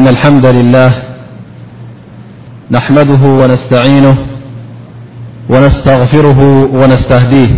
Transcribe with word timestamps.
إن 0.00 0.08
الحمد 0.08 0.46
لله 0.46 0.90
نحمده 2.76 3.20
ونستعينه 3.40 4.16
ونستغفره 5.52 6.40
ونستهديه 6.80 7.48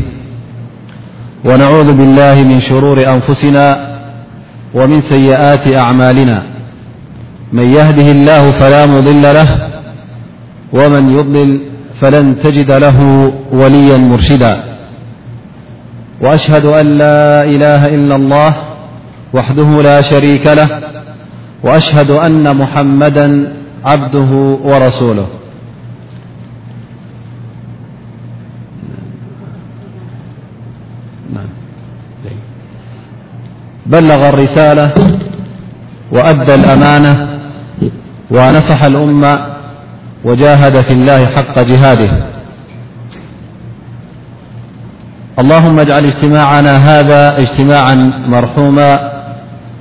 ونعوذ 1.44 1.88
بالله 1.98 2.36
من 2.50 2.58
شرور 2.68 2.98
أنفسنا 3.14 3.64
ومن 4.74 4.98
سيئات 5.12 5.64
أعمالنا 5.82 6.36
من 7.58 7.66
يهده 7.78 8.08
الله 8.16 8.42
فلا 8.50 8.82
مضل 8.86 9.22
له 9.38 9.48
ومن 10.78 11.04
يضلل 11.16 11.50
فلن 12.00 12.26
تجد 12.44 12.70
له 12.70 12.98
وليا 13.52 13.98
مرشدا 14.10 14.54
وأشهد 16.22 16.64
أن 16.80 16.86
لا 17.02 17.44
إله 17.54 17.82
إلا 17.96 18.14
الله 18.20 18.52
وحده 19.34 19.68
لا 19.88 19.96
شريك 20.10 20.46
له 20.60 20.68
وأشهد 21.62 22.10
أن 22.10 22.56
محمدا 22.56 23.52
عبده 23.84 24.58
ورسوله 24.64 25.26
بلغ 33.86 34.28
الرسالة 34.28 34.90
وأدى 36.12 36.54
الأمانة 36.54 37.40
ونصح 38.30 38.82
الأمة 38.84 39.46
وجاهد 40.24 40.80
في 40.80 40.90
الله 40.92 41.26
حق 41.26 41.58
جهاده 41.58 42.08
اللهم 45.38 45.78
اجعل 45.78 46.04
اجتماعنا 46.04 46.76
هذا 46.76 47.38
اجتماعا 47.38 47.94
مرحوما 48.28 49.11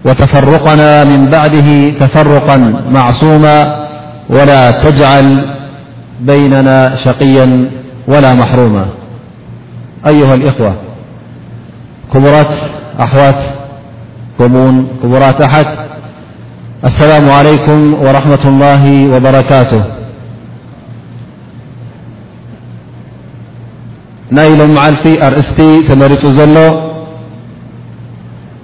وتفرقنا 0.06 1.04
من 1.04 1.26
بعده 1.26 1.90
تفرقا 1.90 2.58
معصوما 2.92 3.88
ولا 4.30 4.72
تجعل 4.72 5.56
بيننا 6.22 6.96
شقيا 6.96 7.70
ولا 8.08 8.34
محروما 8.34 8.86
أيها 10.08 10.34
الإخوة 10.34 10.74
كبرات 12.14 12.48
أحوات 13.00 13.42
كمون 14.40 14.88
كبرات 15.04 15.42
أحد 15.42 15.66
السلام 16.86 17.30
عليكم 17.30 17.94
ورحمة 17.94 18.40
الله 18.46 19.08
وبركاته 19.16 19.84
نيل 24.32 24.68
مع 24.74 24.90
لtr 24.92 25.34
st 25.34 25.64
تمر 25.88 26.12
زلو 26.14 26.92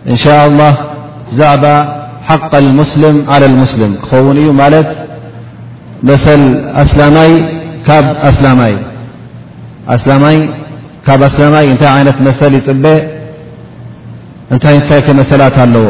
إن 0.10 0.16
شاء 0.16 0.48
الله 0.48 0.74
بዛع 1.32 1.86
حق 2.30 2.54
المسلم 2.64 3.16
على 3.34 3.46
المسلم 3.52 3.92
ክኸውን 4.08 4.38
እዩ 4.42 4.48
ማت 4.62 4.88
مثل 6.10 6.42
ኣسلይ 6.82 7.32
ካብ 11.06 11.22
سلይ 11.38 11.66
እታይ 11.74 11.92
عይነ 11.96 12.08
مثل 12.28 12.52
يፅب 12.60 12.86
እታይ 14.56 14.76
ታ 14.90 14.94
መثلት 15.20 15.56
ኣለዎ 15.64 15.88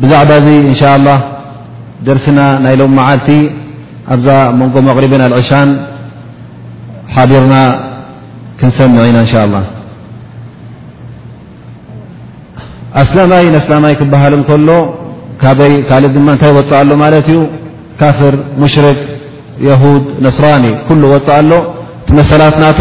بዛعባ 0.00 0.30
ዚ 0.44 0.46
إن 0.70 0.76
شاء 0.80 0.92
الله 0.98 1.18
درسና 2.08 2.38
ናይ 2.64 2.74
ሎم 2.80 2.92
معلቲ 2.98 3.28
ኣዛ 4.14 4.26
مንጎ 4.58 4.74
مغرب 4.88 5.12
العሻاን 5.28 5.68
ሓዲرና 7.14 7.54
ክنሰمع 8.58 9.00
ኢና 9.08 9.18
إ 9.28 9.30
شاء 9.34 9.42
الله 9.46 9.64
ኣسላማይ 13.00 13.44
ስላማይ 13.64 13.94
ክበሃል 14.00 14.34
ከሎ 14.48 14.70
ካይካእ 15.42 16.04
ድ 16.14 16.16
እታይ 16.34 16.52
ወፅእ 16.56 16.74
ኣሎ 16.80 16.90
ማት 17.02 17.14
እዩ 17.20 17.30
ካፍር 18.00 18.34
ሙሽርክ 18.62 19.00
يهድ 19.66 20.04
ነስራኒ 20.26 20.64
ل 21.00 21.04
ፅእ 21.12 21.30
ኣሎ 21.38 21.50
ቲ 22.08 22.10
መሰላት 22.18 22.54
ናቶ 22.62 22.78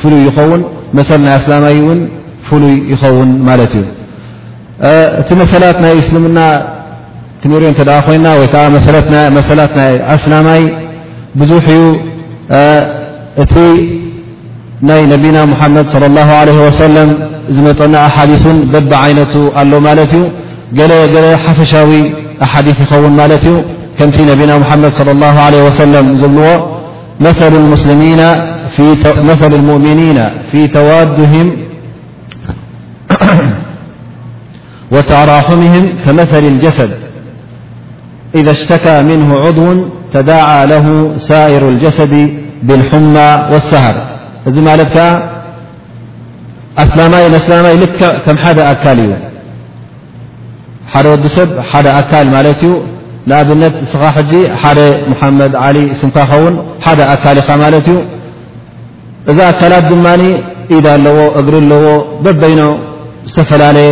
ፍሉይ 0.00 0.22
يኸውን 0.28 0.62
መሰ 0.96 1.08
ናይ 1.24 1.34
ኣላይ 1.58 1.76
ፍሉይ 2.48 2.74
ይኸውን 2.92 3.30
ማት 3.48 3.60
እዩ 3.80 3.84
እቲ 5.20 5.28
መሰላት 5.42 5.76
ናይ 5.84 5.92
እስልምና 6.02 6.38
ክንሪኦ 7.42 7.70
ኮይና 8.06 8.26
ዓ 8.40 8.40
ሰላት 9.50 9.68
ናይ 9.78 9.92
ኣስላማይ 10.16 10.62
ብዙ 11.40 11.50
እዩ 11.74 11.82
እቲ 13.42 13.54
ናይ 14.88 15.02
ነና 15.10 15.36
محመድ 15.52 15.86
صلى 15.94 16.06
الله 16.10 16.28
عليه 16.40 16.58
وسلም 16.66 17.10
منع 17.80 18.06
أحاديث 18.06 18.46
بب 18.46 18.94
عينت 18.94 19.34
اله 19.58 19.78
ملت 19.88 20.12
ي 20.20 20.22
جل 20.78 20.92
ل 21.12 21.14
حفشو 21.44 21.90
أحاديث 22.46 22.76
يخون 22.84 23.20
لت 23.30 23.44
ي 23.52 23.54
كمت 23.98 24.16
نبنا 24.28 24.54
محمد 24.62 24.92
صلى 24.98 25.10
الله 25.16 25.34
عليه 25.46 25.62
وسلم 25.68 26.04
زل 26.22 26.38
مثل 29.30 29.52
المؤمنين 29.60 30.18
في 30.52 30.60
توادهم 30.76 31.46
وتراحمهم 34.94 35.84
كمثل 36.06 36.38
الجسد 36.52 36.90
إذا 38.38 38.50
اشتكى 38.58 38.96
منه 39.10 39.28
عضو 39.44 39.66
تداعى 40.14 40.60
له 40.72 40.86
سائر 41.28 41.62
الجسد 41.72 42.14
بالحمى 42.66 43.28
والسهر 43.52 43.94
ت 44.46 44.48
ك 44.96 45.31
ኣስላማይ 46.80 47.24
ነስላማይ 47.34 47.74
ልክዕ 47.82 48.10
ከም 48.24 48.36
ሓደ 48.42 48.58
ኣካል 48.72 48.98
እዩ 49.04 49.10
ሓደ 50.92 51.06
ወዲ 51.14 51.24
ሰብ 51.36 51.50
ሓደ 51.70 51.86
ኣካል 52.00 52.26
ማለት 52.36 52.60
እዩ 52.66 52.72
ንኣብነት 53.30 53.74
ስኻ 53.90 54.02
ሕዚ 54.16 54.32
ሓደ 54.62 54.80
ሙሓመድ 55.10 55.52
ዓሊ 55.64 55.78
ስምካኸውን 56.00 56.54
ሓደ 56.86 57.00
ኣካል 57.14 57.36
ኢኻ 57.42 57.48
ማለት 57.64 57.86
እዩ 57.92 57.98
እዛ 59.32 59.38
ኣካላት 59.52 59.84
ድማ 59.90 60.06
ኢዳ 60.76 60.86
ኣለዎ 60.98 61.18
እግሪ 61.40 61.54
ኣለዎ 61.62 61.84
በበይኖ 62.24 62.60
ዝተፈላለየ 63.30 63.90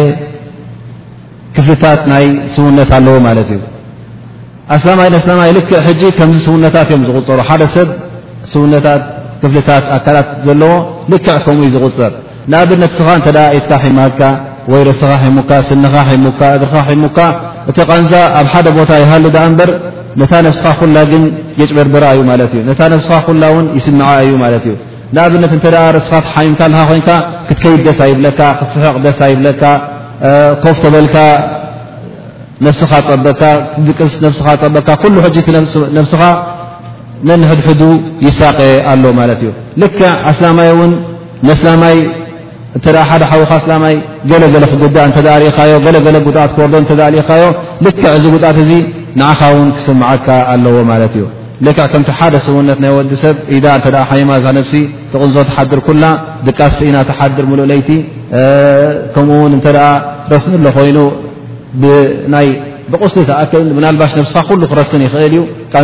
ክፍልታት 1.57 2.01
ናይ 2.12 2.27
ስውነት 2.55 2.91
ኣለዎ 2.99 3.15
ማለት 3.29 3.49
እዩ 3.57 3.61
ኣስላማይ 4.77 5.09
ስላማይ 5.27 5.51
ልክዕ 5.59 5.77
ሕ 5.89 6.15
ከምዚ 6.19 6.39
ስውነታት 6.49 6.89
እዮም 6.91 7.05
ዝغፅሩ 7.11 7.41
ሓደ 7.51 7.62
ሰብ 7.77 7.89
ስውነታት 8.55 9.03
ክፍልታት 9.43 9.85
ኣካላት 9.99 10.29
ዘለዎ 10.47 10.73
ልክዕ 11.12 11.37
ከምኡዩ 11.45 11.71
ዝغፅር 11.77 12.12
ንኣብነት 12.49 12.93
ስኻ 12.99 13.09
እተ 13.21 13.39
ትታ 13.65 13.73
ማሃካ 13.97 14.21
ወይ 14.73 14.83
ርእስኻ 14.89 15.11
ሙካ 15.39 15.51
ስኻ 15.69 15.95
ሙካ 16.27 16.41
እግርኻ 16.56 16.87
ሙካ 17.05 17.19
እቲ 17.71 17.77
ቀንዛ 17.91 18.12
ኣብ 18.41 18.47
ሓደ 18.53 18.67
ቦታ 18.78 18.91
ይሃሊ 19.03 19.25
እበር 19.45 19.71
ነታ 20.21 20.33
ነስኻ 20.47 20.67
ኩላ 20.79 20.97
ግን 21.11 21.23
የጭበርበራ 21.61 22.05
ዩ 22.19 22.23
ስኻ 23.09 23.25
ላን 23.43 23.67
ይስም 23.79 23.99
እዩ 24.23 24.33
እዩ 24.59 24.75
ንኣብነት 25.15 25.53
እተ 25.59 25.65
ርእስኻ 25.97 26.15
ሓሚምካ 26.34 26.62
ኮ 27.06 27.09
ክትከይድ 27.49 27.81
ደሳ 27.89 28.00
ይብለካ 28.11 28.41
ክትስሕቕ 28.59 28.97
ደሳ 29.06 29.21
ይብካ 29.33 29.62
ኮፍ 30.65 30.77
ተበልካ 30.84 31.17
ነስኻ 32.67 32.91
ፀበካ 33.09 33.43
ቅስ 33.99 34.15
ኻ 34.47 34.49
ፀበካ 34.62 34.89
ኩ 35.03 35.05
ሕቲ 35.27 35.37
ስኻ 36.12 36.23
መን 37.29 37.41
ሕድሕዱ 37.50 37.83
ይሳቀ 38.27 38.59
ኣሎ 38.91 39.05
ማት 39.19 39.31
እዩ 39.43 39.50
ልክ 39.83 39.99
ኣስላይ 40.29 40.71
ይ 41.97 41.99
እተ 42.78 42.86
ሓደ 43.10 43.22
ሓዊኻ 43.31 43.53
ስላማይ 43.64 43.94
ገለገለ 44.31 44.64
ክጉዳእ 44.72 45.06
እ 45.10 45.48
እኻዮ 45.50 45.72
ገለ 45.86 46.16
ጉት 46.26 46.36
ክርዶ 46.54 46.75
እኻዮ 47.22 47.42
ልክዕ 47.84 48.04
እዚ 48.19 48.25
ጉኣት 48.34 48.56
እዚ 48.64 48.70
ንኻ 49.20 49.41
ውን 49.54 49.69
ክስምዓካ 49.76 50.26
ኣለዎ 50.53 50.76
ማት 50.91 51.03
እዩ 51.16 51.25
ልክዕ 51.66 51.86
ከምቲ 51.92 52.08
ሓደ 52.19 52.34
ስውነት 52.47 52.78
ናይ 52.84 52.92
ወዲ 52.98 53.12
ሰብ 53.25 53.36
ኢዳ 53.56 53.66
እ 53.76 53.81
ሃይማዛ 54.10 54.44
ነሲ 54.58 54.72
ተቕንዞ 55.12 55.36
ተሓድር 55.48 55.81
ኩላ 55.86 56.04
ድቃ 56.47 56.58
ኢና 56.88 56.97
ተሓድር 57.10 57.44
ሙሉእ 57.50 57.69
ለይቲ 57.70 57.88
ከምኡውን 59.14 59.52
እተ 59.58 59.66
ረስኒ 60.32 60.52
ኣሎ 60.60 60.66
ኮይኑ 60.78 60.98
ብቕስሊ 62.92 63.22
ብናልባሽ 63.76 64.12
ነብስኻ 64.20 64.47
ሉ 64.61 64.62
ክረስን 64.70 65.02
ይኽእል 65.06 65.32
እዩ 65.37 65.40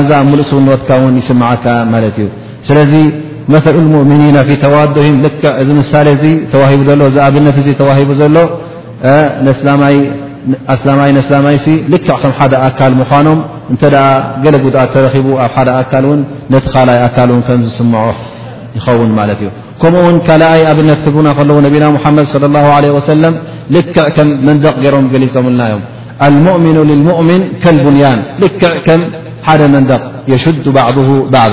ዛ 0.08 0.10
ሙሉእ 0.30 0.44
ስውንትካ 0.50 0.90
ን 1.12 1.14
ይስምዓካ 1.22 1.64
ማት 1.92 2.04
እዩ 2.10 2.26
ثل 3.48 3.74
المؤمن 3.74 4.22
ف 4.48 4.50
ተዋه 4.64 4.96
ልክ 5.24 5.42
ዚ 5.68 5.70
ሳ 5.92 5.94
ኣብ 6.04 6.86
ሂ 6.86 6.88
ሎ 7.00 8.38
ይ 11.54 11.68
ልክዕ 11.92 12.14
ከ 12.38 12.42
ደ 12.52 12.54
ኣካል 12.68 12.92
ምኖም 13.00 13.38
እ 13.74 13.76
ገل 14.44 14.56
ጉ 14.62 14.64
ቡ 15.26 15.28
ኣብ 15.44 15.56
ደ 15.68 15.70
ኣካ 15.80 15.92
ነቲ 16.52 16.64
ካይ 16.74 17.00
ካ 17.46 17.48
ዝስምع 17.66 18.02
ይውን 18.78 19.10
እ 19.32 19.48
ከኡ 19.82 19.94
ውን 20.06 20.16
ካኣይ 20.26 20.60
ኣብነት 20.72 21.00
ቡና 21.14 21.26
ና 21.94 21.96
حመድ 22.04 22.26
صى 22.34 22.46
الله 22.50 22.66
عليه 22.76 22.92
وسل 22.98 23.24
ልክዕ 23.74 24.04
ከም 24.16 24.28
መንቕ 24.46 24.64
ሮም 24.94 25.04
ሊፀናዮ 25.22 25.74
الؤمኑ 26.26 26.76
للؤن 26.90 27.28
لبንን 27.76 28.18
ልክ 28.42 28.60
ሓደ 29.46 29.60
መን 29.74 29.84
يሽد 30.32 30.66
بعض 30.78 30.96
بعض 31.36 31.52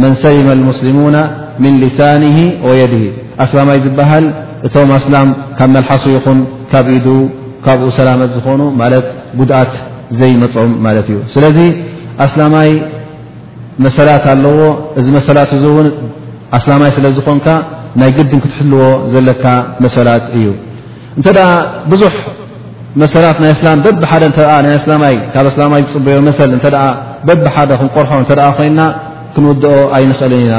መን 0.00 0.14
ሰሊመ 0.22 0.48
ሙስሊሙና 0.68 1.16
ምን 1.62 1.74
ሊሳንሂ 1.82 2.36
ወየድሂ 2.68 3.02
ኣስላማይ 3.44 3.78
ዝበሃል 3.84 4.24
እቶም 4.66 4.90
ኣስላም 4.98 5.28
ካብ 5.58 5.70
መልሓሱ 5.76 6.04
ይኹን 6.16 6.38
ካብ 6.72 6.86
ኢዱ 6.96 7.06
ካብኡ 7.66 7.88
ሰላመት 7.98 8.30
ዝኾኑ 8.36 8.60
ማለት 8.80 9.06
ጉድኣት 9.40 9.72
ዘይመፅኦም 10.20 10.72
ማለት 10.86 11.06
እዩ 11.12 11.18
ስለዚ 11.34 11.58
ኣስላማይ 12.24 12.70
መሰላት 13.84 14.24
ኣለዎ 14.32 14.60
እዚ 15.00 15.06
መሰላት 15.18 15.50
እዚ 15.56 15.64
እውን 15.72 15.88
ኣስላማይ 16.58 16.90
ስለ 16.96 17.06
ዝኾንካ 17.18 17.48
ናይ 18.00 18.10
ግድም 18.18 18.40
ክትሕልዎ 18.44 18.82
ዘለካ 19.12 19.44
መሰላት 19.84 20.24
እዩ 20.38 20.46
እንተ 21.18 21.26
ደኣ 21.38 21.48
ብዙሕ 21.92 22.14
መሰላት 23.02 23.36
ናይ 23.42 23.50
እስላም 23.56 23.78
በብሓደና 23.84 24.68
እስላይ 24.80 25.16
ካብ 25.34 25.46
እስላማይ 25.52 25.82
ዝፅበዮ 25.86 26.16
መሰል 26.28 26.50
እተ 26.58 26.66
በብ 27.28 27.44
ሓደ 27.54 27.70
ክንቆርሖ 27.80 28.12
እተ 28.24 28.34
ኮይንና 28.58 28.80
ክንውኦ 29.34 29.64
ኣይንኽእል 29.96 30.32
ኢና 30.38 30.54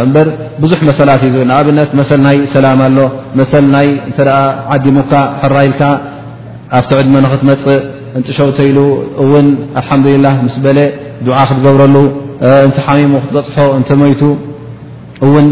ብዙ 0.62 0.72
መሰላት 0.90 1.22
እዩ 1.30 1.36
ኣብት 1.58 1.92
መث 2.00 2.10
ናይ 2.25 2.38
ሰላ 2.54 2.66
ኣሎ 2.88 2.98
ثይ 3.52 3.88
ዓዲሙካ 4.75 5.12
ራይልካ 5.56 5.81
ኣብቲ 6.80 6.90
ዕድመ 7.02 7.16
ኽትመፅእ 7.34 7.80
እንሸውተኢሉ 8.18 8.80
እን 9.40 9.48
حላه 9.88 10.36
ምስ 10.46 10.56
በ 10.64 10.70
دع 11.25 11.34
ክትገብረሉ 11.50 11.96
እንተ 12.68 12.78
ሓሚሙ 12.86 13.14
ክትበፅሖ 13.24 13.56
እተ 13.80 13.90
መቱ 14.02 14.22
እውን 15.26 15.46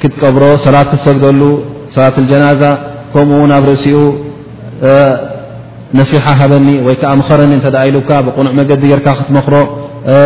ክትቀብሮ 0.00 0.42
ሰላት 0.66 0.86
ክትሰግደሉ 0.92 1.40
ሰላት 1.94 2.14
لጀናዛ 2.22 2.62
ከምኡው 3.12 3.42
ኣብ 3.58 3.64
ርእሲኡ 3.70 3.98
نሲሓ 5.98 6.24
ሃበኒ 6.40 6.68
ወይዓ 6.86 7.12
ረኒ 7.40 7.52
ኢካ 8.00 8.10
ብቕኑዕ 8.26 8.52
መገዲ 8.60 8.82
ጌርካ 8.92 9.06
ክትመኽሮ 9.20 9.54
እ 10.14 10.16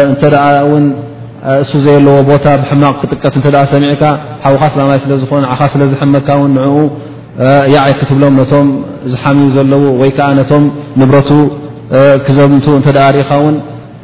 እሱ 1.62 1.70
ዘየ 1.84 1.96
ለዎ 2.06 2.16
ቦታ 2.30 2.46
ብሕማቕ 2.60 2.96
ክጥቀስ 3.02 3.34
እተ 3.38 3.46
ሰሚዕካ 3.72 4.02
ሓዉካ 4.44 4.62
ኣስላማይ 4.70 4.98
ስለዝኾኑ 5.04 5.44
ዓኻ 5.54 5.60
ስለ 5.72 5.82
ዝመካ 5.92 6.28
ውን 6.40 6.50
ንኡ 6.56 6.74
ያዓይ 7.74 7.92
ክትብሎም 8.00 8.34
ነቶም 8.40 8.68
ዝሓሚዩ 9.12 9.48
ዘለዎ 9.56 9.82
ወይ 10.00 10.10
ከዓ 10.16 10.28
ነቶም 10.40 10.64
ንብረቱ 11.00 11.30
ክዘብንቱ 12.26 12.66
እተ 12.80 12.88
ሪእኻ 13.16 13.30
እውን 13.40 13.56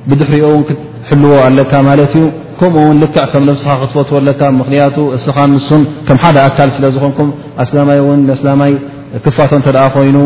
ብድሕሪኦ 0.09 0.47
እን 0.59 0.65
ክትሕልዎ 0.69 1.33
ኣለካ 1.47 1.73
ማለት 1.89 2.13
እዩ 2.19 2.25
ከምኡውን 2.61 2.97
ልክዕ 3.03 3.25
ከም 3.33 3.43
ልምስኻ 3.49 3.73
ክትፈትዎ 3.83 4.17
ኣለካ 4.23 4.41
ምክንያቱ 4.61 4.97
እስኻ 5.17 5.37
ንሱን 5.53 5.83
ከም 6.07 6.19
ሓደ 6.23 6.37
ኣካል 6.49 6.71
ስለ 6.77 6.85
ዝኾንኩም 6.95 7.31
ኣስላማይ 7.63 7.99
እ 8.13 8.35
ስላይ 8.41 8.73
ክፋቶ 9.25 9.55
ይኑ 10.09 10.17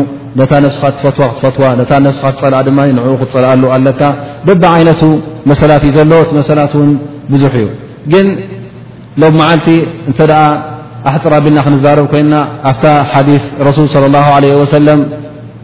ስኻ 0.75 0.83
ፈ 1.01 1.11
ትፈ 1.15 1.47
ስኻ 2.17 2.27
ፀል 2.41 2.53
ክፀልሉ 3.21 3.71
ኣካ 3.89 4.01
ደብ 4.47 4.63
ይነቱ 4.81 5.01
መሰላት 5.51 5.83
እዩ 5.87 5.91
ዘሎ 5.97 6.11
እቲ 6.23 6.31
መሰላት 6.41 6.73
ን 6.87 6.89
ብዙሕ 7.33 7.53
እዩ 7.61 7.67
ግን 8.11 8.27
ሎም 9.21 9.35
መዓቲ 9.41 9.67
እተ 10.11 10.19
ኣሕፅራ 11.09 11.33
ቢልና 11.45 11.59
ክዛረብ 11.65 12.05
ኮይና 12.13 12.33
ኣብ 12.71 12.85
ረሱ 13.67 13.77
صى 13.93 13.97
اله 14.09 14.25
عه 14.35 14.51
ሰ 14.73 14.77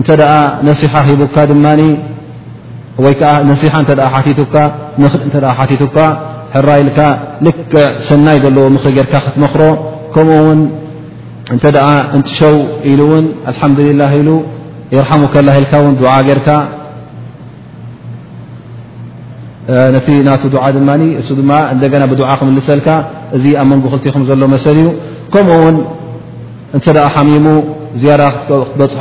እተ 0.00 0.10
ሲሓ 0.80 0.94
ሂቡካ 1.08 1.36
ድ 1.50 1.52
ወይ 3.04 3.14
ሲሓ 3.62 3.74
ቲቱካ 4.26 4.54
ኽ 5.02 5.08
እ 5.64 5.68
ቲቱካ 5.70 5.98
ሕራ 6.54 6.68
ኢልካ 6.82 6.98
ል 7.44 7.48
ሰናይ 8.08 8.36
ዘለዎ 8.44 8.64
ምኽሪ 8.74 8.92
ጌርካ 8.98 9.14
ክትመኽሮ 9.24 9.62
ከምኡ 10.14 10.40
እተ 11.56 11.66
እንጥሸው 12.16 12.54
ኢሉ 12.90 13.00
እውን 13.06 13.24
لحድላه 13.46 14.12
ኢ 14.20 14.22
የርሓሙ 14.96 15.22
ከላ 15.34 15.48
ልካ 15.64 15.74
ጌርካ 16.28 16.48
ነቲ 19.94 20.06
ና 20.28 20.34
ድ 20.54 20.56
እሱ 21.20 21.28
ድ 21.38 21.42
እና 21.72 22.04
ብع 22.12 22.30
ክምልሰልካ 22.40 22.88
እዚ 23.36 23.44
ኣብ 23.62 23.66
መንጎክቲኹም 23.72 24.22
ዘሎ 24.30 24.42
መሰሊ 24.56 24.78
ዩ 24.86 24.88
ከምኡውን 25.34 25.76
እተ 26.76 26.84
ሓሚሙ 27.16 27.46
ዝያر 28.02 28.22
ትበፅሖ 28.48 29.00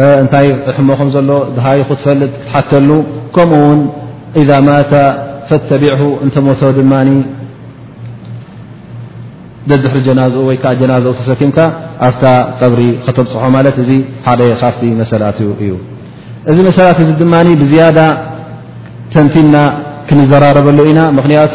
እታይ 0.00 0.46
ሕሞም 0.76 1.08
ዘሎ 1.14 1.30
ድሃይ 1.56 1.80
ትፈልጥ 1.88 2.32
ትሓተሉ 2.44 2.90
ከምኡውን 3.34 3.80
إذ 4.40 4.50
ማ 4.66 4.70
فተቢع 5.48 5.96
እተሞ 6.26 6.46
ድ 6.76 7.10
ደድሕሪ 9.70 10.00
ጀናزኡ 10.06 10.40
ወ 10.48 10.52
ጀናዘ 10.80 11.04
ተሰኪምካ 11.18 11.58
ኣ 12.06 12.08
ቀብሪ 12.60 12.80
ከተብፅሖ 13.04 13.42
ማለ 13.56 13.66
ዚ 13.88 13.92
ደ 14.40 14.42
ካብ 14.62 14.80
መሰላት 15.00 15.38
እዩ 15.64 15.72
እዚ 16.50 16.56
መሰላት 16.68 16.98
ድ 17.20 17.22
ብዝያ 17.62 17.82
ተንቲና 19.14 19.56
ክንዘራረበሉ 20.08 20.78
ኢና 20.90 21.00
ምክንያቱ 21.18 21.54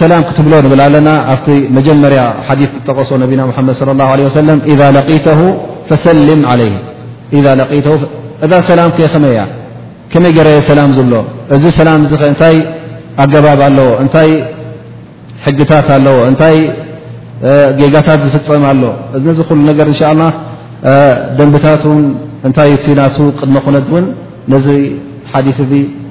ሰላም 0.00 0.22
ክትብሎ 0.28 0.52
ንብ 0.64 0.72
ኣለና 0.86 1.08
ኣ 1.32 1.34
መጀመርያ 1.78 2.20
ث 2.48 2.60
ክጠቀሶ 2.76 3.10
ነና 3.22 3.40
حድ 3.58 3.68
صى 3.80 3.82
الله 3.94 4.06
عله 4.14 4.24
ذ 4.80 4.96
ተه 5.26 5.40
ف 5.88 5.90
ع 6.04 6.10
እ 6.10 7.36
ኸመያ 9.12 9.38
መይ 10.24 10.32
ዝብሎ 10.96 11.14
እዚ 11.54 11.64
ታይ 12.40 12.56
ኣገባብ 13.22 13.60
ኣዎ 13.66 13.78
ታይ 14.14 14.30
ሕግታት 15.44 15.88
ኣዎ 15.96 16.06
እታይ 16.32 16.56
ጌጋታት 17.78 18.18
ዝፍፀም 18.34 18.62
ኣ 18.70 18.72
እ 20.88 20.88
ደንታት 21.38 21.82
እታይ 22.48 22.70
ና 23.00 23.06
ቅድ 23.64 23.70
ነ 23.76 23.98
ን 24.02 24.04
ነዚ 24.52 24.66
ث 25.58 25.62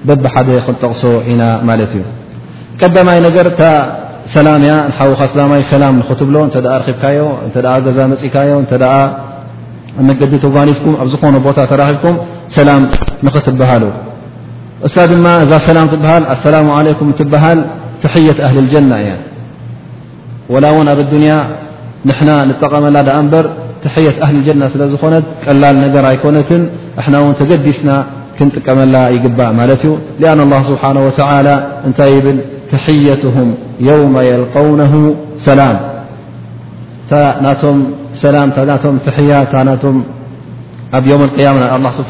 በብደ 0.08 0.26
ክንጠቕሶ 0.66 1.04
ኢና 1.30 1.42
እዩ 1.74 1.84
ቀይ 2.80 3.20
ላ 5.84 5.90
ብሎ 6.02 6.44
ብካዮ 6.50 7.30
ዛ 8.22 8.28
ካዮ 8.36 8.52
تنك 10.00 10.22
ن 10.22 10.40
تربكم 10.44 12.14
سلام 12.58 12.82
نتبل 13.26 13.84
سلم 14.86 15.88
تل 15.92 16.24
اسلام 16.36 16.68
عليكم 16.78 17.06
هل 17.34 17.58
تحية 18.04 18.36
أهل 18.46 18.58
الجنة 18.64 18.98
ول 20.50 20.66
ون 20.78 20.90
ب 20.98 21.00
الدني 21.06 21.30
نحن 22.10 22.28
نقمل 22.50 22.96
بر 23.32 23.46
تحية 23.84 24.16
أهل 24.26 24.36
الجنة 24.40 24.66
سل 24.74 24.82
نت 25.14 25.26
لل 25.60 25.64
نر 25.94 26.06
يكنت 26.16 26.50
احن 27.02 27.14
و 27.26 27.28
تدسن 27.40 27.90
كنቀمل 28.40 28.94
يج 29.16 29.26
لأن 30.22 30.40
الله 30.46 30.62
سبحانه 30.72 31.02
وتعلى 31.08 31.56
ن 31.90 31.92
يبل 32.16 32.38
تحيتهم 32.74 33.48
يوم 33.90 34.14
يلقونه 34.32 34.94
سلام 35.48 35.78
ያ 38.24 39.42
ኣብ 40.98 41.06
يم 41.12 41.22
الق 41.28 41.38
الله 41.76 41.92
سن 41.98 42.04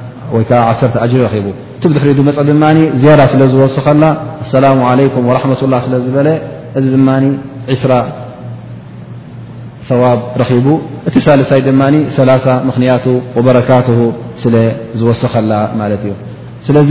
ሪ 0.39 0.45
ሪ 2.17 2.21
መፅ 2.29 2.37
ድ 2.47 2.53
ዝያ 3.03 3.11
ስለ 3.33 3.43
ዝሰኸላ 3.53 4.03
سላ 4.53 4.65
علي 4.89 5.05
وحة 5.29 5.51
لله 5.65 5.79
ስለ 5.85 5.95
ዝበለ 6.05 6.27
እዚ 6.77 6.85
ድ 6.93 6.97
2ስ 7.75 7.85
ثዋብ 9.89 10.19
ኺቡ 10.49 10.65
እቲ 11.07 11.15
ሳልሳይ 11.27 11.59
ድ 11.67 11.69
ምኽንያቱ 12.69 13.05
ورካه 13.45 13.87
ስለ 14.43 14.55
ዝሰኸላ 14.99 15.51
እዩ 15.97 16.13
ስዚ 16.65 16.89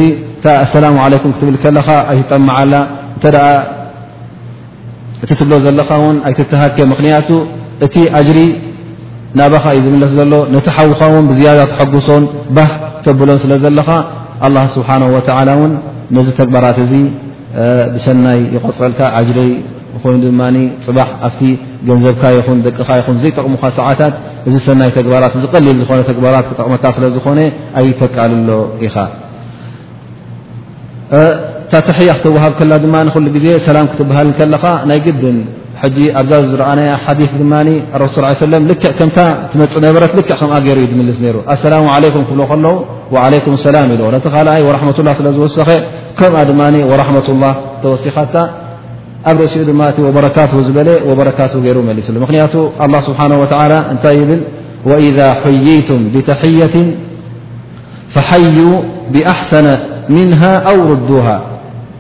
س 0.72 0.74
ع 1.04 1.06
ትብ 1.40 1.54
ከለኻ 1.62 1.88
ኣይጠመ 2.12 2.48
እ 2.62 2.80
እቲ 5.24 5.30
ትብሎ 5.38 5.52
ዘለኻ 5.64 5.88
ኣይሃከ 6.28 6.52
ክንያቱ 6.90 7.28
እ 7.86 7.88
ሪ 8.36 8.40
ናባኻ 9.38 9.64
እዩ 9.74 9.80
ዝምለስ 9.86 10.12
ዘሎ 10.18 10.32
ነቲ 10.54 10.66
ሓውኻዎን 10.76 11.24
ብዝያዳ 11.30 11.60
ተሓጉሶን 11.72 12.22
ባህ 12.56 12.70
ተብሎን 13.04 13.38
ስለ 13.42 13.52
ዘለኻ 13.64 13.88
ኣላ 14.46 14.56
ስብሓን 14.76 15.02
ወላ 15.14 15.48
እውን 15.56 15.72
ነዚ 16.16 16.26
ተግባራት 16.40 16.78
እዚ 16.84 16.92
ብሰናይ 17.94 18.40
ይቆፅረልካ 18.54 19.00
ዓጅሪ 19.18 19.38
ኮይኑ 20.02 20.14
ድማ 20.32 20.40
ፅባሕ 20.86 21.08
ኣብቲ 21.26 21.40
ገንዘብካ 21.88 22.22
ይኹን 22.36 22.58
ደቅኻ 22.66 22.88
ይኹን 23.00 23.16
ዘይጠቕሙካ 23.22 23.64
ሰዓታት 23.78 24.14
እዚ 24.48 24.54
ሰናይ 24.66 24.90
ተግባራት 24.98 25.34
ዝቀሊል 25.44 25.76
ዝኾነ 25.82 26.00
ተግባራት 26.10 26.44
ክጠቕመካ 26.50 26.84
ስለ 26.96 27.04
ዝኾነ 27.16 27.38
ኣይተቃልሎ 27.80 28.50
ኢኻ 28.86 28.96
ታተሕያ 31.72 32.10
ክትወሃብ 32.18 32.52
ከላ 32.58 32.72
ድማ 32.84 32.94
ንሉግዜ 33.06 33.46
ሰላም 33.68 33.86
ክትበሃል 33.92 34.28
ከለኻ 34.38 34.64
ናይ 34.90 34.98
ግድን 35.06 35.38
ሕ 35.82 35.86
ኣብዛ 36.20 36.32
ዝረአ 36.50 36.70
ዲث 37.18 37.32
ድማ 37.40 37.52
رሱ 38.02 38.16
ه 38.26 38.28
و 38.70 38.72
ክ 38.82 38.84
ከም 38.98 39.10
ትመፅ 39.52 39.72
ነበረ 39.86 40.02
ልክ 40.18 40.28
ከም 40.40 40.50
ሩ 40.76 40.78
ምልስ 41.00 41.18
ሩ 41.34 41.36
ኣسላم 41.54 41.84
عليك 41.94 42.14
ክብل 42.28 42.40
ከለዉ 42.50 42.74
وعليكም 43.14 43.54
ሰላ 43.64 43.76
ኢل 43.94 44.00
ነቲ 44.14 44.24
ካኣይ 44.34 44.60
ورحة 44.78 44.96
الله 45.00 45.12
ስለ 45.20 45.28
ዝወሰኸ 45.36 45.68
ከም 46.18 46.34
ድ 46.48 46.50
وራحمة 46.90 47.26
الله 47.34 47.52
ተወሲኻታ 47.82 48.34
ኣብ 49.30 49.36
ርእሲኡ 49.42 49.60
ድ 49.68 49.72
እ 49.98 50.00
وበرካት 50.08 50.50
ዝበለ 50.66 50.88
ورካ 51.18 51.40
ይሩ 51.68 51.76
መلስ 51.88 52.06
ምክንያቱ 52.24 52.54
الله 52.84 53.00
ስብحنه 53.08 53.36
و 53.42 53.44
እንታይ 53.92 54.18
ብል 54.30 54.40
وإذ 54.90 55.18
حይيቱም 55.40 56.00
بتحية 56.14 56.76
فحዩ 58.14 58.56
بأحሰن 59.12 59.66
منه 60.16 60.42
أو 60.70 60.78
رዱه 60.92 61.26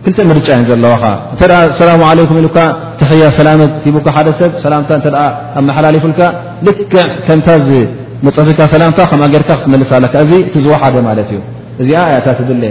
ክ 0.04 0.06
ርጫ 0.36 0.48
ዘለዋኻ 0.68 1.02
እተ 1.34 1.42
ኣሰላ 1.54 1.90
ለ 2.18 2.20
ኢሉ 2.38 2.46
ተያ 3.00 3.22
ሰላት 3.38 3.72
ቡካ 3.94 4.06
ሓደ 4.16 4.28
ሰብ 4.40 4.50
ሰላምታ 4.64 4.90
ኣመሓላለፉልካ 5.60 6.20
ልክዕ 6.66 6.92
ከምታ 7.26 7.48
ዝመፀትካ 7.66 8.60
ላምታ 8.82 9.00
ከ 9.10 9.12
ርካ 9.42 9.50
ክትመልለ 9.58 9.84
እዚ 10.24 10.32
ቲ 10.52 10.54
ዝዋሓደ 10.64 10.96
ማለት 11.08 11.28
እዩ 11.34 11.38
እዚኣ 11.82 11.98
ያታት 12.14 12.40
ብለ 12.50 12.62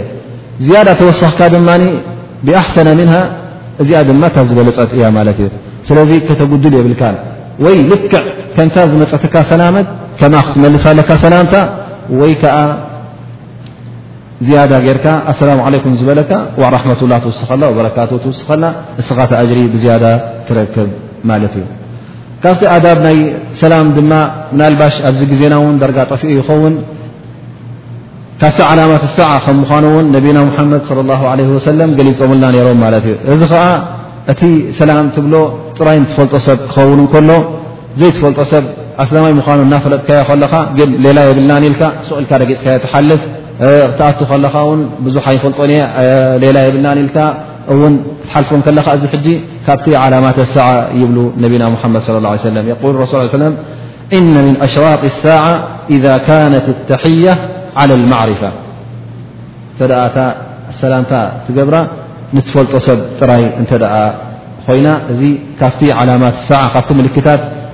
ዝያዳ 0.64 0.88
ተወሳኽካ 1.00 1.40
ድማ 1.54 1.68
ብኣحሰነ 2.46 2.88
ምንሃ 3.00 3.14
እዚኣ 3.82 3.98
ድማ 4.08 4.22
ታ 4.34 4.38
ዝበለ 4.48 4.68
ፀጥ 4.78 4.90
እያ 4.98 5.04
ማለት 5.18 5.38
እዩ 5.42 5.48
ስለዚ 5.88 6.10
ከተጉድል 6.28 6.74
የብልካ 6.78 7.02
ወይ 7.64 7.76
ልክዕ 7.90 8.12
ከምታ 8.56 8.76
ዝመፀትካ 8.92 9.34
ሰላመት 9.52 9.86
ከ 10.20 10.32
ክትመልሳለካ 10.48 11.10
ሰላምታ 11.26 11.54
ይ 12.28 12.34
ያ 14.48 14.52
ጌርካ 14.86 15.06
ኣሰላ 15.30 15.50
ለይም 15.72 15.94
ዝበለካ 16.00 16.30
ረት 16.74 17.00
ላ 17.10 17.14
ትውስኸና 17.24 17.62
ወበረካቱ 17.70 18.10
ትውስኸልና 18.24 18.66
እስኻ 19.00 19.18
ተእጅሪ 19.32 19.58
ብዝያደ 19.72 20.04
ትረክብ 20.48 20.78
ማለት 21.30 21.52
እዩ 21.60 21.64
ካብቲ 22.44 22.62
ኣዳብ 22.74 22.98
ናይ 23.06 23.16
ሰላም 23.62 23.86
ድማ 23.96 24.12
ምናልባሽ 24.52 24.94
ኣብዚ 25.08 25.20
ግዜና 25.32 25.52
እውን 25.60 25.76
ደርጋ 25.82 25.98
ጠፊኡ 26.12 26.30
ይኸውን 26.38 26.74
ካብቲ 28.42 28.58
ዓላማት 28.68 29.04
ሰ 29.16 29.26
ከም 29.46 29.58
ምዃኑውን 29.64 30.06
ነቢና 30.16 30.38
ሓመድ 30.56 30.82
ሰለም 31.68 31.90
ገሊፆምልና 31.98 32.48
ይሮም 32.58 32.80
ማለት 32.84 33.04
እዩ 33.10 33.14
እዚ 33.34 33.42
ከዓ 33.52 33.64
እቲ 34.34 34.40
ሰላም 34.80 35.06
ትብሎ 35.16 35.34
ጥራይ 35.78 35.98
ንትፈልጦ 36.04 36.34
ሰብ 36.48 36.58
ክኸውን 36.72 37.02
እከሎ 37.06 37.30
ዘይትፈልጦ 38.00 38.38
ሰብ 38.54 38.64
ኣስላማይ 39.04 39.32
ምዃኑ 39.40 39.58
እናፈለጥካዮ 39.66 40.22
ከለኻ 40.30 40.52
ግን 40.80 40.90
ሌላ 41.04 41.18
የብልና 41.28 41.52
ልካ 41.66 41.82
ስቕኢልካ 42.06 42.32
ደጊፅካዮ 42.42 42.78
ተሓልፍ 42.86 43.22
ኣ 43.64 43.68
ኻ 44.18 44.20
ብዙح 45.06 45.26
ፈጦ 45.42 45.58
ላ 46.56 46.58
የብና 46.66 46.86
ልف 46.98 47.16
ዚ 49.26 49.28
ካብ 49.66 49.80
ع 50.02 50.04
لسع 50.38 50.66
ይብ 51.02 51.10
ድ 51.16 51.48
صى 53.12 53.18
ه 53.18 53.20
عي 53.22 53.28
ሱ 53.36 53.38
ن 53.42 53.44
من 54.46 54.54
أሽرط 54.66 55.02
الساعة 55.12 55.54
إذ 55.94 56.04
كنት 56.26 56.66
التحية 56.76 57.34
على 57.80 57.92
العفة 58.00 58.50
ራ 59.90 61.74
ትፈلጦ 62.38 62.72
ሰብ 62.86 62.98
ጥራይ 63.20 63.42
እ 63.62 63.64
ኮይና 64.66 64.88
ዚ 65.20 65.22
ካ 65.60 65.62
ታት 66.50 66.88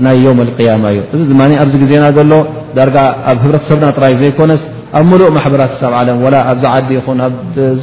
ይ 0.08 0.24
القيم 0.46 0.84
እዩ 0.90 0.98
እዚ 1.14 1.20
ኣዚ 1.62 1.72
ዜና 1.90 2.04
ሎ 2.30 2.32
ብ 3.42 3.60
ሰብ 3.68 3.80
ይ 4.26 4.32
ዘ 4.60 4.62
ኣብ 4.98 5.04
ሙሉእ 5.10 5.28
ማሕበራት 5.36 5.72
ሳኣብ 5.80 5.94
ዓለም 6.00 6.18
ላ 6.34 6.38
ኣብዛ 6.50 6.64
ዓዲ 6.74 6.90
ይኹን 6.98 7.18
ኣብ 7.26 7.34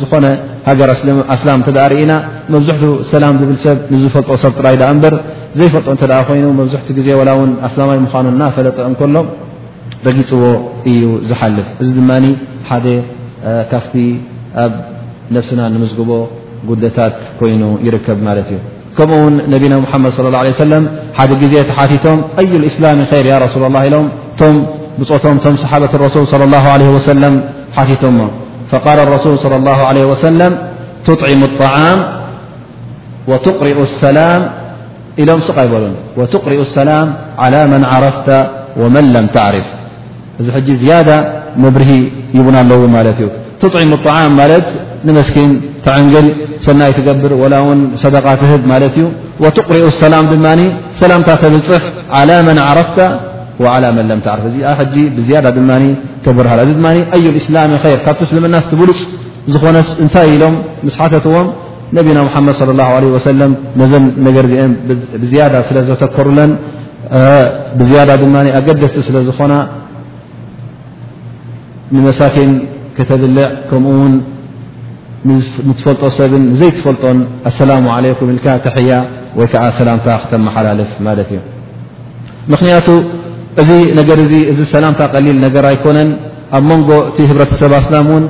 ዝኾነ 0.02 0.26
ሃገር 0.68 0.90
ኣስላም 1.36 1.60
ተ 1.68 1.72
ርእና 1.92 2.14
መብዝሕት 2.54 2.82
ሰላም 3.14 3.34
ዝብል 3.42 3.58
ሰብ 3.66 3.78
ንዝፈልጦ 3.94 4.30
ሰብ 4.44 4.52
ጥራይ 4.60 4.76
ድ 4.82 4.84
እበር 4.90 5.14
ዘይፈልጦ 5.60 5.88
ተ 6.02 6.04
ኮይኑ 6.30 6.46
መብዝሕት 6.60 6.88
ግዜ 6.98 7.08
ላ 7.28 7.32
እውን 7.38 7.52
ኣስላማዊ 7.68 7.98
ምዃኖ 8.06 8.28
እናፈለጠ 8.36 8.78
እንከሎ 8.90 9.16
ረጊፅዎ 10.08 10.44
እዩ 10.92 11.02
ዝሓልፍ 11.32 11.68
እዚ 11.82 11.90
ድማ 12.00 12.12
ሓደ 12.70 12.88
ካፍቲ 13.74 13.96
ኣብ 14.66 14.74
ነፍስና 15.38 15.62
ንምዝግቦ 15.74 16.12
ጉደታት 16.70 17.18
ኮይኑ 17.42 17.64
ይርከብ 17.88 18.20
ማለት 18.28 18.48
እዩ 18.54 18.60
ከምኡ 18.98 19.20
ውን 19.26 19.36
ነቢና 19.54 19.74
ሓመድ 19.92 20.12
صለى 20.18 20.30
ላه 20.34 20.42
ه 20.56 20.66
ሰለም 20.66 20.84
ሓደ 21.20 21.32
ግዜ 21.44 21.54
ተሓቲቶም 21.70 22.20
እዩ 22.44 22.52
እስላሚ 22.72 23.00
ይር 23.28 23.28
ያ 23.34 23.38
ሱ 23.56 23.60
ላ 23.76 23.84
ኢሎም 23.90 24.08
صحبة 25.02 25.92
الرسول 25.94 26.28
صلى 26.28 26.44
الله 26.44 26.64
عليه 26.70 26.90
وسلم 26.90 27.34
فقال 28.72 29.00
الرسول 29.00 29.38
صلى 29.38 29.56
الله 29.56 29.76
عليه 29.90 30.06
وسلم 30.06 30.52
وتر 33.28 33.64
اسل 33.84 34.20
إلم 35.20 35.40
سق 35.48 35.58
يلن 35.64 35.94
وتقرئ 36.18 36.62
السلام 36.62 37.08
على 37.38 37.62
من 37.68 37.82
عرفت 37.86 38.30
ومن 38.82 39.04
لم 39.16 39.26
تعرف 39.38 39.66
ዚ 40.48 40.50
ج 40.68 40.70
زيادة 40.84 41.16
مبره 41.64 41.92
يبن 42.38 42.56
لو 42.70 42.82
ل 42.94 42.96
تطعم 43.64 43.90
الطعام 44.00 44.32
مت 44.40 44.68
نمسكن 45.08 45.48
تعنجل 45.88 46.26
سني 46.66 46.90
تجبر 46.98 47.32
ول 47.42 47.56
ن 47.78 47.78
صدق 48.04 48.26
تهب 48.42 48.62
ت 48.94 48.98
وتقرئ 49.44 49.84
السلام 49.94 50.24
ن 50.46 50.60
سلمتتبፅح 51.02 51.82
على 52.20 52.36
من 52.48 52.58
عرفت 52.68 53.00
وعل 53.60 53.84
م 54.14 54.22
عፍ 54.70 54.82
ድ 56.26 56.32
ብርሃ 56.38 56.52
እዚ 56.72 56.84
أዩ 57.16 57.26
لإسላم 57.36 57.72
ካብቲ 58.06 58.20
ስልምናብሉፅ 58.32 59.00
ዝኾነ 59.54 59.78
እታይ 60.06 60.28
ኢሎም 60.36 60.54
سሓተትዎም 60.96 61.48
ነና 61.96 62.18
محمድ 62.28 62.52
صى 62.60 62.72
الله 62.76 62.90
عليه 62.98 63.12
وسل 63.18 63.42
አ 67.18 67.32
ብዝ 67.80 67.92
ስለዘكሩ 67.92 68.36
ኣገደስቲ 68.58 68.98
ስለዝኾና 69.08 69.54
ንمሳኪን 71.96 72.52
كተብልع 72.98 73.48
ከምኡን 73.70 74.14
ፈلጦ 75.84 76.02
ሰብ 76.18 76.32
ዘይፈلጦ 76.60 77.04
ኣسላ 77.50 77.72
عليك 77.98 78.20
ተያ 78.76 78.92
ወይዓ 79.40 79.54
سላ 79.78 79.90
ተመሓላልፍ 80.32 80.90
እዩ 81.34 81.40
እዚ 83.62 83.72
ነገር 84.00 84.18
ዚ 84.32 84.34
እዚ 84.52 84.60
ሰላምታ 84.74 85.02
ቀሊል 85.14 85.38
ነገር 85.46 85.64
ኣይኮነን 85.72 86.10
ኣብ 86.58 86.64
መንጎ 86.70 86.90
እቲ 87.10 87.18
ህብረተሰብ 87.32 87.72
ኣስላም 87.80 88.08
ውን 88.14 88.24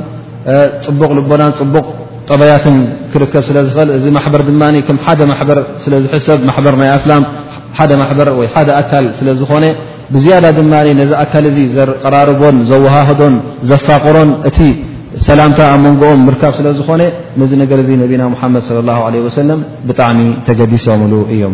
ፅቡቕ 0.85 1.09
ልቦናን 1.17 1.53
ፅቡቕ 1.59 1.85
ጠበያትን 2.29 2.75
ክርከብ 3.13 3.43
ስለዝኽእል 3.49 3.89
እዚ 3.97 4.05
ማሕበር 4.17 4.41
ድማ 4.49 4.63
ም 4.93 4.99
ሓደ 5.07 5.21
ማሕበር 5.31 5.59
ስለዝሕሰብ 5.83 6.39
ማበር 6.49 6.75
ናይ 6.81 6.89
ኣስላም 6.99 7.23
ሓደ 7.77 7.91
ማበር 8.01 8.29
ወ 8.39 8.47
ሓደ 8.55 8.69
ኣካል 8.81 9.05
ስለዝኾነ 9.19 9.65
ብዝያዳ 10.13 10.45
ድማ 10.57 10.73
ነዚ 11.01 11.11
ኣካል 11.23 11.45
እዚ 11.51 11.57
ዘቀራርቦን 11.77 12.57
ዘወሃህዶን 12.69 13.35
ዘፋቅሮን 13.69 14.31
እቲ 14.49 14.57
ሰላምታ 15.27 15.59
ኣብ 15.73 15.79
መንጎኦም 15.85 16.21
ርካብ 16.35 16.53
ስለ 16.59 16.67
ዝኾነ 16.79 17.01
ዚ 17.49 17.51
ነገር 17.63 17.79
ነቢና 18.03 18.21
ሓመድ 18.41 18.63
صለ 18.67 18.77
ላه 18.87 18.99
ለه 19.13 19.21
ወሰለም 19.27 19.59
ብጣዕሚ 19.87 20.19
ተገዲሶምሉ 20.47 21.13
እዮም 21.35 21.53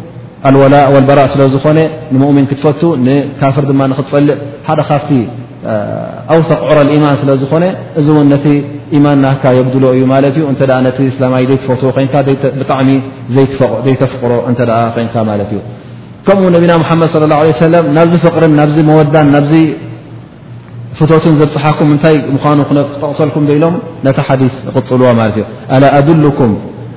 ወላ 0.61 0.75
በራእ 1.07 1.27
ስለ 1.33 1.41
ዝኾነ 1.55 1.79
ንሙؤሚን 2.13 2.45
ክትፈቱ 2.51 2.81
ንካፍር 3.05 3.63
ድማ 3.69 3.81
ንኽፀልእ 3.91 4.37
ሓደ 4.67 4.79
ካፍቲ 4.89 5.09
ኣውثቕ 6.33 6.59
ዕረ 6.69 6.77
ኢማን 6.95 7.15
ስለ 7.21 7.29
ዝኾነ 7.41 7.63
እዚ 7.99 8.07
እውን 8.13 8.27
ነቲ 8.33 8.45
ኢማን 8.97 9.17
ናካ 9.25 9.43
የግድሎ 9.57 9.83
እዩ 9.97 10.01
ማለት 10.13 10.33
እዩ 10.39 10.45
እተ 10.53 10.61
ነቲ 10.87 10.97
ላማይ 11.23 11.43
ዘይፈትዎ 11.51 11.89
ኮይንካ 11.97 12.15
ብጣዕሚ 12.61 12.89
ዘይተፍቅሮ 13.85 14.31
እተ 14.51 14.59
ኮንካ 14.95 15.15
ማለት 15.31 15.51
እዩ 15.53 15.59
ከምኡ 16.25 16.45
ነቢና 16.55 16.71
ሓመድ 16.89 17.09
صለ 17.15 17.23
ላه 17.31 17.37
عه 17.43 17.51
ሰለ 17.65 17.75
ናብዚ 17.97 18.13
ፍቕርን 18.25 18.53
ናብዚ 18.59 18.75
መወዳን 18.89 19.27
ናብዚ 19.35 19.53
ፍቶትን 20.99 21.33
ዘብፅሓኩም 21.39 21.87
ምንታይ 21.91 22.15
ምኑ 22.35 22.59
ክጠቕሰልኩም 22.69 23.43
ኢሎም 23.55 23.75
ነቲ 24.07 24.17
ሓዲ 24.27 24.41
ቕፅልዎ 24.75 25.07
ማለት 25.19 25.35
እ 25.41 25.43
ኣ 25.75 25.81
ኣድኩም 25.99 26.51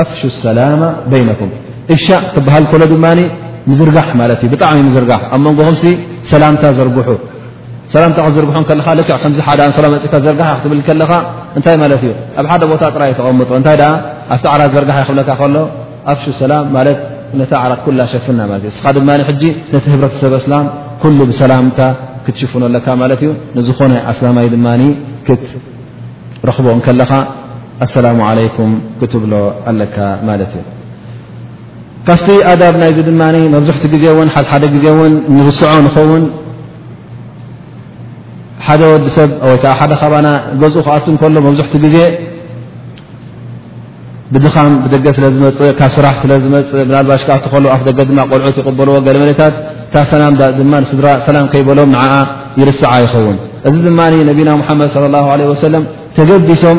ኣፍሹ 0.00 0.20
ሰላ 0.44 0.58
በይነኩም 1.10 1.50
እሻ 1.94 2.06
ክበሃል 2.34 2.64
ከሎ 2.72 2.82
ድማ 2.92 3.06
ምዝርጋሕ 3.70 4.06
ማለት 4.20 4.40
ዩ 4.44 4.48
ብጣዕሚ 4.54 4.78
ምዝርጋሕ 4.88 5.20
ኣብ 5.34 5.40
መንጎኹም 5.46 5.76
ሰላምታ 6.30 6.64
ዘርግ 6.78 6.96
ሰምታ 7.92 8.20
ዘርግሑ 8.34 8.58
ከለካ 8.68 8.88
ክዕ 9.08 9.16
ከዚ 9.22 9.38
ሓንሰሎ 9.46 9.84
መፅእካ 9.94 10.14
ዘርጋ 10.26 10.42
ክትብል 10.58 10.78
ከለኻ 10.88 11.10
እንታይ 11.58 11.74
ማለት 11.82 12.02
እዩ 12.06 12.12
ኣብ 12.40 12.46
ሓደ 12.50 12.62
ቦታ 12.70 12.82
ጥራይ 12.94 13.10
ተቐምጦ 13.18 13.50
እንታይ 13.60 13.76
ኣብቲ 14.34 14.44
ዓራት 14.52 14.70
ዘርጋሕ 14.76 15.00
ክለካ 15.08 15.30
ከሎ 15.40 15.56
ኣፍሹ 16.12 16.26
ሰላ 16.42 16.52
ማለት 16.76 16.98
ነቲ 17.40 17.50
ዓራት 17.62 17.80
ኩላ 17.86 18.00
ሸፍና 18.12 18.40
ማለ 18.50 18.60
እ 18.68 18.70
እስኻ 18.72 18.84
ድ 18.96 19.02
ነቲ 19.74 19.84
ህብረተሰብ 19.94 20.32
እስላም 20.40 20.64
ኩሉ 21.02 21.18
ብሰላምታ 21.32 21.80
ክትሽፍኖለካ 22.24 22.86
ማለት 23.02 23.20
እዩ 23.26 23.30
ንዝኾነ 23.58 23.92
ኣስላማይ 24.12 24.48
ድማ 24.54 24.66
ክትረኽቦከለኻ 25.26 27.10
ኣሰላሙ 27.84 28.18
عለይኩም 28.30 28.70
ክትብሎ 29.00 29.32
ኣለካ 29.70 29.96
ማለት 30.28 30.52
እዩ 30.58 30.64
ካብቲ 32.06 32.28
ኣዳብ 32.50 32.74
ናይዚ 32.82 32.98
ድማ 33.08 33.22
መብዙሕቲ 33.54 33.84
ግዜ 33.94 34.04
ን 34.26 34.28
ሓደ 34.34 34.64
ግዜእን 34.74 35.14
ንርስዖ 35.36 35.70
ንኸውን 35.86 36.24
ሓደ 38.66 38.80
ወዲሰብ 38.92 39.30
ወይከዓ 39.48 39.72
ሓደ 39.80 39.92
ከባና 40.02 40.28
ገዝኡ 40.62 40.86
ኣት 40.96 41.06
ከሎ 41.22 41.36
መብዙሕቲ 41.48 41.74
ግዜ 41.86 41.96
ብድኻም 44.34 44.72
ብደገ 44.82 45.06
ስለ 45.16 45.24
ዝፅእ 45.34 45.70
ካብ 45.78 45.90
ስራሕ 45.96 46.14
ስለ 46.22 46.32
ዝፅእ 46.42 46.68
ብናባሽ 46.88 47.22
ከል 47.52 47.64
ኣፍ 47.74 47.80
ደገ 47.88 47.98
ድማ 48.10 48.18
ቆልዑት 48.30 48.56
ይቕበልዎ 48.60 48.94
ገለመለታት 49.06 49.54
ታ 49.94 50.30
ድማስድራ 50.58 51.06
ሰላም 51.28 51.46
ከይበሎም 51.52 51.90
ን 51.94 51.98
ይርስዓ 52.60 52.92
ይኸውን 53.04 53.36
እዚ 53.68 53.74
ድማ 53.88 54.00
ነቢና 54.30 54.50
ሓመድ 54.68 54.90
ص 54.94 54.96
ه 55.00 55.04
عه 55.36 55.60
ሰለም 55.64 55.84
ተገዲሶም 56.16 56.78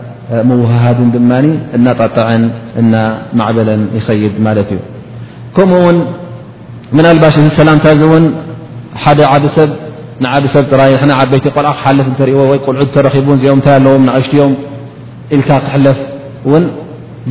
ሃ 0.81 0.91
ድማ 1.13 1.31
እናጣጣዐን 1.77 2.43
እና 2.81 2.93
ማعበለን 3.39 3.81
ይኸይድ 3.97 4.35
ማት 4.45 4.57
እዩ 4.63 4.79
ከምኡ 5.55 5.79
ውን 5.87 5.97
ምن 6.97 7.05
ባሽ 7.23 7.35
እዚ 7.41 7.47
ሰላምታ 7.61 7.85
ዚ 7.99 8.01
ውን 8.11 8.25
ሓደ 9.03 9.19
ዓሰብ 9.33 9.69
ዓሰብ 10.33 10.63
ጥራ 10.71 10.81
ዓበይቲ 11.21 11.45
ቆልዓ 11.55 11.71
ክሓልፍ 11.79 12.07
እዎ 12.35 12.41
قልዑ 12.67 12.81
ተረኺቡ 12.95 13.27
ዚኦም 13.41 13.59
ታይ 13.65 13.73
ኣለዎም 13.79 14.03
ንእሽትም 14.09 14.51
ኢልካ 15.35 15.49
ክሕለፍ 15.65 15.97
ውን 16.51 16.63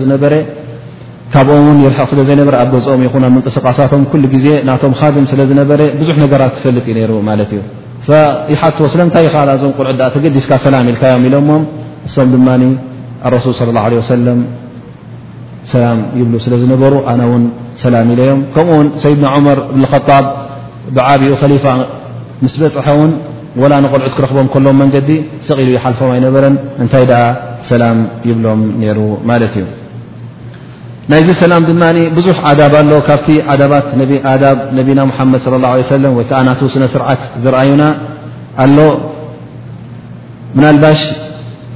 ዝ 0.01 0.13
ካብኦ 1.33 1.53
ርቕ 1.93 2.05
ስለ 2.11 2.19
ኣ 2.59 2.61
ገኦ 2.73 3.39
ቅስቃሳ 3.47 3.79
ዜ 4.45 4.47
ና 4.67 4.73
ስ 4.81 4.83
ዝ 5.49 5.51
ብዙ 6.01 6.09
ነራ 6.21 6.43
ፈጥ 6.63 6.75
ዩ 6.97 7.11
ዎ 7.17 8.87
ስለታ 8.93 9.17
ዞ 9.61 9.73
ል 9.93 10.01
ተዲ 10.13 10.25
ላ 10.73 10.81
ልዮ 10.85 11.27
ኢሎ 11.27 11.35
ንሶም 12.07 12.27
ድማ 12.33 12.49
ኣረሱል 13.27 13.53
صለ 13.59 13.69
ه 13.83 13.85
ع 13.87 13.91
ሰለም 14.11 14.39
ሰላም 15.71 15.99
ይብሉ 16.19 16.33
ስለ 16.45 16.53
ዝነበሩ 16.61 16.93
ኣነ 17.11 17.21
ውን 17.31 17.43
ሰላም 17.83 18.07
ኢለዮም 18.13 18.39
ከምኡ 18.53 18.75
ውን 18.79 18.87
ሰይድና 19.03 19.25
ዑመር 19.35 19.57
እብንጣብ 19.71 20.05
ብዓብኡ 20.95 21.31
ከሊፋ 21.41 21.65
ምስ 22.43 22.53
በፅሐ 22.61 22.85
ውን 23.01 23.11
ወላ 23.61 23.73
ንቆልዑት 23.85 24.13
ክረኽቦም 24.17 24.47
ከሎም 24.53 24.77
መንገዲ 24.83 25.09
ሰቂሉ 25.49 25.67
ይሓልፎም 25.75 26.09
ኣይነበረን 26.15 26.55
እንታይ 26.83 27.05
ደኣ 27.11 27.21
ሰላም 27.71 27.99
ይብሎም 28.29 28.61
ነይሩ 28.81 28.99
ማለት 29.31 29.53
እዩ 29.61 29.65
ናይዚ 31.11 31.27
ሰላም 31.43 31.61
ድማ 31.69 31.83
ብዙሕ 32.17 32.37
ኣዳብ 32.49 32.73
ኣሎ 32.81 32.91
ካብቲ 33.07 33.27
ኣዳባት 33.53 33.87
ኣዳብ 34.33 34.57
ነቢና 34.79 34.99
ሓመድ 35.17 35.39
ص 35.45 35.53
ላه 35.65 35.71
ሰለም 35.95 36.11
ወይ 36.19 36.25
ከዓ 36.31 36.39
ናት 36.47 36.61
ስነ 36.73 36.83
ስርዓት 36.95 37.21
ዝርኣዩና 37.43 37.83
ኣሎ 38.65 38.77
ናልባሽ 40.63 40.99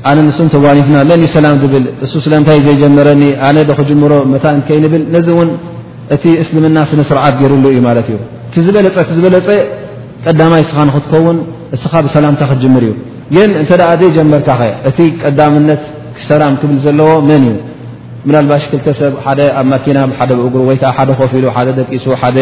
ኣነ 0.10 0.18
ንስንተዋኒፍና 0.28 0.98
መን 1.10 1.20
እዩ 1.24 1.28
ሰላም 1.38 1.56
ብል 1.74 1.86
እሱ 2.06 2.14
ስለምታይ 2.26 2.60
ዘይጀመረኒ 2.68 3.24
ኣነ 3.48 3.58
ዶክጅምሮ 3.72 4.14
መታ 4.34 4.46
ንከይንብል 4.58 5.04
ነዚ 5.16 5.28
እውን 5.36 5.50
እቲ 6.16 6.24
እስልምና 6.44 6.78
ስነ 6.92 7.02
ስርዓት 7.10 7.34
ገይሩሉ 7.42 7.66
እዩ 7.74 7.80
ማለት 7.88 8.08
እዩ 8.14 8.18
ቲዝበለፀ 8.54 8.96
ዝበለፀ 9.18 9.50
ቀዳማይ 10.26 10.64
ስኻ 10.70 10.78
ንክትከውን 10.90 11.38
እስኻ 11.76 11.94
ብሰላምታ 12.06 12.42
ክትጅምር 12.52 12.84
እዩ 12.88 12.92
ግን 13.36 13.50
እንተ 13.62 13.72
ዘይጀመርካ 14.02 14.50
ኸ 14.60 14.70
እቲ 14.90 14.98
ቀዳምነት 15.24 15.84
ክሰላም 16.18 16.54
ክብል 16.62 16.78
ዘለዎ 16.86 17.12
መን 17.30 17.44
እዩ 17.52 17.56
ብናልባሽ 18.28 18.64
ክተ 18.72 18.88
ሰብ 19.02 19.14
ሓደ 19.26 19.40
ኣብ 19.60 19.66
ማኪና 19.72 20.00
ብሓደ 20.10 20.32
ብእጉሩ 20.42 20.64
ወይከዓ 20.70 20.92
ሓደ 20.98 21.10
ኮፊ 21.20 21.32
ኢሉ 21.40 21.46
ሓደ 21.56 21.68
ደቂሱ 21.80 22.06
ደ 22.36 22.40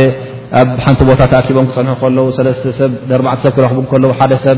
ኣብ 0.60 0.68
ሓንቲ 0.84 1.02
ቦታ 1.10 1.22
ኣኪቦም 1.42 1.66
ክፀንሑ 1.70 1.90
ከለዉ 2.02 2.26
ሰለስተሰብ 2.38 2.92
ርባዕተ 3.20 3.40
ሰብ 3.46 3.54
ክረኽቡ 3.58 3.80
ከዉ 3.92 4.06
ሓደ 4.20 4.34
ሰብ 4.46 4.58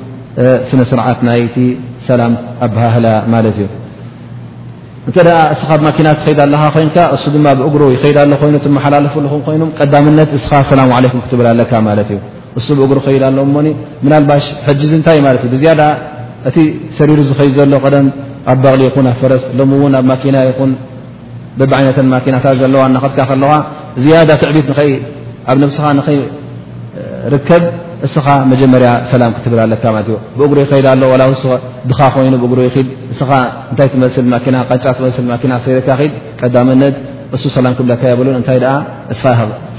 ስነ 0.69 0.81
ስርዓት 0.91 1.19
ናይቲ 1.27 1.55
ሰላም 2.09 2.33
ኣብሃህላ 2.67 3.07
ማለት 3.33 3.55
እዩ 3.63 3.67
እንተ 5.07 5.17
ደ 5.27 5.29
እስኻ 5.55 5.69
ብማኪናት 5.79 6.19
ኸይድ 6.25 6.39
ኣለኻ 6.45 6.63
ኮይንካ 6.75 6.97
እሱ 7.15 7.23
ድማ 7.35 7.47
ብእግሩ 7.59 7.81
ይኸይዳ 7.95 8.17
ሎ 8.31 8.35
ኮይኑ 8.41 8.55
ትመሓላለፍኹም 8.65 9.41
ኮይኑ 9.47 9.61
ቀዳምነት 9.79 10.31
እስኻ 10.39 10.51
ሰላ 10.71 10.81
ለይኩም 11.03 11.19
ክትብል 11.25 11.47
ኣለካ 11.53 11.71
ማለት 11.87 12.09
እዩ 12.15 12.19
እሱ 12.59 12.67
ብእጉሩ 12.77 12.97
ኸይድ 13.05 13.23
ኣሎ 13.29 13.37
እሞኒ 13.47 13.67
ምናልባሽ 14.05 14.45
ሕጅዝ 14.67 14.91
ንታይ 14.99 15.19
ማት 15.25 15.43
እ 15.47 15.49
ብዝያ 15.53 15.71
እቲ 16.49 16.57
ሰሪር 16.99 17.19
ዝኸይ 17.29 17.49
ዘሎ 17.57 17.73
ቀደም 17.85 18.07
ኣብ 18.51 18.57
በቕሊ 18.63 18.81
ይኹን 18.89 19.07
ኣፈረስ 19.13 19.43
ሎም 19.57 19.71
እውን 19.77 19.93
ኣብ 19.99 20.05
ማኪና 20.11 20.37
ይኹን 20.49 20.71
ብዓይነተን 21.59 22.07
ማኪናታት 22.15 22.55
ዘለዋ 22.61 22.83
ናኸትካ 22.95 23.19
ከለካ 23.31 23.53
ዝያዳ 24.03 24.29
ትዕቢት 24.41 24.69
ኸ 24.77 24.81
ኣብ 25.51 25.57
ነብስኻ 25.63 25.85
ንኸይ 25.97 26.19
ርከብ 27.33 27.63
እስኻ 28.07 28.27
መጀመርያ 28.51 28.89
ሰላም 29.11 29.31
ክትብል 29.37 29.59
ኣለካ 29.65 29.83
ብጉሩ 30.39 30.57
ይኸድ 30.65 30.85
ኣ 30.91 31.27
ድኻ 31.89 31.99
ኮይኑ 32.15 32.33
ብ 32.51 32.53
ይ 32.65 32.69
ንታይ 35.51 35.79
ት 35.87 35.95
ካድ 36.41 36.55
ቀነ 36.73 36.83
እሱ 37.35 37.43
ሰላ 37.55 37.67
ክብለካ 37.79 38.01
የብ 38.11 38.21
እታይ 38.43 38.57
እ 39.13 39.17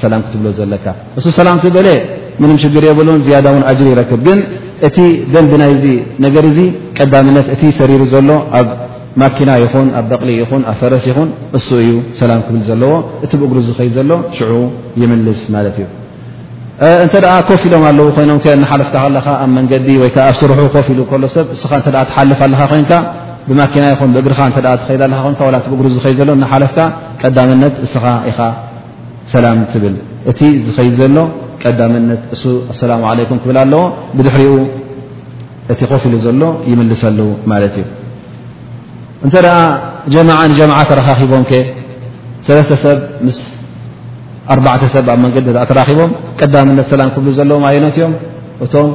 ሰላ 0.03 0.13
ክትብሎ 0.27 0.47
ዘለካ 0.59 0.87
እሱ 1.21 1.27
ሰላም 1.39 1.59
ክበለ 1.65 1.89
ምንም 2.43 2.57
ሽግር 2.63 2.85
የብሉን 2.89 3.21
ዝያ 3.27 3.39
ውን 3.55 3.65
ጅር 3.81 3.99
ይክብ 4.05 4.21
ግን 4.27 4.39
እቲ 4.89 4.99
ደንብናይ 5.33 5.75
ነገር 6.25 6.47
ዚ 6.57 6.61
ቀዳምነት 6.99 7.47
እቲ 7.55 7.63
ሰሪሩ 7.81 8.01
ዘሎ 8.15 8.31
ኣብ 8.61 8.69
ማኪና 9.23 9.51
ይኹን 9.65 9.89
ኣብ 10.01 10.05
በቕሊ 10.13 10.31
ይኹን 10.43 10.63
ኣብ 10.71 10.77
ፈረሲ 10.83 11.07
ይኹን 11.13 11.29
እሱ 11.59 11.69
እዩ 11.87 11.91
ሰላም 12.21 12.41
ክብል 12.47 12.63
ዘለዎ 12.71 12.93
እቲ 13.25 13.33
ብእጉሩ 13.41 13.59
ዝኸይድ 13.71 13.93
ዘሎ 13.99 14.11
ሽዑ 14.39 14.55
ይምልስ 15.03 15.43
ማለት 15.57 15.77
እዩ 15.83 15.89
እንተ 17.05 17.15
ኮፍ 17.49 17.61
ኢሎም 17.67 17.83
ኣለው 17.89 18.07
ኮይኖም 18.15 18.39
እናሓለፍካ 18.59 18.95
ለኻ 19.17 19.27
ኣብ 19.43 19.51
መንገዲ 19.57 19.89
ወይዓ 20.03 20.17
ኣብ 20.29 20.35
ስርሑ 20.41 20.61
ኮፍ 20.75 20.87
ኢሉ 20.93 21.01
ሎ 21.23 21.27
ሰብ 21.35 21.47
እስኻ 21.57 21.71
እተ 21.81 21.87
ትሓልፍ 22.09 22.41
ኣለኻ 22.47 22.61
ኮይንካ 22.73 22.93
ብማኪና 23.49 23.85
ይኹን 23.93 24.11
ብእግርኻ 24.15 24.41
እተ 24.51 24.57
ትኸድ 24.81 25.01
ኣለ 25.49 25.55
ይ 25.61 25.69
ብእግሪ 25.79 25.87
ዝይ 26.05 26.15
ዘሎ 26.19 26.29
ሓለፍካ 26.53 26.79
ቀዳመነት 27.23 27.75
እስኻ 27.87 28.05
ኢኻ 28.31 28.41
ሰላም 29.33 29.59
ትብል 29.73 29.95
እቲ 30.31 30.39
ዝኸይድ 30.67 30.95
ዘሎ 31.01 31.17
ቀዳምነት 31.63 32.21
እሱ 32.35 32.43
ኣሰላ 32.73 32.93
ለይኩም 33.19 33.39
ክብል 33.43 33.57
ኣለዎ 33.65 33.83
ብድሕሪኡ 34.19 34.53
እቲ 35.73 35.81
ኮፍ 35.93 36.03
ኢሉ 36.09 36.15
ዘሎ 36.27 36.43
ይምልሰሉ 36.71 37.19
ማለት 37.53 37.75
እዩ 37.83 37.87
እንተ 39.27 39.35
ጀ 40.13 40.17
ንጀማ 40.29 40.73
ከረኻኺቦም 40.89 41.45
ሰለስተሰብ 42.47 42.99
ምስ 43.27 43.37
ኣ 44.51 44.55
ሰብ 44.95 45.07
ኣብ 45.15 45.19
መንገዲ 45.25 45.47
ተራኪቦም 45.71 46.11
ቀዳምነት 46.41 46.87
ሰላም 46.93 47.09
ክብሉ 47.15 47.29
ዘለዎም 47.39 47.65
ኣዩነት 47.69 47.97
እዮም 47.99 48.13
እቶም 48.65 48.89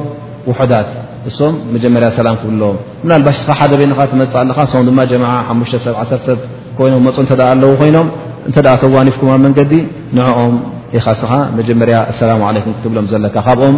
ውሕዳት 0.48 0.88
እሶም 1.28 1.54
መጀመርያ 1.74 2.08
ሰላም 2.18 2.36
ክብዎም 2.42 2.76
ምናልባሽ 3.04 3.36
ስኻ 3.44 3.50
ሓደ 3.60 3.72
ቤኻ 3.80 4.00
ትመፅእ 4.10 4.36
ኣለካ 4.42 4.58
ም 4.88 4.92
ማ 4.98 5.02
ጀማ 5.10 5.24
ሓሰብ 5.70 5.94
1ሰብ 6.02 6.38
ኮይኖም 6.78 7.00
መፁ 7.06 7.16
እተ 7.32 7.40
ኣለው 7.52 7.70
ኮይኖም 7.80 8.08
እንተ 8.48 8.56
ተዋኒፍኩም 8.82 9.30
ኣብ 9.34 9.40
መንገዲ 9.46 9.72
ንዕኦም 10.18 10.54
ኢኻስኻ 11.00 11.32
መጀመርያ 11.58 11.96
ኣሰላ 12.12 12.30
ለይኩም 12.56 12.72
ክትብሎም 12.76 13.06
ዘለካ 13.12 13.36
ካብኦም 13.48 13.76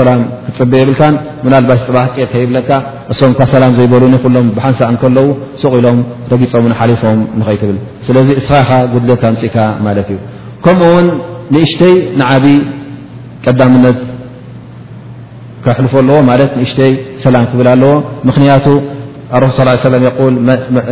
ሰላም 0.00 0.20
ክትጥበእ 0.46 0.80
ይብልካን 0.82 1.14
ምናልባሽ 1.44 1.80
ፅባህ 1.86 2.06
ቅር 2.16 2.26
ከይብለካ 2.32 2.70
እሶም 3.12 3.32
ሰላም 3.54 3.72
ዘይበሉን 3.78 4.14
ይኹሎም 4.18 4.46
ብሓንሳ 4.58 4.80
ከለው 5.04 5.26
ሰቕኢሎም 5.62 5.98
ረጊፆም 6.32 6.66
ን 6.72 6.76
ሓሊፎም 6.80 7.20
ንኸይትብል 7.40 7.78
ስለዚ 8.08 8.28
እስኻ 8.42 8.54
ኢኻ 8.66 8.70
ጉድለትካ 8.92 9.26
ምፅኢካ 9.34 9.56
ማለት 9.88 10.08
እዩ 10.14 10.18
ከምኡ 10.64 10.82
ውን 10.94 11.06
ንእሽተይ 11.54 11.94
ንዓብ 12.20 12.44
ቀዳምነት 13.44 13.98
ካሕልፎ 15.64 15.92
ኣለዎ 16.02 16.16
ማለት 16.30 16.50
ንእሽተይ 16.60 16.92
ሰላም 17.24 17.44
ክብል 17.50 17.68
ኣለዎ 17.74 17.92
ምክንያቱ 18.28 18.66
ረሱ 19.44 19.56
ص 19.76 19.82
ሰ 19.84 19.88
ል 19.92 19.94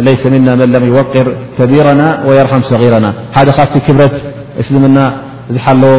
ለይሰ 0.07 0.23
ምና 0.35 0.49
መ 0.61 0.63
ለም 0.75 0.85
ይወቅር 0.91 1.27
ከቢረና 1.57 2.03
ወየርሓም 2.29 2.63
ሰغረና 2.71 3.07
ሓደ 3.37 3.49
ካብቲ 3.57 3.75
ክብረት 3.87 4.15
እስልምና 4.63 4.99
ዝሓለዎ 5.55 5.93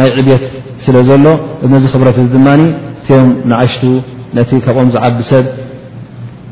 ናይ 0.00 0.08
ዕብት 0.22 0.44
ስለ 0.84 0.96
ዘሎ 1.08 1.26
እነዚ 1.68 1.84
ክብረት 1.94 2.16
እዚ 2.22 2.28
ድማኒ 2.36 2.62
እቲም 3.00 3.26
ንኣሽቱ 3.50 3.82
ነቲ 4.38 4.50
ካብኦም 4.64 4.88
ዝዓቢሰብ 4.94 5.44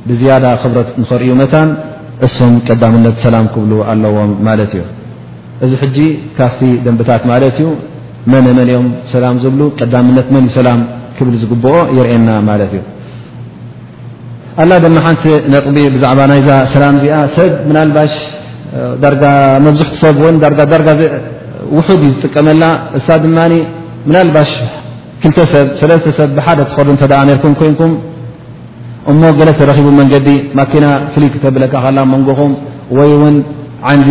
ብዝያዳ 0.09 0.45
ክብረት 0.62 0.91
ንኸርእዩ 1.01 1.33
መታን 1.43 1.69
እሶም 2.29 2.55
ቀዳምነት 2.69 3.17
ሰላም 3.27 3.47
ክብሉ 3.55 3.73
ኣለዎም 3.93 4.31
ማለት 4.49 4.73
እዩ 4.77 4.83
እዚ 5.64 5.73
ሕጂ 5.83 5.99
ካፍቲ 6.38 6.61
ደንብታት 6.85 7.23
ማለት 7.31 7.57
እዩ 7.61 7.69
መነ 8.33 8.45
መን 8.57 8.69
እኦም 8.73 8.87
ሰላም 9.12 9.37
ዝብሉ 9.42 9.62
ቀዳምነት 9.79 10.29
መን 10.35 10.47
ሰላም 10.57 10.79
ክብል 11.16 11.35
ዝግብኦ 11.42 11.75
የርእና 11.99 12.31
ማለት 12.49 12.73
እዩ 12.77 12.83
ኣላ 14.62 14.71
ድማ 14.85 14.99
ሓንቲ 15.07 15.25
ነጥቢ 15.53 15.77
ብዛዕባ 15.95 16.21
ናይዛ 16.31 16.51
ሰላም 16.75 16.95
እዚኣ 16.99 17.14
ሰብ 17.37 17.51
ናልባሽ 17.77 18.14
ዳጋ 19.05 19.23
መብዝሕቲ 19.66 19.92
ሰብ 20.05 20.19
እ 20.29 20.33
ዳጋ 20.45 20.61
ውሑድ 21.77 22.01
እዩ 22.07 22.11
ዝጥቀመላ 22.14 22.62
እሳ 22.99 23.07
ድማ 23.25 23.38
ምናልባሽ 24.09 24.51
ክልተ 25.23 25.38
ሰብ 25.55 25.69
ሰለስተ 25.81 26.09
ሰብ 26.19 26.31
ብሓደ 26.38 26.59
ትኸሉ 26.69 26.88
እተ 26.97 27.05
ርኩም 27.21 27.55
ኮይንኩም 27.61 27.92
እሞ 29.12 29.23
ገለት 29.38 29.57
ዝረኪቡ 29.61 29.88
መንገዲ 30.01 30.29
ማኪና 30.59 30.85
ፍልይ 31.14 31.29
ክተብለካ 31.35 31.75
ከላ 31.87 31.99
መንጎኹም 32.14 32.53
ወይ 32.99 33.11
እውን 33.16 33.37
ንዲ 34.01 34.11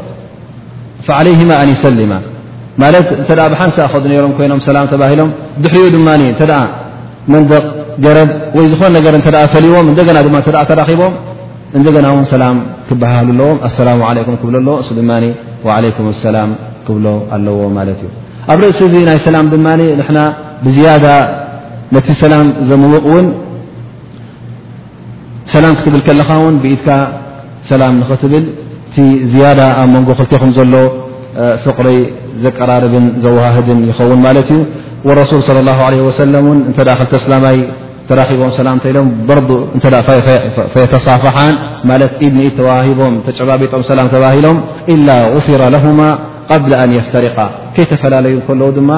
فعليهم 1.07 1.49
ن 1.67 1.69
يሰلم 1.73 2.11
ማለት 2.81 3.07
እተ 3.21 3.29
ብሓንሳ 3.51 3.77
ነሮም 4.11 4.31
ይኖም 4.45 4.59
ሰላ 4.67 4.77
ተባሂሎም 4.93 5.29
ድሕሪኡ 5.63 5.85
ድ 5.95 5.97
ተ 6.39 6.43
መንደቕ 7.33 7.63
ገረብ 8.05 8.29
ይ 8.57 8.61
ዝኾን 8.71 8.95
ፈሊዎም 9.53 9.85
እና 9.91 10.37
ተራኺቦም 10.69 11.13
እንደና 11.77 12.05
ን 12.23 12.25
ሰላ 12.31 12.43
ክባሃ 12.87 13.11
ኣለዎ 13.23 13.49
ኣسላ 13.67 13.89
ع 13.97 13.97
ብኣዎ 13.99 14.53
ድ 14.97 14.99
وعليك 15.67 15.97
السላ 16.15 16.37
ክብ 16.87 17.05
ኣለዎ 17.35 17.57
ማት 17.77 17.87
እዩ 17.95 18.03
ኣብ 18.51 18.59
ርእሲ 18.63 18.79
ዚ 18.93 18.95
ናይ 19.09 19.17
ሰላም 19.27 19.45
ድ 19.53 19.55
ብزيد 20.65 21.05
ነቲ 21.95 22.07
ሰላም 22.23 22.45
ዘምውቕ 22.69 23.05
ውን 23.15 23.25
ሰላ 25.53 25.65
ክትብል 25.77 26.01
ከለኻ 26.07 26.29
ን 26.53 26.55
ብኢትካ 26.63 26.87
ሰላ 27.69 27.81
نክትብል 28.01 28.43
እቲ 28.91 28.97
ዝያዳ 29.31 29.59
ኣብ 29.81 29.87
መንጎ 29.95 30.09
ክልትኹም 30.19 30.49
ዘሎ 30.57 30.73
ፍቕሪ 31.65 31.87
ዘቀራርብን 32.43 33.05
ዘዋህድን 33.23 33.79
ይኸውን 33.89 34.19
ማለት 34.27 34.49
እዩ 34.53 34.59
وارሱል 35.07 35.41
صى 35.47 35.51
الله 35.63 35.77
ه 35.79 35.81
وእ 35.99 36.55
እ 36.81 36.83
ክተስላማይ 36.99 37.57
ተራኺቦም 38.09 38.51
ሰላም 38.59 38.77
ተሎ 38.85 38.97
يተصፈሓን 40.83 41.53
ማለት 41.89 42.11
ኢድኒኢ 42.25 42.47
ተሂቦም 42.59 43.13
ተጨባቤጦም 43.27 43.83
ሰላም 43.91 44.07
ተባሂሎም 44.15 44.57
إላ 44.93 45.07
غፍረ 45.35 45.61
لهማ 45.75 45.99
قብل 46.51 46.71
أን 46.83 46.89
يፍተሪق 46.99 47.37
ከይ 47.75 47.83
ተፈላለዩ 47.91 48.35
ከለዉ 48.47 48.69
ድማ 48.79 48.89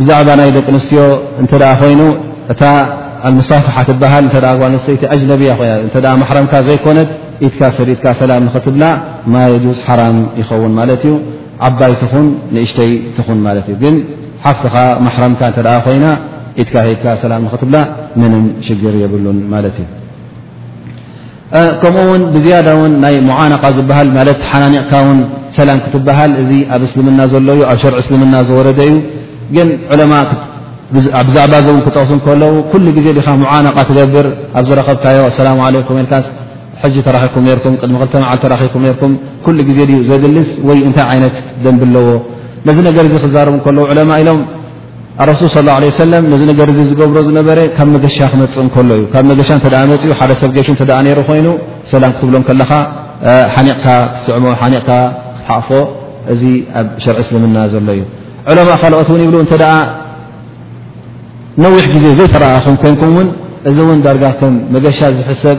ብዛ 0.00 0.08
ይ 0.48 0.52
ደቂ 0.56 0.66
ኣንስትዮ 0.76 1.02
ኮይኑ 1.80 2.00
እ 2.52 2.54
ይቲ 5.02 5.32
ያ 6.06 6.10
ካ 6.50 6.54
ዘይኮነ 6.66 6.98
ኢትካ 7.46 7.62
ሰዲትካ 7.78 8.04
ሰላም 8.22 8.42
ንኽትብላ 8.48 8.84
ማ 9.34 9.42
የጁዝ 9.52 9.78
ሓራም 9.86 10.16
ይኸውን 10.40 10.72
ማለት 10.78 11.02
እዩ 11.08 11.12
ዓባይ 11.68 11.92
ትኹን 12.00 12.26
ንእሽተይ 12.54 12.90
ትኹን 13.16 13.38
ማት 13.46 13.66
እዩ 13.72 13.76
ግን 13.82 13.94
ሓፍትኻ 14.44 14.74
ማሕረምካ 15.06 15.40
እተ 15.52 15.58
ኮይና 15.86 16.06
ኢትካ 16.62 16.74
ሂትካ 16.88 17.04
ሰላም 17.24 17.40
ንክትብላ 17.46 17.76
ምንም 18.20 18.44
ሽግር 18.66 18.94
የብሉን 19.02 19.38
ማለት 19.54 19.76
እዩ 19.82 19.88
ከምኡ 21.82 22.04
ውን 22.12 22.22
ብዝያዳ 22.34 22.68
ውን 22.78 22.92
ናይ 23.02 23.16
ሙዓነቃ 23.28 23.62
ዝብሃል 23.76 24.08
ማለት 24.18 24.38
ሓናኒቕካ 24.50 24.92
ውን 25.08 25.18
ሰላም 25.58 25.78
ክትበሃል 25.84 26.32
እዚ 26.42 26.50
ኣብ 26.76 26.82
እስልምና 26.88 27.20
ዘሎ 27.32 27.48
እዩ 27.58 27.60
ኣብ 27.72 27.78
ሸር 27.82 27.94
እስልምና 28.02 28.34
ዝወረደ 28.48 28.78
እዩ 28.88 28.94
ግን 29.56 29.68
ዕለማ 29.94 30.14
ብዛዕባ 30.96 31.54
ዚ 31.66 31.68
እውን 31.72 31.80
ክጠቕሱ 31.84 32.10
ከለዉ 32.24 32.52
ኩሉ 32.72 32.86
ግዜ 32.96 33.06
ኻ 33.26 33.30
ሙዓነቃ 33.44 33.76
ትገብር 33.90 34.26
ኣብ 34.58 34.64
ዝረከብካዮ 34.70 35.20
ኣላ 35.28 35.46
ለኩ 35.76 35.88
ካስ 36.10 36.26
ሕ 36.82 36.92
ተራብኩም 37.06 37.44
ኩም 37.64 37.74
ቅድሚ 37.82 37.94
ክመዓል 38.12 38.38
ተራኩ 38.44 38.62
ኩ 39.00 39.08
ኩሉ 39.44 39.58
ግዜ 39.68 39.78
ዘድልስ 40.08 40.48
ወይ 40.68 40.78
እንታይ 40.88 41.08
ይነት 41.18 41.34
ደንብ 41.64 41.82
ኣለዎ 41.88 42.06
ነዚ 42.68 42.78
ነገር 42.88 43.04
ዚ 43.12 43.14
ክዛቡ 43.24 43.48
ማ 44.10 44.12
ኢሎም 44.22 44.40
ሱ 45.40 45.42
ص 45.54 45.56
ه 46.00 46.74
ዝገብሮ 46.88 47.18
ዝነበረ 47.28 47.58
ካብ 47.76 47.88
መገሻ 47.96 48.16
ክመፅእ 48.32 48.66
ሎ 48.88 48.92
እዩ 48.98 49.04
ካብ 49.12 49.24
መሻ 49.30 49.50
ፅኡ 49.64 49.72
ሓደ 50.20 50.30
ሰብ 50.42 50.50
ሹ 50.66 50.86
ሩ 51.06 51.18
ኮይኑ 51.28 51.46
ሰላ 51.92 52.04
ክትብሎም 52.14 52.42
ከለኻ 52.48 52.70
ሓኒቕካ 53.54 53.86
ክስዕሞ 54.16 54.44
ኒቕካ 54.72 54.90
ሓቕፎ 55.48 55.68
እዚ 56.32 56.42
ኣብ 56.80 56.86
ሸርዒ 57.04 57.18
እስልምና 57.24 57.56
ዘሎ 57.72 57.88
እዩ 57.96 58.02
ለማ 58.58 58.68
ካልኦትን 58.82 59.22
ይብ 59.26 59.36
እ 59.42 59.56
ነዊሕ 61.64 61.84
ግዜ 61.94 62.04
ዘይተረኹም 62.18 62.74
ኮይንኩምን 62.82 63.28
እዚ 63.68 63.76
እን 63.94 64.00
ዳጋ 64.06 64.22
ከም 64.40 64.54
መገሻ 64.74 64.98
ዝሰብ 65.18 65.58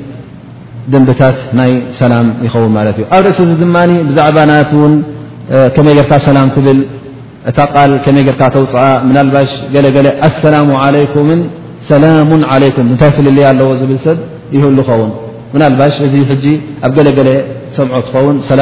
ድንብታት 0.93 1.37
ናይ 1.59 1.71
ሰላም 1.99 2.27
ይኸውን 2.45 2.71
ማለት 2.77 2.95
እዩ 3.01 3.05
ኣብ 3.15 3.23
ርእሲ 3.27 3.39
እዚ 3.45 3.51
ድማ 3.61 3.75
ብዛዕባ 4.09 4.37
ናት 4.51 4.71
ን 4.91 4.93
ከመይ 5.75 5.93
ጌርካ 5.99 6.13
ሰላም 6.27 6.47
ትብል 6.55 6.79
እታ 7.49 7.59
ቃል 7.73 7.91
ከመይ 8.05 8.23
ጌርካ 8.27 8.41
ተውፅአ 8.55 8.83
ምናልባሽ 9.09 9.51
ገለገለ 9.73 10.07
ኣሰላሙ 10.27 10.69
عለይኩም 10.85 11.27
ሰላሙ 11.89 12.29
عለኩም 12.53 12.85
እንታይ 12.91 13.11
ፍልል 13.17 13.37
ኣለዎ 13.51 13.69
ዝብል 13.81 13.99
ሰብ 14.05 14.17
ይህሉ 14.55 14.77
ኸውን 14.89 15.11
ምናባሽ 15.53 15.95
እዚ 16.07 16.13
ሕ 16.29 16.33
ኣብ 16.85 16.91
ገለገለ 16.99 17.29
ሰምዖ 17.77 17.95
ትኸውን 18.07 18.35
ሰላ 18.49 18.61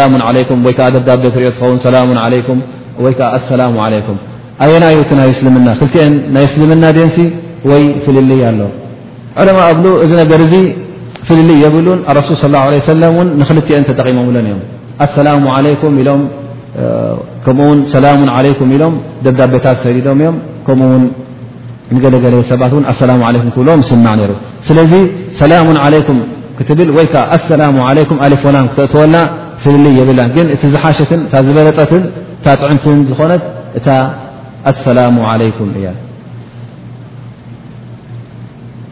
ወይዓ 0.66 0.88
ደብዳቤ 0.96 1.24
ትሪኦ 1.36 1.50
ትኸውን 1.58 1.78
ላ 1.96 1.98
ወይ 3.04 3.14
ዓ 3.28 3.30
ኣሰላሙ 3.40 3.76
عለም 3.88 4.18
ኣየናዩ 4.64 4.96
እቲ 5.04 5.12
ናይ 5.18 5.30
እስልምና 5.34 5.68
ክልቲአን 5.80 6.14
ናይ 6.36 6.46
እስልምና 6.48 6.86
ደንሲ 6.98 7.18
ወይ 7.70 7.84
ፍልል 8.06 8.32
ኣለው 8.50 8.70
ማ 9.58 9.68
እ 10.58 10.58
ፍልሊ 11.28 11.50
የብሉን 11.64 12.00
ሱ 12.28 12.32
صى 12.44 12.48
اه 12.56 12.70
ه 12.78 12.82
ሰን 12.88 12.98
ንክልትዮተጠቂሞምሎን 13.40 14.46
እዮም 16.00 16.24
ከኡውን 17.44 17.80
ሰላሙ 17.94 18.20
عይም 18.38 18.70
ኢሎም 18.76 18.94
ደብዳቤታት 19.26 19.78
ሰዲዶም 19.86 20.18
እዮም 20.22 20.36
ከምኡውን 20.66 21.04
ንገለገለ 21.96 22.36
ሰባት 22.52 22.74
ን 22.82 22.84
ኣሰላ 22.92 23.12
ብልዎም 23.58 23.82
ስናዕ 23.90 24.14
ነሩ 24.22 24.32
ስለዚ 24.68 24.94
ሰላሙ 25.40 25.68
عለይኩም 25.86 26.20
ክትብል 26.58 26.90
ወይ 26.98 27.06
ከ 27.14 27.16
ኣሰላሙ 27.38 27.76
عም 27.90 28.12
ኣሌፍወላ 28.26 28.58
ክተእትወልና 28.72 29.16
ፍልሊ 29.64 29.86
የብ 30.00 30.10
ግን 30.36 30.48
እቲ 30.56 30.64
ዝሓሸትን 30.74 31.22
ታ 31.32 31.42
ዝበለፀትን 31.48 32.04
ታ 32.44 32.48
ጥዕምትን 32.62 32.98
ዝኾነት 33.12 33.42
እታ 33.80 33.88
ኣሰላሙ 34.72 35.16
عለኩም 35.32 35.70
እያ 35.80 35.88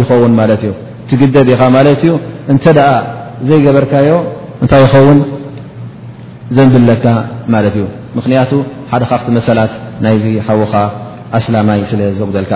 ይኸን 0.00 0.32
ማ 0.40 0.44
ትግደብ 1.10 1.48
ኢኻ 1.54 1.62
ማት 1.76 1.88
እዩ 1.94 2.12
እንተ 2.52 2.64
ዘይገበርካዮ 3.48 4.08
እንታይ 4.62 4.80
ይኸውን 4.84 5.18
ዘንብለካ 6.56 7.04
ማለት 7.54 7.74
እዩ 7.78 7.84
ምክንያቱ 8.18 8.50
ሓደ 8.92 9.02
ካ 9.10 9.12
ክቲ 9.20 9.28
መሰላት 9.38 9.72
ናይዚ 10.04 10.24
ሃዉኻ 10.46 10.72
ኣስላማይ 11.38 11.80
ስለ 11.90 12.00
ዘጉደልካ 12.20 12.52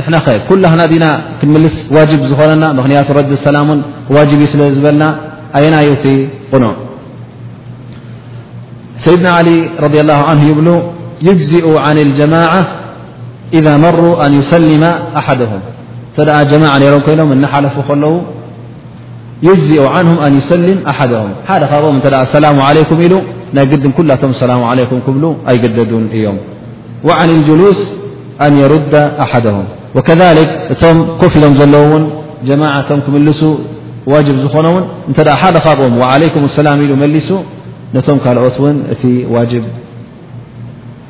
نحن 0.00 0.14
كله 0.50 0.70
دن 1.40 1.54
لس 1.64 1.76
واجب 1.96 2.20
ዝن 2.30 2.62
مخنيت 2.78 3.08
رد 3.18 3.30
اسلم 3.38 3.68
واجب 4.14 4.40
سل 4.52 4.60
ዝبلن 4.76 5.02
أيني 5.56 5.88
غن 6.52 6.64
سيدن 9.04 9.26
علي 9.38 9.56
رضي 9.84 9.98
الله 10.04 10.20
عنه 10.28 10.42
يبل 10.50 10.68
يجزئ 11.28 11.66
عن 11.86 11.96
الجماعة 12.06 12.62
إذا 13.58 13.72
مروا 13.84 14.14
أن 14.24 14.30
يسلم 14.40 14.82
أحدهم 15.20 15.60
ت 16.16 16.18
جماع 16.52 16.72
ر 16.96 16.96
كين 17.06 17.20
نحلف 17.44 17.76
ل 18.02 18.04
يجزء 19.42 19.82
عنهم 19.86 20.18
أن 20.18 20.36
يسلم 20.38 20.86
أحدهم 20.86 21.28
ح 21.48 21.58
بم 21.78 21.98
السلام 22.14 22.60
عليكم 22.60 22.94
ل 23.02 23.08
ي 23.58 23.64
قدم 23.70 23.90
كلم 23.98 24.30
اسلام 24.36 24.62
عليكم 24.70 24.96
كبلو 25.06 25.30
أيقددون 25.48 26.04
يم 26.24 26.36
وعن 27.08 27.28
الجلوس 27.36 27.80
أن 28.46 28.52
يرد 28.62 28.94
أحدهم 29.24 29.64
وكذلك 29.96 30.48
م 30.96 30.98
كفلم 31.22 31.52
لن 31.60 31.74
جماعة 32.50 32.88
م 32.98 33.00
كملسو 33.06 33.50
واجب 34.12 34.36
زنون 34.54 34.82
ت 35.18 35.28
حبم 35.64 35.92
وعليكم 36.02 36.42
السلام 36.50 36.78
ل 36.90 36.92
ملسو 37.02 37.38
نم 37.96 38.16
كلت 38.24 38.56
ون 38.64 38.76
ت 39.00 39.02
واجب 39.34 39.64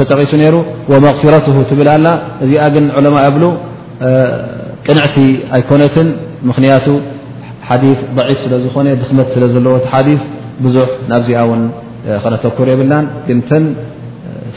ጠቂሱ 0.00 0.34
ومغره 0.92 1.46
እዚ 2.42 2.52
ع 3.14 3.16
ቅንዕቲ 4.86 5.16
ኣይኮነትን 5.56 6.08
ምኽንያቱ 6.48 6.86
ሓዲث 7.68 7.98
ضዒፍ 8.16 8.36
ስለ 8.42 8.52
ዝኾነ 8.64 8.86
ድኽመት 9.00 9.28
ስለ 9.34 9.44
ዘለዎ 9.54 9.74
ዲث 10.06 10.22
ብዙሕ 10.64 10.86
ናብዚኣ 11.10 11.38
ውን 11.50 11.62
ከነተኩር 12.22 12.68
የብናን 12.72 13.04
ግን 13.26 13.38
ተ 13.48 13.50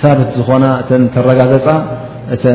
ثብት 0.01 0.29
ዝኾና 0.39 0.65
ተ 0.89 0.99
ተረጋገፃ 1.15 1.67
እተ 2.35 2.45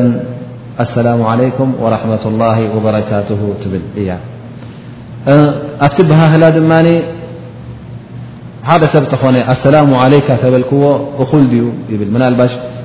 ኣسላ 0.83 1.07
عليك 1.31 1.57
ورحة 1.83 2.23
الله 2.31 2.57
وበረካትه 2.75 3.41
ትብል 3.61 3.83
እያ 4.01 4.09
ኣብቲ 5.85 5.97
ባሃህላ 6.09 6.43
ድማ 6.57 6.71
ሓደ 8.69 8.83
ሰብ 8.93 9.03
ተኾነ 9.13 9.35
ኣሰላ 9.53 9.75
عለيካ 10.03 10.27
ተበልክዎ 10.41 10.83
እኩል 11.23 11.43
ድዩ 11.51 11.63
ብል 11.99 12.09
ናባ 12.23 12.39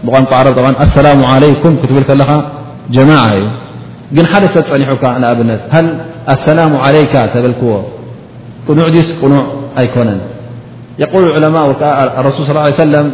ብንዓረ 0.06 0.46
ኣሰላ 0.84 1.06
عለም 1.32 1.54
ክትብል 1.80 2.04
ከለኻ 2.08 2.30
ጀማع 2.94 3.24
እዩ 3.38 3.46
ن 4.16 4.26
حد 4.26 4.44
س 4.56 4.56
نحك 4.82 5.04
أبنت 5.04 5.60
هل 5.76 5.86
السلام 6.34 6.72
عليك 6.84 7.14
لك 7.44 7.62
نع 8.76 8.88
دس 8.96 9.08
نع 9.30 9.42
أيكن 9.80 10.10
يقول 11.04 11.22
العماء 11.38 11.64
الرسول 12.20 12.46
صل 12.46 12.50
ى 12.56 12.60
اله 12.60 12.64
عليه 12.64 12.72
وسلم 12.84 13.06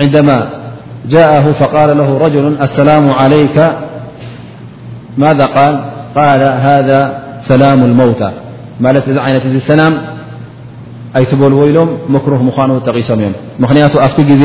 عندما 0.00 0.36
جاءه 1.14 1.46
فقال 1.60 1.98
له 1.98 2.08
رجل 2.24 2.44
السلام 2.66 3.04
عليك 3.20 3.56
ماذا 5.24 5.46
قال 5.58 5.74
قال 6.20 6.42
هذا 6.68 7.00
سلام 7.50 7.80
الموتى 7.90 8.30
ملت 8.80 9.08
ذ 9.16 9.18
عن 9.24 9.32
ذ 9.54 9.56
اسلام 9.56 9.92
أيتبل 11.16 11.52
و 11.60 11.62
يلم 11.68 11.88
مكره 12.14 12.40
مان 12.48 12.68
تقسميم 12.88 13.32
مخن 13.62 13.76
فت 13.92 14.20
ز 14.42 14.44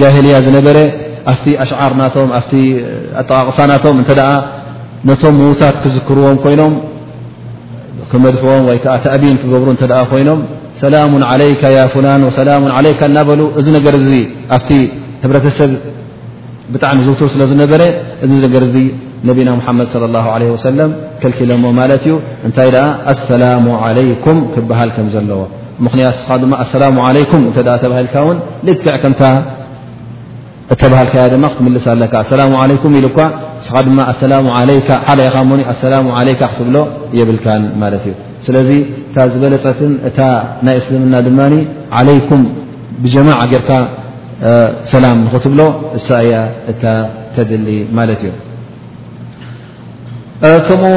جاهلية 0.00 0.46
نبر 0.56 0.76
فت 1.26 1.46
أشعار 1.64 1.90
نام 2.00 2.08
ف 2.50 2.52
ققص 3.28 3.60
نام 3.60 3.80
ن 3.84 4.42
ነቶም 5.08 5.34
ምዉታት 5.40 5.76
ክዝክርዎም 5.82 6.36
ኮይኖም 6.42 6.74
ክመድሕዎም 8.10 8.64
ወይ 8.68 8.76
ከዓ 8.84 8.94
ተእቢን 9.04 9.36
ክገብሩ 9.42 9.68
እንተ 9.74 9.82
ደ 9.92 9.94
ኮይኖም 10.10 10.40
ሰላሙ 10.82 11.12
ዓለይካ 11.30 11.62
ያፍላን 11.78 12.22
ወሰላሙን 12.28 12.72
ዓለይካ 12.78 13.00
እናበሉ 13.10 13.40
እዚ 13.60 13.66
ነገር 13.76 13.94
እዚ 14.00 14.08
ኣብቲ 14.56 14.68
ህብረተሰብ 15.24 15.70
ብጣዕሚ 16.74 16.98
ዝውትር 17.06 17.28
ስለ 17.34 17.42
ዝነበረ 17.52 17.82
እዚ 18.24 18.30
ነገር 18.46 18.64
ዚ 18.74 18.78
ነቢና 19.28 19.48
ሙሓመድ 19.58 19.86
صለ 19.94 20.04
ላه 20.14 20.26
ለ 20.42 20.44
ወሰለም 20.54 20.90
ከልኪለሞ 21.22 21.64
ማለት 21.80 22.02
እዩ 22.06 22.14
እንታይ 22.46 22.68
ደኣ 22.74 22.86
ኣሰላሙ 23.12 23.66
ዓለይኩም 23.86 24.38
ክበሃል 24.54 24.90
ከም 24.96 25.08
ዘለዎ 25.14 25.40
ምኽንያት 25.86 26.16
ስኻ 26.20 26.30
ድማ 26.42 26.52
ኣሰላሙ 26.64 26.96
ዓለይኩም 27.08 27.42
እንተ 27.48 27.58
ተባሂልካ 27.82 28.14
እውን 28.24 28.38
ልትክዕ 28.66 28.96
ከምታ 29.02 29.22
እተባሃል 30.72 31.08
ከያ 31.12 31.22
ድማ 31.32 31.44
ክትምልስ 31.52 31.84
ኣለካ 31.92 32.12
ኣሰላሙ 32.24 32.52
عለኩም 32.62 32.92
ኢሉኳ 32.98 33.16
ንስኻ 33.62 33.74
ድማ 33.86 33.98
ኣሰላ 34.12 34.32
ሓደ 34.56 34.70
ኢኻ 34.78 34.88
ኒ 35.58 35.60
ኣሰላሙ 35.72 36.06
عለይካ 36.18 36.40
ክትብሎ 36.52 36.76
የብልካን 37.18 37.64
ማለት 37.82 38.04
እዩ 38.10 38.14
ስለዚ 38.46 38.70
ታ 39.14 39.26
ዝበለፀትን 39.32 39.92
እታ 40.08 40.20
ናይ 40.66 40.76
እስልምና 40.80 41.14
ድማ 41.26 41.40
ዓለይኩም 41.98 42.40
ብጀማع 43.02 43.38
ገርካ 43.52 43.70
ሰላም 44.92 45.16
ንክትብሎ 45.26 45.60
እሳ 45.98 46.08
እያ 46.26 46.34
እታ 46.72 46.84
ተድሊ 47.34 47.68
ማለት 47.98 48.22
እዩከኡው 50.46 50.96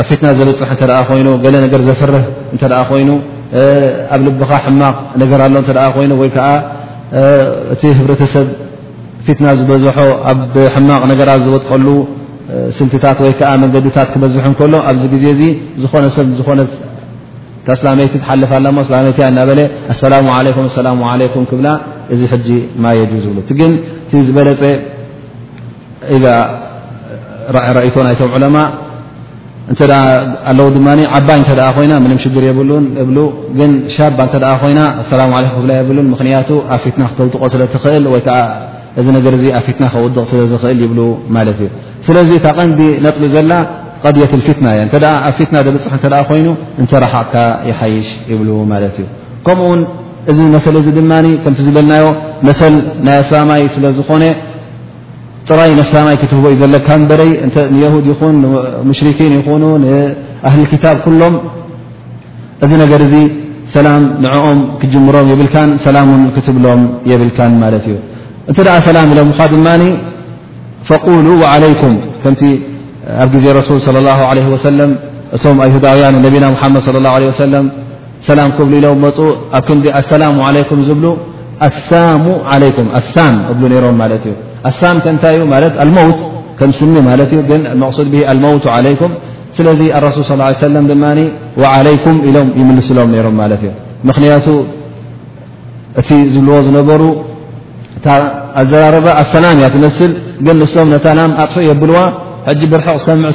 ኣብ 0.00 0.04
ፊትና 0.08 0.28
ዘብፅሕ 0.38 0.70
እተ 0.74 0.82
ኮይኑ 1.08 1.28
ገለ 1.44 1.54
ነገር 1.64 1.80
ዘፍርህ 1.88 2.24
እንተ 2.54 2.62
ደኣ 2.72 2.80
ኮይኑ 2.90 3.10
ኣብ 4.14 4.20
ልብኻ 4.26 4.50
ሕማቕ 4.64 4.96
ነገር 5.22 5.38
ኣሎ 5.46 5.54
እተ 5.64 5.70
ኮይኑ 5.96 6.12
ወይከዓ 6.22 6.46
እቲ 7.74 7.82
ህብረተሰብ 7.98 8.46
ፍትና 9.26 9.46
ዝበዝሖ 9.58 9.96
ኣብ 10.32 10.54
ሕማቕ 10.74 11.00
ነገራት 11.12 11.40
ዝወጥቀሉ 11.46 11.86
ስልትታት 12.78 13.18
ወይከዓ 13.24 13.48
መንገድታት 13.62 14.08
ክበዝሐ 14.14 14.44
እንከሎ 14.50 14.74
ኣብዚ 14.90 15.04
ግዜ 15.14 15.24
እዚ 15.34 15.42
ዝኾነ 15.82 16.04
ሰብ 16.16 16.26
ዝኾነ 16.40 16.60
ታስላሜይቲ 17.68 18.14
ትሓልፍ 18.22 18.50
ሎ 18.64 18.78
ስላይቲእያ 18.88 19.28
እናበለ 19.32 19.60
ኣሰላሙ 19.92 20.26
ለኩም 20.46 20.66
ኣሰላ 20.70 20.88
ለይኩም 21.20 21.44
ክብላ 21.50 21.68
እዚ 22.14 22.20
ሕጂ 22.32 22.48
ማየድ 22.82 23.10
እዩ 23.14 23.20
ዝብሉ 23.24 23.38
ግን 23.60 23.72
ቲ 24.10 24.20
ዝበለፀ 24.26 24.62
ኢ 26.16 26.18
ረይቶ 27.78 27.94
ናይቶም 28.06 28.30
ዕለማ 28.38 28.56
እተ 29.72 29.80
ኣለው 30.50 30.68
ድማ 30.74 30.86
ዓባይ 31.18 31.40
እተ 31.44 31.60
ኮይና 31.76 31.92
ምንም 32.04 32.18
ሽግር 32.24 32.44
የብሉን 32.48 32.84
እብሉ 33.02 33.16
ግን 33.58 33.72
ሻባ 33.96 34.18
እተ 34.28 34.34
ኮይና 34.62 34.80
ኣሰላም 35.02 35.32
ለይክ 35.44 35.50
ክፍላ 35.56 35.70
የብሉን 35.80 36.06
ምክንያቱ 36.14 36.50
ኣብ 36.74 36.80
ፊትና 36.84 37.02
ክተውጥቆ 37.10 37.42
ስለትኽእል 37.54 38.04
ወይ 38.12 38.20
ከዓ 38.26 38.38
እዚ 39.00 39.06
ነገር 39.16 39.34
ዚ 39.42 39.44
ኣብ 39.58 39.64
ፊትና 39.68 39.84
ከውድቕ 39.94 40.22
ስለ 40.30 40.40
ዝኽእል 40.52 40.78
ይብሉ 40.84 41.00
ማለት 41.36 41.58
እዩ 41.64 41.68
ስለዚ 42.08 42.30
ታ 42.46 42.52
ቐንዲ 42.58 42.80
ነጥቢ 43.06 43.24
ዘላ 43.34 43.52
ቀድየትፊትና 44.04 44.66
እያ 44.76 44.82
እተ 44.88 44.96
ኣብ 45.28 45.34
ፊትና 45.38 45.56
ዘብፅሕ 45.68 45.92
እተ 45.98 46.06
ኮይኑ 46.30 46.48
እንተረሓቕካ 46.82 47.34
ይሓይሽ 47.70 48.08
ይብሉ 48.32 48.48
ማለት 48.72 48.94
እዩ 49.02 49.06
ከምኡውን 49.48 49.82
እዚ 50.32 50.38
መሰ 50.56 50.66
እዚ 50.82 50.88
ድማ 50.98 51.12
ከምቲ 51.42 51.60
ዝበልናዮ 51.66 52.06
መሰል 52.46 52.74
ናይ 53.06 53.18
ኣስላማይ 53.24 53.62
ስለዝኾነ 53.74 54.22
ፅራይ 55.48 55.70
ነሳማይ 55.80 56.16
ክትህቦ 56.20 56.44
እዩ 56.52 56.56
ዘለካ 56.62 56.88
በረይ 57.10 57.30
እንየሁድ 57.70 58.04
ይኹን 58.12 58.36
ሙሽሪኪን 58.90 59.32
ይኹኑ 59.38 59.64
ንኣህሊ 59.82 60.62
ክታብ 60.72 60.96
ኩሎም 61.04 61.34
እዚ 62.64 62.70
ነገር 62.82 63.00
እዚ 63.06 63.14
ሰላም 63.74 64.02
ንዕኦም 64.24 64.58
ክጅምሮም 64.80 65.26
የብልካን 65.32 65.70
ሰላሙን 65.84 66.22
ክትብሎም 66.36 66.82
የብልካን 67.10 67.52
ማለት 67.62 67.84
እዩ 67.90 67.96
እንተ 68.50 68.58
ደኣ 68.68 68.74
ሰላም 68.88 69.06
ኢሎም 69.14 69.30
ካ 69.38 69.46
ድማኒ 69.52 69.82
ፈقሉ 70.88 71.26
ዓለይኩም 71.52 71.94
ከምቲ 72.22 72.42
ኣብ 73.24 73.28
ግዜ 73.34 73.44
ረሱል 73.60 73.78
صለ 73.86 73.96
ላه 74.08 74.18
عለ 74.30 74.38
ወሰለም 74.54 74.90
እቶም 75.36 75.56
ኣይሁዳውያን 75.64 76.14
ነቢና 76.26 76.44
ሙሓመድ 76.54 76.80
صለ 76.88 76.96
ላه 77.06 77.14
ለ 77.22 77.24
ወሰለም 77.32 77.66
ሰላም 78.28 78.48
ክብሉ 78.58 78.72
ኢሎም 78.80 78.98
መፁእ 79.06 79.30
ኣብ 79.58 79.62
ክንዲ 79.68 79.84
ኣሰላሙ 80.00 80.36
ዓለይኩም 80.48 80.78
ዝብሉ 80.88 81.06
ኣሳሙ 81.68 82.24
ለይኩም 82.62 82.88
ኣሳም 82.98 83.34
እብሉ 83.50 83.62
ነይሮም 83.72 83.96
ማለት 84.02 84.24
እዩ 84.30 84.34
ኣ 84.68 84.72
ታይ 85.24 85.36
ት 86.60 86.62
ስኒ 86.80 86.96
ስለ 89.58 89.68
ሱል 89.68 89.68
صى 89.68 89.68
ه 91.02 91.12
يه 91.18 91.66
ع 91.72 92.02
ኢሎም 92.28 92.48
يስሎም 92.80 93.10
ም 94.06 94.10
ክያቱ 94.16 94.46
እ 96.00 96.02
ዝብልዎ 96.32 96.54
ዝነሩ 96.66 97.02
ዘ 98.70 98.74
ኣሰላ 99.22 99.46
ል 99.60 99.64
ግን 100.46 100.56
ንም 100.88 100.92
ታ 101.04 101.08
ኣጥሑ 101.42 101.56
የብልዋ 101.68 101.98
ብርቕ 102.72 102.86
ሰም 103.06 103.20
ብ 103.28 103.34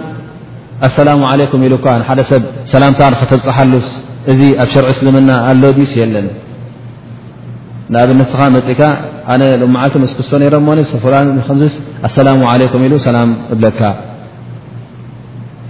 ኣሰላሙ 0.87 1.19
ዓለይኩም 1.31 1.61
ኢሉኳ 1.67 1.85
ሓደ 2.09 2.19
ሰብ 2.29 2.43
ሰላምታ 2.73 3.01
ክተፃሓሉስ 3.21 3.89
እዚ 4.31 4.39
ኣብ 4.63 4.69
ሸርዒ 4.73 4.87
እስልምና 4.93 5.29
ኣሎድይስ 5.49 5.91
የለን 5.99 6.27
ንኣብነት 7.91 8.27
ስኻ 8.33 8.41
መፅእካ 8.55 8.81
ኣነ 9.33 9.41
መዓልቲ 9.75 9.93
መስክሶ 10.03 10.29
ነሮም 10.43 10.67
ፈላ 11.03 11.15
ምስ 11.61 11.73
ኣሰላሙ 12.07 12.39
ዓለይኩም 12.51 12.81
ኢሉ 12.87 12.95
ላም 13.15 13.29
እብለካ 13.53 13.79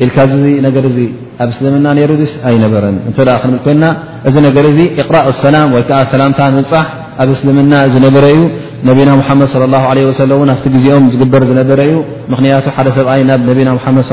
ኢልካ 0.04 0.18
ዚ 0.32 0.46
ነገር 0.68 0.84
እዚ 0.90 0.98
ኣብ 1.44 1.50
እስልምና 1.54 1.86
ነይሩ 1.98 2.12
ስ 2.32 2.34
ኣይነበረን 2.50 2.96
እተ 3.10 3.18
ክንብል 3.44 3.60
ኮይና 3.66 3.84
እዚ 4.28 4.36
ነገር 4.48 4.66
ዚ 4.78 4.82
እቕራእ 5.02 5.28
ሰላም 5.46 5.70
ወይከዓ 5.76 6.00
ሰላምታ 6.14 6.40
ንብፃሕ 6.58 6.86
ኣብ 7.24 7.30
እስልምና 7.36 7.74
ዝነበረ 7.94 8.24
እዩ 8.36 8.42
ነቢና 8.90 9.10
ሙሓመድ 9.22 9.50
ለ 9.74 9.78
ሰለ 10.22 10.32
እን 10.46 10.52
ኣብቲ 10.56 10.66
ግዜኦም 10.76 11.06
ዝግበር 11.14 11.44
ዝነበረ 11.52 11.80
እዩ 11.90 11.96
ምኽንያቱ 12.34 12.66
ሓደ 12.78 12.88
ሰብኣይ 13.00 13.22
ናብ 13.30 13.42
ነቢና 13.50 13.70
ሓመድ 13.86 14.10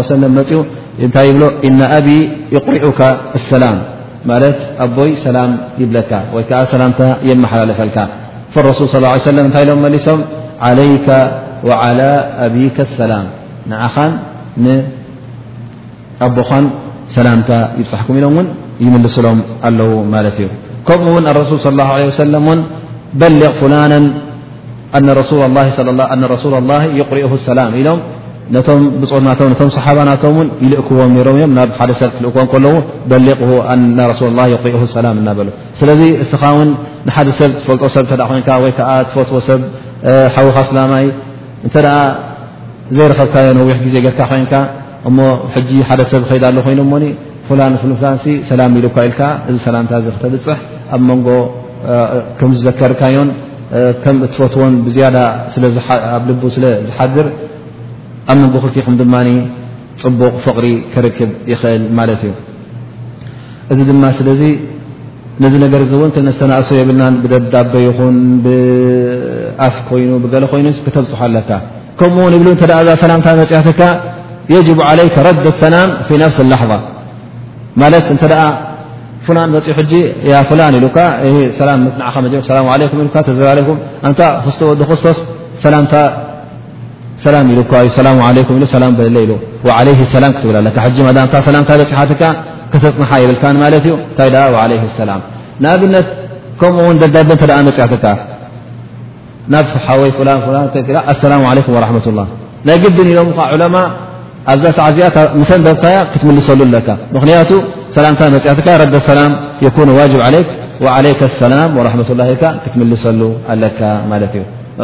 ወሰለም 0.00 0.32
መፅኡ 0.38 0.60
እንታይ 1.06 1.26
ይብሎ 1.30 1.44
እነ 1.68 1.80
ኣብ 1.98 2.06
ይቕሪዑካ 2.56 3.00
ሰላም 3.52 3.76
ማት 4.30 4.44
ኣቦይ 4.84 5.10
ሰላም 5.26 5.50
ይብለካ 5.82 6.10
ወይከዓ 6.34 6.58
ሰላምታ 6.72 7.00
يمሓላለፈልካ 7.30 7.98
فالرس 8.54 8.80
صى 8.92 8.98
ه 9.12 9.12
عيه 9.12 9.24
و 9.36 9.42
እታይ 9.48 9.64
ሎ 9.68 9.70
መሶም 9.84 10.20
عليك 10.66 11.08
وعلى 11.68 12.10
أبيك 12.46 12.76
الሰላم 12.86 13.24
نኻ 13.70 13.94
ኣቦኻን 16.26 16.64
ሰላምታ 17.16 17.50
يبፅحኩም 17.80 18.14
ኢሎም 18.20 18.34
እውን 18.82 19.02
يልስሎም 19.06 19.38
ኣለዉ 19.68 19.90
ማት 20.14 20.36
ዩ 20.44 20.46
ከምኡ 20.88 21.06
ውን 21.14 21.24
الرሱول 21.32 21.58
صى 21.66 21.68
الله 21.72 21.88
عليه 21.96 22.08
وسلم 22.12 22.46
በلغ 23.20 23.52
فላن 23.62 25.06
رسول 26.46 26.52
الله 26.66 26.80
يقሪئه 27.00 27.32
السላ 27.38 27.58
ኢ 27.80 27.82
ብፁር 28.52 29.68
ሰሓባናቶምን 29.76 30.48
ይልእክዎም 30.64 31.12
ሮም 31.26 31.36
እዮ 31.38 31.44
ናብ 31.56 31.70
ሓደሰብ 31.78 32.10
ትልእክም 32.16 32.64
ዉ 32.66 32.70
በቕ 33.10 33.40
ሱ 34.20 34.24
የቁኡ 34.52 34.82
ሰላም 34.96 35.16
እናበሎ 35.22 35.48
ስለዚ 35.80 36.00
እስኻ 36.24 36.42
ንሓደ 37.08 37.28
ሰብ 37.40 37.50
ትፈልጦሰብይ 37.60 38.22
ይ 38.68 38.72
ትፈትዎሰብ 39.08 39.60
ሓዊኻ 40.36 40.56
ስላማይ 40.70 41.04
እተ 41.68 41.76
ዘይረከብካዮ 42.96 43.48
ነዊሕ 43.58 43.76
ግዜ 43.86 43.96
ጌርካ 44.04 44.20
ኮይንካ 44.30 44.52
እሞ 45.08 45.18
ሓደ 45.88 46.00
ሰብ 46.12 46.22
ከይዳ 46.28 46.44
ሎ 46.58 46.62
ኮይኑሞ 46.68 46.92
ን 47.02 47.06
ሰላም 48.50 48.70
ይሉካ 48.78 48.96
ኢልካ 49.08 49.20
እዚ 49.50 49.56
ሰላምታ 49.66 49.92
ክተብፅሕ 50.14 50.58
ኣብ 50.94 51.02
መንጎ 51.10 51.28
ከም 52.38 52.50
ዝዘከርካዮን 52.58 53.28
ከም 54.02 54.16
ትፈትዎን 54.32 54.74
ብዝያ 54.86 55.06
ኣብ 56.14 56.24
ል 56.30 56.36
ስለዝሓድር 56.56 57.26
ኣብ 58.32 58.38
መኹ 58.54 58.64
ድማ 59.00 59.14
ፅቡቕ 60.02 60.34
ፍቕሪ 60.44 60.66
ክርክብ 60.94 61.30
ይኽእል 61.52 61.84
ማለት 61.98 62.20
እዩ 62.26 62.32
እዚ 63.72 63.78
ድማ 63.88 64.04
ስለዚ 64.18 64.42
ነዚ 65.42 65.54
ነገር 65.64 65.80
እውን 65.96 66.10
ተእሱ 66.16 66.68
የብልና 66.80 67.06
ብደዳበ 67.22 67.72
ይኹን 67.86 68.16
ብኣፍ 68.44 69.74
ኮይኑ 69.88 70.10
ብገሎ 70.24 70.44
ኮይኑ 70.52 70.66
ክተብፅح 70.86 71.20
ኣለካ 71.28 71.50
ከምኡ 72.00 72.32
ብ 72.44 72.56
ሰላታ 73.02 73.26
መፅያካ 73.40 73.80
يجب 74.56 74.78
عليك 74.88 75.14
ረድ 75.28 75.44
ሰላም 75.62 75.88
ف 76.06 76.08
ፍስ 76.34 76.36
ላحظة 76.52 76.78
ማለት 77.80 78.04
እተ 78.14 78.22
ፍላ 79.26 79.38
መፅሑ 79.54 79.78
ሕ 79.90 79.92
ያ 80.32 80.36
ላን 80.58 80.72
ኢሉ 80.78 80.86
ع 80.96 80.98
ኢ 81.26 82.86
ክ 83.12 83.34
ክስቶስ 84.90 85.18
ኢ 87.26 87.60
ትብ 91.32 91.36
ፅትካ 91.46 92.22
ክተፅንሓ 92.72 93.10
ብልካ 93.28 93.44
ማት 93.62 93.74
ዩ 93.90 93.92
ንታይ 94.10 94.28
ላ 94.34 95.12
ንኣብነት 95.62 96.06
ከምኡውን 96.60 96.96
ደዳደ 97.02 97.30
ተ 97.42 97.44
መፅሐትካ 97.66 98.04
ናብ 99.52 99.64
ሓወይ 99.86 100.10
ኣላ 101.20 101.88
ናይ 102.68 102.76
ግብን 102.82 103.08
ኢሎም 103.12 103.28
ዕማ 103.68 103.76
ኣብዛ 104.52 104.64
ሰዓ 104.78 104.86
እዚኣ 104.92 105.06
ሰንብካ 105.50 105.84
ክትምልሰሉ 106.12 106.60
ኣካ 106.80 106.88
ክንያቱ 107.22 107.50
ሰ 107.96 107.98
ፅትካ 108.48 108.68
ላ 111.54 111.58
ዋ 111.78 111.86
ላ 112.18 112.28
ክትምሰሉ 112.70 113.20
ማእዩ 114.12 114.34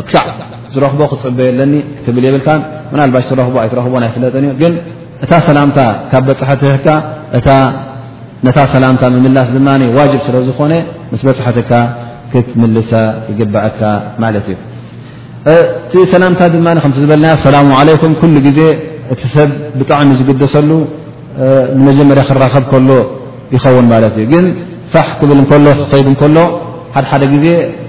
ክሳዕ 0.06 0.24
ዝረኽቦ 0.74 1.00
ክፅበ 1.12 1.38
የለኒ 1.48 1.74
ትብል 2.04 2.24
የብልካ 2.26 2.48
ምናባሽ 2.92 3.24
ዝረኽቦ 3.30 3.54
ኣይትረኽቦ 3.62 3.92
ኣይፍለጥን 4.06 4.44
እ 4.50 4.52
ግን 4.60 4.72
እታ 5.24 5.32
ሰላምታ 5.48 5.78
ካብ 6.12 6.24
በፅሐትካ 6.28 6.86
ነታ 8.46 8.58
ሰላምታ 8.74 9.02
ምምላስ 9.14 9.48
ድማ 9.56 9.68
ዋጅብ 9.98 10.20
ስለ 10.26 10.36
ዝኾነ 10.48 10.72
ምስ 11.12 11.22
በፅሐትካ 11.28 11.70
ክትምልሰ 12.32 12.90
ይግባአካ 13.32 13.80
ማለት 14.22 14.46
እዩ 14.54 14.58
ቲ 15.90 16.04
ሰላምታ 16.14 16.40
ድማ 16.54 16.68
ዝበልና 17.04 17.26
ኣሰላሙ 17.38 17.68
ለይም 17.88 18.12
ኩሉ 18.22 18.34
ግዜ 18.48 18.60
እቲ 19.14 19.22
ሰብ 19.36 19.50
ብጣዕሚ 19.78 20.10
ዝግደሰሉ 20.20 20.70
ንመጀመርያ 21.78 22.22
ክራኸብ 22.28 22.64
ከሎ 22.72 22.90
ይኸውን 23.54 23.86
ማለት 23.92 24.14
እዩ 24.20 24.26
ግን 24.32 24.44
ፋሕ 24.92 25.08
ክብል 25.20 25.60
ሎ 25.66 25.70
ክከይድ 25.78 26.08
እከሎ 26.14 26.36
ሓደሓደ 26.94 27.22
ዜ 27.44 27.48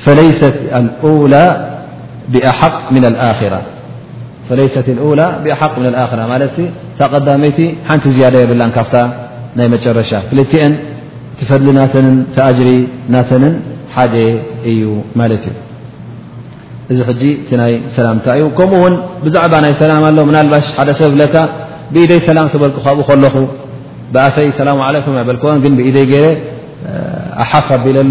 فليس 0.00 0.44
الولى 0.74 1.70
حق 5.60 5.74
من 5.76 5.90
الر 5.90 6.48
ታقዳመይቲ 7.00 7.58
ሓንቲ 7.88 8.04
ዝيد 8.16 8.34
የብ 8.42 8.50
ካብ 8.76 8.88
ናይ 9.58 9.66
مጨረሻ 9.74 10.10
ፍት 10.30 10.52
تፈሊ 11.38 11.66
ተ 11.92 12.46
ሪ 12.66 12.68
ናተ 13.14 13.30
ሓደ 13.94 14.14
እዩ 14.70 14.82
ማ 15.18 15.28
እ 16.90 16.96
እዚ 17.10 17.22
ይ 17.70 17.76
ሰላምታ 17.96 18.26
እዩ 18.38 18.44
ከمኡ 18.58 18.82
ብዛعባ 19.24 19.52
ናይ 19.64 19.72
سላ 19.80 19.90
ኣ 19.96 20.10
ባ 20.52 20.58
ሓደ 20.78 20.88
ሰብ 21.00 21.12
ካ 21.34 21.36
ብኢደይ 21.94 22.20
ሰላ 22.28 22.38
በልካኡ 22.64 22.98
ለኹ 23.24 23.34
ኣፈይ 24.26 24.48
سل 24.58 24.68
علي 24.88 24.98
ك 25.42 25.44
ብኢደይ 25.78 26.12
ኣሓፍ 27.42 27.68
ኣቢሉ 27.78 28.10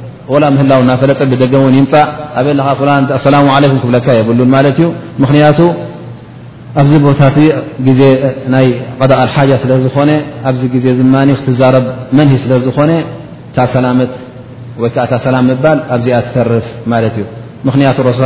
ወላ 0.31 0.45
ምህላው 0.55 0.81
ና 0.87 0.91
ፈለጠ 0.99 1.19
ብደገ 1.31 1.53
ውን 1.63 1.73
ይምፃእ 1.79 2.05
ኣበ 2.39 2.47
ኻ 2.67 2.79
ላ 2.89 2.91
ኣሰላሙ 3.19 3.45
ለኩ 3.63 3.73
ክብለካ 3.83 4.07
የብሉን 4.19 4.49
ማለት 4.55 4.77
እዩ 4.81 4.87
ምኽንያቱ 5.21 5.59
ኣብዚ 6.81 6.91
ቦታ 7.05 7.21
ግዜ 7.87 8.01
ናይ 8.53 8.67
ቀዳቐልሓ 8.99 9.35
ስለ 9.63 9.71
ዝኾነ 9.85 10.11
ኣብዚ 10.49 10.61
ግዜ 10.75 10.85
ዝማኒ 10.99 11.29
ክትዛረብ 11.39 11.85
መንሂ 12.19 12.33
ስለ 12.43 12.51
ዝኾነ 12.67 12.91
ታ 13.55 13.67
ሰላት 13.75 14.11
ወይከዓ 14.81 15.03
እታ 15.07 15.13
ሰላም 15.27 15.43
ምባል 15.51 15.79
ኣብዚኣ 15.95 16.17
ትተርፍ 16.27 16.67
ማለት 16.93 17.15
እዩ 17.21 17.25
ምክንያቱ 17.67 17.97
ሱ 18.19 18.21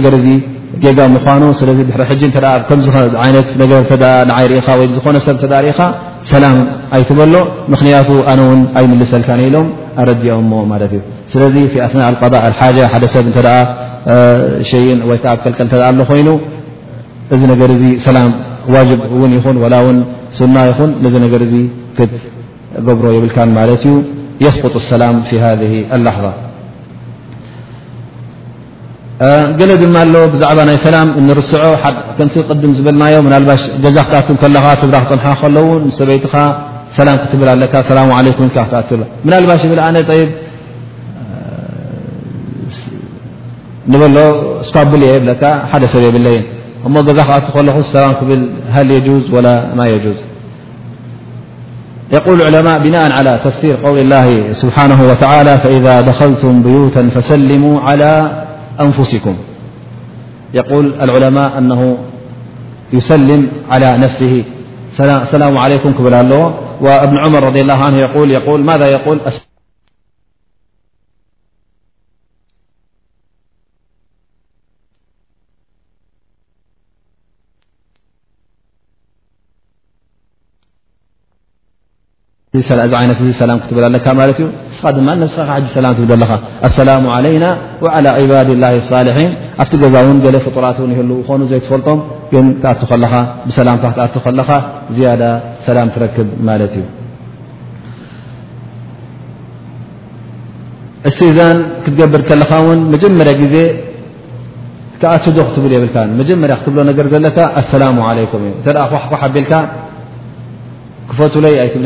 ኑ 1.15 1.57
ዝ 1.59 1.81
ኣበሎ 3.31 3.81
ክን 5.05 5.17
ኣሰካ 9.05 9.37
ሎም 9.49 10.69
ኣኦ 17.29 17.53
ء 17.53 17.55
ኮይ 17.61 18.56
ን 18.71 18.73
ይን 19.35 19.57
ና 20.55 20.57
ይኹን 20.69 20.91
ክትገብሮ 21.99 23.07
የብል 23.17 23.31
ማ 23.57 23.59
እዩ 23.75 23.85
ثق 24.55 24.75
ሰላ 24.91 25.03
ف 25.29 25.31
ذ 25.61 25.63
حظ 29.61 29.73
ድማ 29.83 29.97
ኣ 30.05 30.07
ብዛعባ 30.33 30.59
ናይ 30.69 30.79
ላ 30.95 30.97
ንርስዖ 31.27 31.61
ድም 32.63 32.73
ዝብልናዮ 32.79 33.17
ዛ 33.97 33.99
ክኣ 34.11 34.15
ኻ 34.65 34.67
ስድራ 34.83 34.95
ክጠን 35.11 35.21
ከው 35.27 35.57
ሰበይት 35.99 36.25
ክትብል 37.23 37.49
ኣካ 37.67 37.75
ع 37.99 38.01
ክ 38.39 38.41
ናባ 39.31 39.53
ብ 39.71 39.73
በሎ 44.01 44.05
ኳብየ 44.75 45.03
ለ 45.27 45.29
ደ 45.41 45.43
ሰብ 45.93 46.03
የብለ 46.07 46.27
أمزتل 46.87 47.69
اسلامكبل 47.71 48.51
هل 48.71 48.91
يجوز 48.91 49.31
ولا 49.35 49.75
ما 49.75 49.87
يجوز 49.87 50.17
يقول 52.13 52.43
العلماء 52.43 52.79
بناء 52.79 53.13
على 53.13 53.41
تفسير 53.45 53.77
قول 53.85 53.99
الله 53.99 54.53
سبحانه 54.53 55.09
وتعالى 55.09 55.59
فإذا 55.59 56.01
دخلتم 56.01 56.63
بيوتا 56.63 57.09
فسلموا 57.15 57.81
على 57.81 58.43
أنفسكم 58.81 59.37
يقول 60.55 60.93
العلماء 61.03 61.59
أنه 61.59 61.97
يسلم 62.93 63.49
على 63.71 63.99
نفسه 63.99 64.43
السلام 65.01 65.59
عليكم 65.59 65.93
كبل 65.93 66.15
اللغة 66.15 66.55
وابن 66.81 67.19
عمر 67.19 67.43
رضي 67.43 67.61
الله 67.61 67.75
عنه 67.85 67.97
يقول 67.97 68.31
يقول 68.31 68.61
ماذا 68.65 68.87
يقول 68.87 69.21
ዚ 82.67 82.69
ይነት 83.05 83.19
ሰላ 83.41 83.51
ክትብል 83.63 83.85
ኣካ 83.99 84.09
ት 84.37 84.41
ዩ 84.41 84.41
ኻ 84.41 84.41
ስ 84.77 84.81
ብ 86.09 86.13
ለ 86.23 86.27
ኣላ 86.67 86.89
عለይና 87.17 87.45
ل 88.05 88.27
ባድ 88.33 88.49
ላه 88.63 88.77
ሒ 89.07 89.09
ኣብቲ 89.63 89.73
ገዛ 89.83 89.95
ውን 90.07 90.19
ገ 90.25 90.27
ፍጡራት 90.47 90.79
ን 90.89 90.91
ይህ 90.95 91.01
ኾኑ 91.29 91.41
ዘይፈልጦም 91.53 91.99
ግ 92.33 92.35
ኣ 92.43 92.45
ኻ 92.63 92.65
ብ 92.81 92.89
ከለኻ 94.25 94.51
ያ 95.09 95.17
ሰላ 95.67 95.79
ትክብ 96.05 96.29
ማት 96.49 96.61
እዩ 96.67 96.85
እዛን 101.31 101.57
ክትገብር 101.83 102.21
ከለኻን 102.29 102.81
መጀመርያ 102.95 103.33
ግዜ 103.43 103.57
ኣ 105.15 105.15
ት 105.25 105.37
ክትብል 105.49 105.73
ብል 106.15 106.29
ጀ 106.29 106.31
ክትብ 106.61 106.77
ነገር 106.91 107.05
ዘካ 107.27 107.39
ቢ 109.37 109.45
ክፈት 111.11 111.35
ይ 111.55 111.59
ኣትብ 111.65 111.83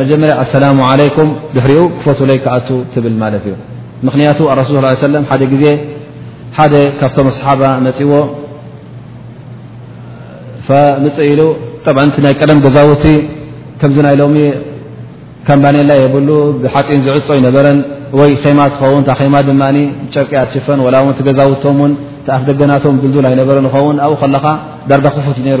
መጀመርያ 0.00 0.32
ኣሰላ 0.42 0.64
عለይም 0.92 1.28
ድሕሪኡ 1.56 1.82
ክፈትይ 1.98 2.38
ክኣ 2.44 2.50
ትብል 2.94 3.14
ማለት 3.22 3.44
እዩ 3.48 3.54
ምክንያቱ 4.06 4.38
ኣሱል 4.52 4.76
ص 5.02 5.28
ሓደ 5.30 5.42
ዜ 5.62 5.64
ሓደ 6.58 6.74
ካብቶም 7.00 7.26
ኣሰሓባ 7.32 7.62
መፅዎ 7.84 8.10
ምፅእ 11.04 11.26
ኢሉ 11.34 11.40
ናይ 12.24 12.34
ቀደም 12.40 12.58
ገዛውቲ 12.64 13.04
ከምዚ 13.80 13.96
ናይ 14.06 14.14
ሎሚ 14.20 14.36
ካምባንላ 15.48 15.90
የብሉ 16.02 16.28
ብሓጢን 16.62 17.00
ዝዕፆ 17.06 17.26
ይነበረን 17.38 17.78
ወይ 18.18 18.32
ከማ 18.42 18.58
ትኸውን 18.72 19.04
ማ 19.60 19.66
ድ 19.76 19.78
ጨርቂ 20.14 20.32
ሽፈን 20.54 20.80
ገዛውቶም 21.28 21.78
ኣፍ 22.36 22.42
ደገናቶም 22.48 22.96
ድልል 23.02 23.26
ኣይነበረ 23.30 23.56
ንኸውን 23.66 23.96
ኣብኡ 24.06 24.20
ለካ 24.34 24.46
ዳርጋ 24.90 25.06
ክፉት 25.16 25.38
ነሩ 25.46 25.60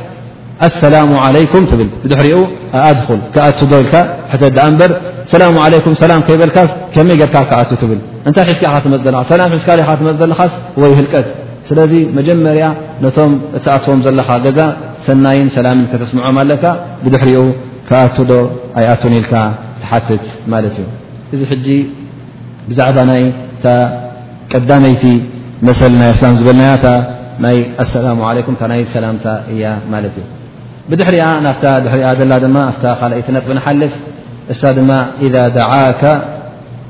ኣሰላሙ 0.67 1.09
عለይኩም 1.25 1.63
ትብል 1.71 1.89
ብድሕሪኡ 2.03 2.39
ኣኣ 2.77 2.85
ኹ 3.07 3.07
ካኣት 3.35 3.59
ዶ 3.69 3.73
ኢልካ 3.83 3.93
ተ 4.41 4.49
ዳ 4.57 4.59
ንበር 4.73 4.91
ሰላ 5.31 5.43
ለም 5.73 5.93
ሰላም 6.03 6.21
ከይበልካስ 6.27 6.69
ከመይ 6.93 7.15
ጌርካ 7.21 7.35
ኣቱ 7.61 7.71
ትብል 7.81 7.99
እንታይ 8.27 8.45
ሒዝካ 8.49 8.63
ትመፅ 8.85 9.01
ላ 9.39 9.43
ሒዝካካትመፅ 9.53 10.15
ዘለኻስ 10.21 10.53
ወይ 10.81 10.91
ህልቀት 10.99 11.27
ስለዚ 11.69 11.93
መጀመርያ 12.17 12.65
ነቶም 13.03 13.33
እቲኣትዎም 13.57 13.99
ዘለኻ 14.05 14.29
ገዛ 14.45 14.59
ሰናይን 15.07 15.49
ሰላምን 15.57 15.85
ከተስምዖም 15.91 16.37
ኣለካ 16.43 16.63
ብድሕሪኡ 17.03 17.41
ካኣትዶ 17.89 18.31
ኣይኣቱን 18.81 19.13
ኢልካ 19.19 19.33
ትሓትት 19.83 20.23
ማለት 20.53 20.73
እዩ 20.83 20.87
እዚ 21.35 21.41
ሕጂ 21.53 21.67
ብዛዕባ 22.69 22.97
ናይ 23.11 23.23
ቀዳመይቲ 24.53 25.03
መሰል 25.69 25.93
ናይ 26.01 26.11
እስላም 26.17 26.35
ዝበልናያታ 26.41 26.85
ናይ 27.47 27.57
ኣሰላ 27.85 28.07
ኩም 28.49 28.55
ታ 28.61 28.71
ናይ 28.73 28.81
ሰላምታ 28.97 29.25
እያ 29.53 29.63
ማለት 29.95 30.15
እዩ 30.21 30.25
ብድሕሪኣ 30.89 31.25
ናብ 31.45 31.59
ድሕሪኣ 31.85 32.07
ደላ 32.19 32.33
ድማ 32.43 32.57
ካይቲነጥ 33.01 33.45
ንሓልፍ 33.57 33.93
እሳ 34.53 34.61
ድማ 34.77 34.89
إذ 35.25 35.35
ደعك 35.57 36.03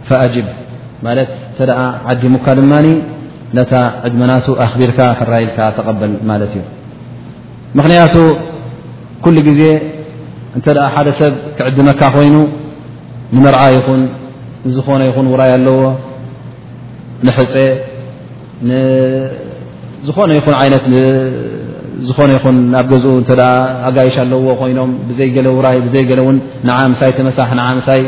فأጅب 0.08 0.48
ማለት 1.06 1.30
እንተ 1.62 1.72
ዓዲሙካ 2.12 2.46
ድማ 2.60 2.74
ነታ 3.58 3.74
ዕድመናቱ 4.08 4.46
ኣኽቢርካ 4.66 5.00
ክራኢልካ 5.20 5.58
ተقበል 5.78 6.12
ማለት 6.30 6.52
እዩ 6.58 6.64
ምክንያቱ 7.78 8.16
ኩሉ 9.24 9.36
ግዜ 9.48 9.62
እንተ 10.58 10.66
ሓደ 10.94 11.08
ሰብ 11.20 11.34
ክዕድመካ 11.58 12.02
ኮይኑ 12.16 12.36
ንመርዓ 13.36 13.64
ይኹን 13.76 14.02
ንዝኾነ 14.68 15.02
ይኹን 15.10 15.28
ውራይ 15.34 15.52
ኣለዎ 15.58 15.80
ንሕፀ 17.28 17.54
ዝኾነ 20.08 20.30
ይኹን 20.40 20.56
ይነት 20.68 20.84
ዝኾነ 22.08 22.30
ይኹን 22.38 22.58
ኣብ 22.80 22.86
ገዝኡ 22.92 23.12
እተ 23.22 23.32
ኣጋይሽ 23.88 24.16
ኣለዎ 24.24 24.46
ኮይኖም 24.62 24.92
ብዘይ 25.08 25.30
ገለ 25.36 25.48
ዉራይ 25.58 25.78
ብዘይ 25.86 26.04
ገለ 26.10 26.20
ውን 26.28 26.38
ንዓ 26.68 26.76
ምሳይ 26.94 27.12
ተመሳሕ 27.18 27.50
ን 27.60 27.64
ምሳይ 27.80 28.02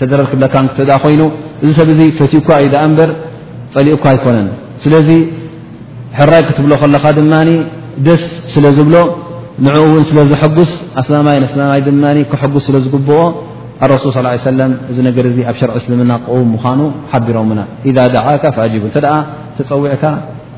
ተደረርክብለካ 0.00 0.54
ኮይኑ 1.04 1.20
እዚ 1.62 1.70
ሰብ 1.78 1.88
ዚ 1.98 2.00
ፈትኡኳ 2.18 2.48
እዩደ 2.62 2.74
እንበር 2.86 3.10
ፀሊኡኳ 3.74 4.04
ኣይኮነን 4.12 4.48
ስለዚ 4.84 5.08
ሕራይ 6.18 6.42
ክትብሎ 6.48 6.72
ከለካ 6.82 7.04
ድማ 7.18 7.34
ደስ 8.06 8.24
ስለ 8.54 8.64
ዝብሎ 8.78 8.96
ንዕኡ 9.66 9.76
እውን 9.90 10.04
ስለ 10.10 10.18
ዝሐጉስ 10.30 10.72
ኣስናማይ 11.00 11.38
ኣስላማይ 11.48 11.80
ድማ 11.88 12.04
ክሐጉስ 12.32 12.62
ስለ 12.68 12.76
ዝግብኦ 12.84 13.20
ኣረሱል 13.84 14.10
ص 14.14 14.44
ሰለም 14.50 14.72
እዚ 14.90 14.98
ነገር 15.08 15.24
እዚ 15.30 15.38
ኣብ 15.50 15.56
ሸርዕ 15.60 15.74
እስልምና 15.80 16.12
ምኳኑ 16.54 16.80
ሓቢሮና 17.12 17.60
ኢ 17.88 17.92
ደዓካ 18.16 18.42
ኣጅቡ 18.64 18.84
እተ 18.90 18.96
ተፀውዕካ 19.56 20.02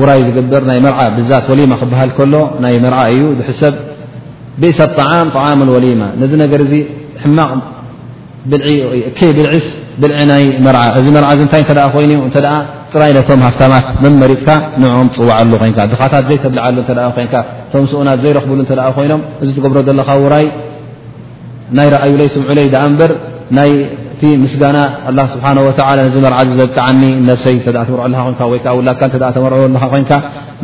ውራይ 0.00 0.20
ዝግበር 0.26 0.62
ናይ 0.70 0.78
መርዓ 0.86 0.98
ብዛት 1.18 1.44
ወሊማ 1.50 1.72
ክበሃል 1.80 2.10
ከሎ 2.16 2.34
ናይ 2.64 2.74
መርዓ 2.84 3.00
እዩ 3.14 3.20
ብሕሰብ 3.38 3.74
ብእሳ 4.62 4.78
ጣም 4.98 5.26
ጣዓም 5.36 5.60
ወሊማ 5.74 6.02
ነዚ 6.20 6.32
ነገር 6.42 6.60
እዚ 6.66 6.72
ሕማቕ 7.22 7.50
ብልዒስ 9.30 9.66
ብልዒ 10.02 10.16
ናይ 10.32 10.44
መርዓ 10.66 10.80
እዚ 10.98 11.06
መርዓ 11.16 11.28
እንታይ 11.44 11.62
እ 11.70 11.86
ኮይኑ 11.94 12.10
እተ 12.28 12.36
ጥራይ 12.94 13.10
ነቶም 13.16 13.40
ሃፍታማት 13.46 13.86
መንመሪፅካ 14.04 14.50
ንም 14.82 15.06
ፅዋዓሉ 15.16 15.52
ኮይንካ 15.62 15.78
ድኻታት 15.92 16.24
ዘይተብልዓሉ 16.30 16.76
እ 17.08 17.12
ኮይንካ 17.16 17.34
ቶም 17.72 17.84
ስኡናት 17.90 18.18
ዘይረኽብሉ 18.24 18.58
እተ 18.66 18.72
ኮይኖም 18.98 19.22
እዚ 19.42 19.48
ትገብሮ 19.58 19.78
ዘለኻ 19.88 20.08
ዉራይ 20.24 20.46
ናይ 21.78 21.88
ረኣዩ 21.94 22.12
ለይ 22.20 22.28
ስምዑለይ 22.34 22.66
ዳኣ 22.74 22.84
እበር 22.92 23.12
እቲ 24.18 24.24
ምስጋና 24.42 24.78
ኣላ 25.08 25.18
ስብሓ 25.32 25.46
ወላ 25.64 25.88
ነዚ 26.06 26.14
መርዓዚ 26.24 26.50
ዘብቃዓኒ 26.60 27.00
ነፍሰይ 27.30 27.56
እተ 27.60 27.66
ትመርዑ 27.88 28.04
ለ 28.12 28.20
ወይዓ 28.52 28.64
ውላካ 28.78 29.00
ተ 29.12 29.16
ተመር 29.34 29.54
ለካ 29.74 29.82
ኮይንካ 29.94 30.12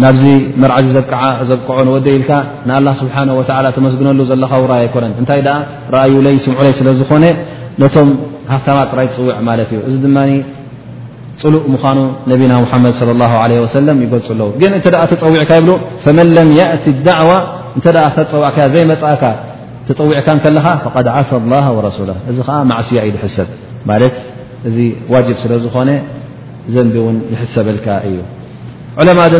ናብዚ 0.04 0.22
መርዓዚ 0.62 0.86
ዘዘቀዖ 0.94 1.50
ንወደይ 1.88 2.14
ኢልካ 2.18 2.30
ንኣላ 2.68 2.88
ስብሓ 3.00 3.16
ወላ 3.38 3.66
ተመስግነሉ 3.76 4.18
ዘለካ 4.30 4.52
ዉራይ 4.64 4.80
ኣይኮነን 4.84 5.12
እንታይ 5.22 5.40
ደኣ 5.48 5.58
ረእዩ 5.96 6.14
ለይ 6.28 6.36
ስምዑ 6.46 6.60
ለይ 6.68 6.74
ስለዝኾነ 6.80 7.24
ነቶም 7.82 8.08
ሃፍታማ 8.54 8.78
ጥራይ 8.92 9.06
ትፅውዕ 9.12 9.36
ማለት 9.50 9.70
እዩ 9.76 9.80
እዚ 9.88 9.94
ድማ 10.06 10.16
ፅሉእ 11.44 11.62
ምዃኑ 11.76 11.98
ነቢና 12.32 12.52
ሙሓመድ 12.64 12.92
ላ 13.22 13.26
ለ 13.50 13.52
ወሰለም 13.66 13.96
ይገልፁ 14.06 14.28
ኣለው 14.36 14.48
ግን 14.62 14.72
እንተ 14.80 14.86
ደ 14.94 14.98
ተፀውዕካ 15.12 15.50
ይብሉ 15.60 15.70
ፈመን 16.04 16.28
ለም 16.38 16.48
የእቲ 16.58 16.84
ዳዕዋ 17.08 17.32
እንተ 17.76 17.86
ደ 17.96 18.00
ተፀዋዕከያ 18.16 18.64
ዘይመፅእካ 18.74 19.22
ውዕካ 20.08 20.28
ከኻ 20.44 20.66
ዓሳ 21.72 21.88
እዚ 22.30 22.38
ስያ 22.88 23.00
ኢሰብ 23.28 23.48
ማ 23.90 23.98
እዚ 24.68 24.76
ዋج 25.12 25.28
ስለ 25.42 25.52
ዝኾነ 25.62 25.90
ዘንቢ 26.74 26.94
ውን 27.04 27.16
يሰበልካ 27.34 27.86
እዩ 28.08 28.16
ድ 29.06 29.36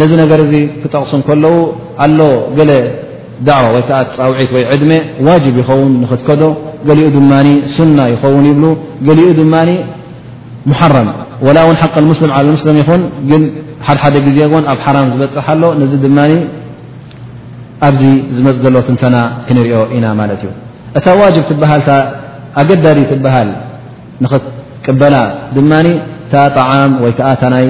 ነዚ 0.00 0.10
ነር 0.20 0.40
ዚ 0.50 0.54
ክጠቕሱ 0.82 1.12
ከለዉ 1.26 1.56
ኣሎ 2.04 2.18
ገለ 2.58 2.70
ع 3.56 3.60
ወ 3.74 3.76
ጣውዒት 4.18 4.50
ወይ 4.56 4.64
ዕድሜ 4.74 4.92
ዋج 5.26 5.44
ይኸውን 5.60 5.92
ኽትከዶ 6.10 6.42
ገሊኡ 6.88 7.06
ድማ 7.16 7.32
ና 7.98 8.00
ይኸውን 8.12 8.44
ይብ 8.50 8.62
ገሊኡ 9.08 9.28
ድማ 9.38 9.54
ሓም 10.80 11.08
ላ 11.56 11.60
ሓق 11.82 11.94
ስም 12.20 12.30
ሊም 12.48 12.76
ይኹን 12.82 13.02
ሓሓደ 13.86 14.14
ዜ 14.36 14.38
ኣብ 14.72 14.78
ሓራ 14.86 14.96
ዝበፅሓሎ 15.12 15.62
ኣብዚ 17.86 18.02
ዝመፅ 18.36 18.56
ዘሎ 18.64 18.76
ትንተና 18.86 19.16
ክንሪኦ 19.46 19.80
ኢና 19.96 20.06
ማለት 20.20 20.40
እዩ 20.44 20.50
እታ 20.98 21.06
ዋጅብ 21.20 21.44
ትበሃል 21.50 21.82
ኣገዳዲ 22.60 22.98
ትበሃል 23.12 23.48
ንኽትቅበላ 24.24 25.14
ድማ 25.56 25.72
ታ 26.32 26.34
ጣዓም 26.58 26.92
ወይ 27.04 27.12
ከዓ 27.18 27.28
ታ 27.40 27.44
ናይ 27.54 27.66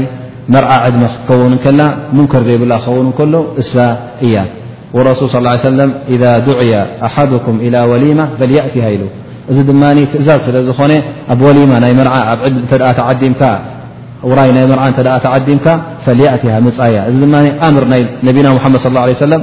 መርዓ 0.54 0.70
ዕድመ 0.86 1.02
ክትከውንከላ 1.12 1.80
ሙንከር 2.16 2.42
ዘይብላ 2.48 2.72
ክኸውን 2.84 3.08
ከሎ 3.18 3.34
እሳ 3.62 3.74
እያ 4.26 4.36
ረሱል 5.08 5.28
صى 5.66 5.88
إذ 6.14 6.22
ዱዕያ 6.46 6.74
ኣሓድኩም 7.06 7.56
ኢላ 7.66 7.76
ወሊማ 7.90 8.20
ፈልያእትሃ 8.38 8.84
ኢሉ 8.96 9.02
እዚ 9.50 9.56
ድማ 9.70 9.82
ትእዛዝ 10.12 10.40
ስለ 10.46 10.56
ዝኾነ 10.68 10.92
ኣብ 11.32 11.40
ወሊማ 11.46 11.72
ኣእ 11.84 12.92
ተዓዲምካ 12.98 13.42
ራይ 14.38 14.50
ናይ 14.56 14.64
መርዓ 14.72 14.84
እተ 14.92 14.98
ተዓዲምካ 15.24 15.66
ፈያእትሃ 16.04 16.54
ምፃያ 16.66 16.96
እዚ 17.10 17.16
ድማ 17.24 17.34
ኣምር 17.66 17.84
ናይ 17.94 18.02
ነቢና 18.28 18.46
መሓመድ 18.58 18.80
ص 18.86 18.88
ه 19.02 19.06
ه 19.10 19.22
ሰለም 19.26 19.42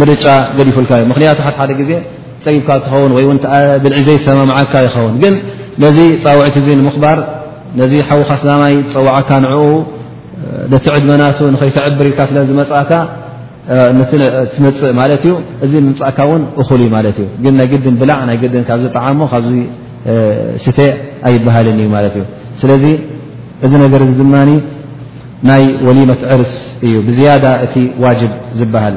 ገዲፉካ 0.00 0.90
እዩ 0.96 1.04
ምክንያቱ 1.10 1.38
ሓ 1.44 1.48
ሓደ 1.56 1.70
ዜ 1.90 1.94
ፀጊብካ 2.44 2.70
ትኸውን 2.84 3.10
ብልዒ 3.84 3.98
ዘይ 4.08 4.18
ሰመምዓልካ 4.26 4.74
ይኸውን 4.86 5.14
ግን 5.22 5.34
ነዚ 5.84 5.98
ፃውዒት 6.24 6.56
እ 6.60 6.64
ንምኽባር 6.78 7.18
ነዚ 7.80 7.92
ሓዊኻ 8.08 8.30
ማይ 8.62 8.74
ፀዋዓካ 8.92 9.30
ንኡ 9.44 9.54
ነቲ 10.72 10.84
ዕድመናቱ 10.96 11.38
ንከይተዕብር 11.54 12.06
ኢልካ 12.10 12.20
ስለዝመፃእካ 12.30 12.92
ትመፅእ 14.54 14.92
ማለት 15.00 15.22
እዩ 15.26 15.32
እዚ 15.64 15.72
ምምፃእካ 15.86 16.18
ውን 16.30 16.42
እል 16.60 16.82
ማለት 16.96 17.16
እዩ 17.22 17.26
ግን 17.44 17.54
ናይ 17.58 17.66
ግድን 17.72 17.94
ብላዕ 18.00 18.18
ናይ 18.30 18.36
ግድን 18.42 18.64
ካብዚ 18.68 18.84
ጠዓሞ 18.96 19.20
ካብዚ 19.32 19.52
ስተ 20.64 20.78
ኣይበሃል 21.30 21.66
እዩ 21.74 21.86
ማት 21.94 22.06
እዩ 22.14 22.24
ስለዚ 22.62 22.84
እዚ 23.64 23.72
ነገር 23.84 24.00
ዚ 24.08 24.10
ድማ 24.20 24.34
ናይ 25.50 25.62
ወሊመት 25.86 26.20
ዕርስ 26.34 26.52
እዩ 26.86 26.94
ብዝያዳ 27.08 27.44
እቲ 27.66 27.74
ዋጅብ 28.04 28.32
ዝበሃል 28.58 28.96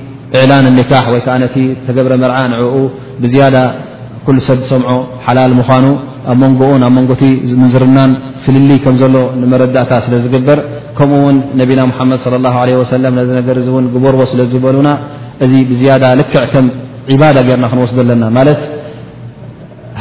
ላን 0.49 0.65
ካ 0.89 0.93
ወይዓ 1.13 1.27
ነ 1.41 1.45
ተገብረ 1.87 2.13
መርዓ 2.23 2.37
ንኡ 2.51 2.61
ብዝያዳ 3.23 3.55
ኩل 4.25 4.37
ሰብ 4.47 4.59
ሰምዖ 4.71 4.89
ሓላል 5.25 5.53
ምዃኑ 5.59 5.85
ኣብ 6.31 6.37
መንጎኡን 6.43 6.81
ኣብ 6.87 6.91
መንጎቲ 6.97 7.23
ምዝርናን 7.61 8.11
ፍልሊ 8.43 8.71
ከም 8.83 8.95
ዘሎ 9.01 9.15
መረዳእታ 9.51 9.91
ስለዝግበር 10.05 10.59
ከምኡ 10.97 11.19
ውን 11.27 11.37
ነቢና 11.59 11.79
ሓመድ 11.97 12.19
ص 12.25 12.27
اله 12.39 12.55
عه 12.63 12.69
ሰ 12.91 12.93
በርዎ 14.03 14.19
ስለዝበሉና 14.31 14.89
እዚ 15.45 15.53
ብዝያ 15.71 15.91
ልክዕ 16.19 16.43
ከም 16.53 16.65
ባዳ 17.21 17.37
ርና 17.57 17.65
ክንወስዶ 17.71 17.97
ኣለና 18.03 18.23
ማት 18.37 18.61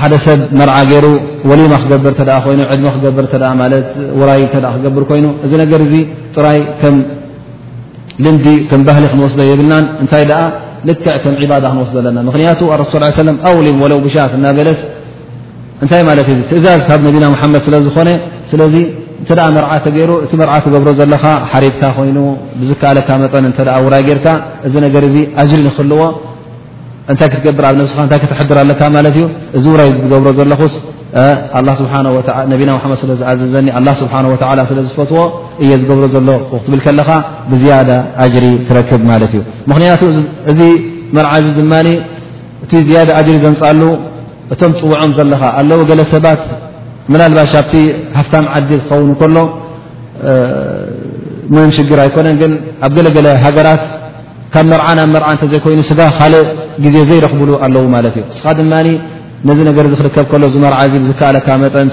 ሓደ 0.01 0.13
ሰብ 0.27 0.41
መርዓ 0.59 0.77
ይሩ 0.91 1.07
ወሊማ 1.51 1.73
ክገብር 1.83 2.13
ይኑ 2.55 2.61
ዕድሞ 2.73 2.87
ክገብር 2.97 3.25
ዉራይ 4.21 4.43
ክገብር 4.53 5.03
ኮይኑ 5.11 5.27
እዚ 5.47 5.53
ገር 5.73 5.83
ራይ 6.47 6.59
ልንዲ 8.25 8.47
ከም 8.71 8.81
ባህሊ 8.87 9.05
ክንወስዶ 9.13 9.41
የብልናን 9.51 9.85
እንታይ 10.03 10.23
ደኣ 10.31 10.41
ልክዕ 10.89 11.13
ከም 11.25 11.35
ዒባዳ 11.43 11.65
ክንወስዶ 11.73 11.97
ኣለና 12.03 12.19
ምክንያቱ 12.29 12.61
ረሱ 12.81 12.93
ሰለም 13.23 13.37
ኣውሊም 13.51 13.77
ወለው 13.85 13.99
ብሻክ 14.07 14.33
እናበለስ 14.39 14.81
እንታይ 15.83 16.03
ማለት 16.09 16.27
እዩ 16.33 16.41
ትእዛዝ 16.51 16.81
ካብ 16.89 16.99
መዲና 17.07 17.25
መሓመድ 17.35 17.63
ስለ 17.67 17.75
ዝኾነ 17.87 18.09
ስለዚ 18.51 18.75
እንተ 19.21 19.31
ኣ 19.45 19.47
መርዓ 19.57 19.71
ተገይሩ 19.87 20.11
እቲ 20.25 20.33
መርዓ 20.41 20.53
ትገብሮ 20.67 20.91
ዘለኻ 20.99 21.25
ሓሪትካ 21.53 21.83
ኮይኑ 21.97 22.19
ብዝከኣለካ 22.61 23.09
መጠን 23.23 23.47
እተ 23.51 23.59
ዉራይ 23.87 24.03
ጌይርካ 24.09 24.27
እዚ 24.67 24.75
ነገር 24.87 25.03
እዚ 25.09 25.17
ኣጅሪ 25.43 25.61
ንክህልዎ 25.67 26.01
እንታይ 27.11 27.29
ክትገብር 27.33 27.65
ኣብ 27.69 27.75
ነብስኻ 27.81 27.99
እታይ 28.07 28.19
ክትሕድር 28.23 28.57
ኣለካ 28.63 28.81
ማለት 28.97 29.15
እዩ 29.19 29.25
እዚ 29.59 29.65
ዉራይ 29.73 29.89
ትገብሮ 30.03 30.29
ዘለኹስነቢና 30.39 32.71
መድ 32.91 32.97
ስለ 33.03 33.11
ዝኣዘዘኒ 33.21 33.67
ኣላ 33.79 33.89
ስብሓ 34.03 34.15
ወ 34.33 34.35
ስለ 34.71 34.79
ዝፈትዎ 34.89 35.21
እየ 35.63 35.71
ዝገብሮ 35.81 36.05
ዘሎ 36.15 36.29
ክትብል 36.51 36.81
ከለኻ 36.87 37.09
ብዝያደ 37.51 37.91
እጅሪ 38.25 38.45
ትረክብ 38.69 39.01
ማለት 39.11 39.31
እዩ 39.37 39.41
ምክንያቱ 39.73 40.03
እዚ 40.53 40.61
መርዓዚ 41.17 41.45
ድማ 41.59 41.73
እቲ 42.65 42.73
ዝያደ 42.89 43.09
ጅሪ 43.27 43.37
ዘንፃሉ 43.45 43.83
እቶም 44.55 44.73
ፅውዖም 44.81 45.11
ዘለኻ 45.19 45.43
ኣለዎ 45.61 45.81
ገለ 45.91 46.01
ሰባት 46.15 46.41
መናልባሽ 47.13 47.53
ኣብቲ 47.61 47.73
ሃፍታም 48.19 48.45
ዓዲ 48.57 48.71
ክኸውን 48.89 49.13
ከሎ 49.21 49.37
ሞም 51.55 51.71
ሽግር 51.77 51.99
ኣይኮነን 52.05 52.37
ግን 52.43 52.53
ኣብ 52.87 52.91
ገለገለ 52.99 53.27
ሃገራት 53.45 53.83
ካብ 54.55 54.67
መርዓ 54.73 54.87
ናብ 54.99 55.09
መርዓ 55.15 55.27
እተዘይኮይኑ 55.37 55.81
ስጋ 55.91 56.01
ካልእ 56.19 56.47
ግዜ 56.85 56.97
ዘይረክብሉ 57.09 57.51
ኣለዎ 57.65 57.83
ማለት 57.97 58.15
እዩ 58.19 58.23
እስኻ 58.35 58.45
ድማ 58.59 58.73
ነዚ 59.49 59.59
ነገር 59.69 59.85
ክርከብ 59.99 60.27
ከሎ 60.31 60.43
እዚ 60.51 60.57
መርዓ 60.65 60.79
ዝከለካ 61.11 61.49
መጠን 61.63 61.89
ይ 61.91 61.93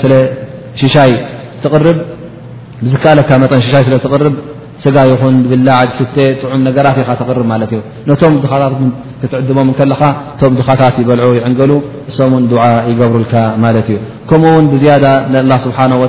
ስለ 3.72 3.98
ትርብ 4.06 4.38
ስጋ 4.84 4.96
ይኹን 5.10 5.36
ብላዓ 5.52 5.78
ስተ 5.98 6.16
ጥዑም 6.40 6.62
ነገራት 6.68 6.98
ኢኻ 7.04 7.10
ተርብ 7.22 7.44
ማለት 7.52 7.72
እዩ 7.76 7.80
ነቶም 8.10 8.34
ድኻታትክትዕድቦምከለኻ 8.44 10.02
ቶም 10.40 10.54
ድኻታት 10.60 10.96
ይበልዑ 11.02 11.30
ይዕንገሉ 11.38 11.72
እሰምን 12.10 12.44
ድዓ 12.52 12.64
ይገብሩልካ 12.90 13.34
ማለት 13.64 13.88
እዩ 13.92 13.98
ከምኡውን 14.32 14.68
ብዝያ 14.74 14.94
ንላ 15.36 15.52
ስብሓን 15.66 15.94
ወ 16.04 16.08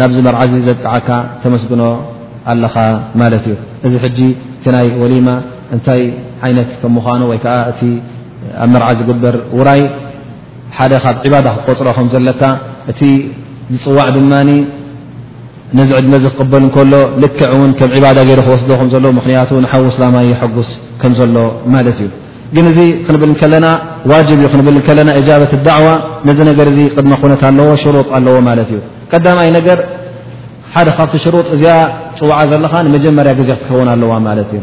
ናብዚ 0.00 0.16
መርዓዚ 0.28 0.52
ዘጠዓካ 0.68 1.08
ተመስግኖ 1.44 1.82
ኣለኻ 2.52 2.76
ማለት 3.22 3.46
እዩ 3.52 3.56
እዚ 3.88 3.94
ጂ 4.18 4.28
ቲ 4.62 4.66
ናይ 4.76 4.88
ወሊማ 5.02 5.26
እንታይ 5.74 6.00
ዓይነት 6.46 6.70
ከም 6.80 6.92
ምዃኑ 6.96 7.20
ወይ 7.30 7.38
ከዓ 7.44 7.56
እቲ 7.70 7.80
ኣብ 8.64 8.68
ምርዓ 8.74 8.88
ዝግበር 8.98 9.34
ዉራይ 9.58 9.80
ሓደ 10.76 10.92
ካብ 11.04 11.16
ዕባዳ 11.28 11.46
ክቆፅሮ 11.58 11.88
ኹም 11.96 12.06
ዘለካ 12.14 12.42
እቲ 12.90 13.00
ዝፅዋዕ 13.72 14.06
ድማ 14.16 14.32
ነዚ 15.78 15.90
ዕድመ 16.00 16.14
ዚ 16.22 16.26
ክቅበል 16.34 16.62
እከሎ 16.68 16.92
ልክዕ 17.22 17.42
እውን 17.54 17.72
ከም 17.78 17.90
ዕባዳ 17.98 18.18
ገይሩ 18.28 18.40
ክወስ 18.46 18.62
ዘሎ 18.94 19.04
ምክንያት 19.18 19.50
ንሓዊስላማይ 19.64 20.28
ሓጉስ 20.42 20.70
ከም 21.02 21.12
ዘሎ 21.20 21.36
ማለት 21.74 21.98
እዩ 22.04 22.08
ግን 22.56 22.66
እዚ 22.70 22.78
ክንብል 23.06 23.32
ከለና 23.40 23.66
ዋጅብ 24.12 24.38
እዩ 24.40 24.46
ክንብል 24.52 24.76
ከለና 24.86 25.10
እጃበት 25.20 25.52
ዳዕዋ 25.68 25.88
ነዚ 26.28 26.38
ነገር 26.50 26.68
ዚ 26.76 26.78
ቅድሚ 26.96 27.12
ኩነት 27.24 27.42
ኣለዎ 27.50 27.74
ሽሩጥ 27.82 28.08
ኣለዎ 28.18 28.36
ማለት 28.48 28.70
እዩ 28.74 28.80
ቀዳይ 29.12 29.50
ነገር 29.58 29.78
ሓደ 30.74 30.88
ካብቲ 30.96 31.14
ሽሩጥ 31.26 31.46
እዚኣ 31.56 31.76
ፅዋዓ 32.22 32.40
ዘለኻ 32.54 32.72
ንመጀመርያ 32.88 33.32
ግዜ 33.40 33.50
ክትከውን 33.56 33.88
ኣለዋ 33.96 34.12
ማለት 34.28 34.50
እዩ 34.56 34.62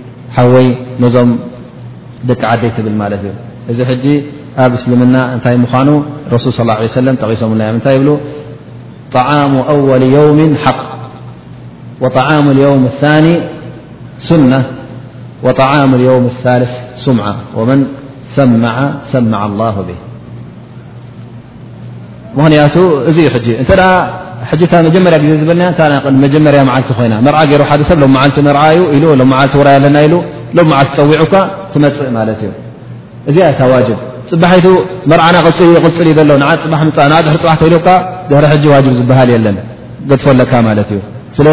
حوي 0.35 0.75
نዞم 1.03 1.29
دق 2.29 2.41
عديبل 2.51 2.95
لت 3.11 3.23
ذ 3.77 3.79
حج 3.89 4.05
اسلم 4.77 5.01
تي 5.43 5.55
مان 5.63 5.89
ارسل 6.31 6.49
صلى 6.53 6.63
الله 6.65 6.73
عليه 6.79 6.85
ه 6.91 6.97
وسلم 6.97 7.15
تقم 7.15 7.53
يبل 7.57 8.09
طعام 9.19 9.53
أول 9.75 10.03
يوم 10.03 10.39
حق 10.65 10.83
وطعام 12.01 12.45
اليوم 12.55 12.85
الثاني 12.91 13.33
سنة 14.19 14.61
وطعام 15.45 15.89
اليوم 15.99 16.23
الثالث 16.33 16.73
سمعة 17.05 17.35
ومن 17.57 17.79
سمع 18.37 18.75
سمع 19.13 19.39
الله 19.49 19.75
به 19.87 19.99
من 22.43 22.53
መጀመርያ 24.87 25.17
ዜ 25.23 25.27
ዝበ 25.41 25.51
መጀርያ 26.23 26.61
መዓልቲ 26.69 26.89
ኮይና 26.99 27.13
መርዓ 27.27 27.39
ይ 27.49 27.55
ደ 27.81 27.83
ሰብ 27.89 27.97
ሎ 28.03 28.05
ልቲ 28.15 28.37
ርዓ 28.57 28.63
ዩ 28.77 28.79
ቲ 29.01 29.03
ይ 29.03 29.67
ኣለና 29.77 29.97
ሎ 30.11 30.15
ዓልቲ 30.79 30.91
ፀዊዑካ 30.99 31.33
ትመፅእ 31.73 32.09
ት 32.39 32.43
እዩ 32.43 32.47
እዚ 33.29 33.37
ፅባሒ 34.31 34.65
መርዓና 35.11 35.35
ፅሊ 35.97 36.07
እ 36.13 36.25
ሎ 36.29 36.33
ድ 37.29 37.37
ፅ 37.43 37.55
ተሎካ 37.61 37.87
ድ 38.29 38.31
ዝሃል 38.99 39.31
ለን 39.45 39.57
ገድፈለካ 40.11 40.53
እዩ 40.83 40.99
ስለ 41.37 41.47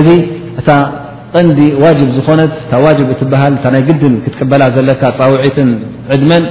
እታ 0.61 0.69
ቀንዲ 1.39 1.59
ዋ 1.83 1.87
ዝኾነ 2.17 2.41
እሃ 2.77 2.93
ይ 3.79 3.83
ግድን 3.89 4.15
ክትቅበላ 4.25 4.63
ዘለካ 4.77 5.03
ፃውዒትን 5.19 5.69
ዕድመን 6.15 6.45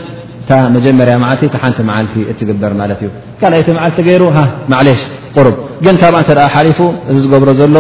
እ 0.56 0.58
መጀመርያ 0.76 1.14
ዓልቲ 1.30 1.42
እቲ 1.48 1.56
ሓንቲ 1.62 1.80
መዓልቲ 1.88 2.14
እዝግበር 2.32 2.74
ማት 2.80 2.92
እዩ 3.06 3.10
ካልይ 3.40 3.62
ቲ 3.68 3.72
መዓልቲ 3.78 3.98
ገይሩ 4.08 4.24
ማዕለሽ 4.72 5.00
ርብ 5.46 5.56
ግን 5.86 5.96
ካብ 6.02 6.16
ተ 6.28 6.46
ሓሊፉ 6.54 6.80
እዚ 7.12 7.16
ዝገብሮ 7.24 7.50
ዘሎ 7.62 7.76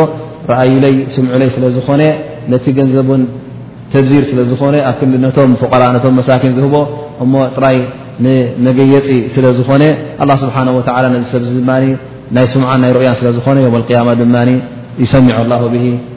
ረኣዩይ 0.51 0.95
ስምዑ 1.13 1.35
ይ 1.47 1.51
ስለዝኾነ 1.57 2.01
ነቲ 2.51 2.65
ገንዘቡን 2.79 3.21
ተብዚር 3.93 4.23
ስለዝኾነ 4.31 4.75
ኣብ 4.89 4.99
ክነቶም 5.13 5.53
ቶ 5.61 5.65
ሳኪን 6.29 6.53
ዝህቦ 6.57 6.75
እሞ 7.23 7.33
ጥራይ 7.57 7.77
ንመገየፂ 8.25 9.07
ስለዝኾነ 9.37 9.83
ስብሓ 10.43 10.55
ሰብ 11.33 11.57
ናይ 12.35 12.45
ስምዓን 12.53 12.79
ናይ 12.83 12.91
ርያ 13.01 13.09
ስለዝኾ 13.21 13.47
ያ 13.97 14.01
ድ 14.21 14.27
ይሰሚዑ 15.03 15.39
ላ 15.49 15.55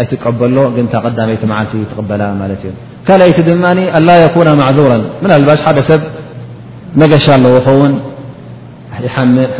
ኣይትቀበሎ 0.00 0.56
ግ 0.74 0.78
ቀዳመይቲ 1.04 1.42
ዓቲ 1.60 1.72
በላ 2.10 2.22
ት 2.40 2.58
እዩ 2.66 2.72
ካይቲ 3.08 3.38
ድ 3.48 3.50
ኣላ 3.98 4.08
يكن 4.24 4.48
ማعذر 4.60 4.92
ና 5.30 5.32
ባሽ 5.48 5.60
ሓደ 5.68 5.78
ሰብ 5.90 6.00
መገሻ 7.00 7.26
ኣለዎ 7.38 7.54
ኸውን 7.66 7.92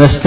መስተ 0.00 0.26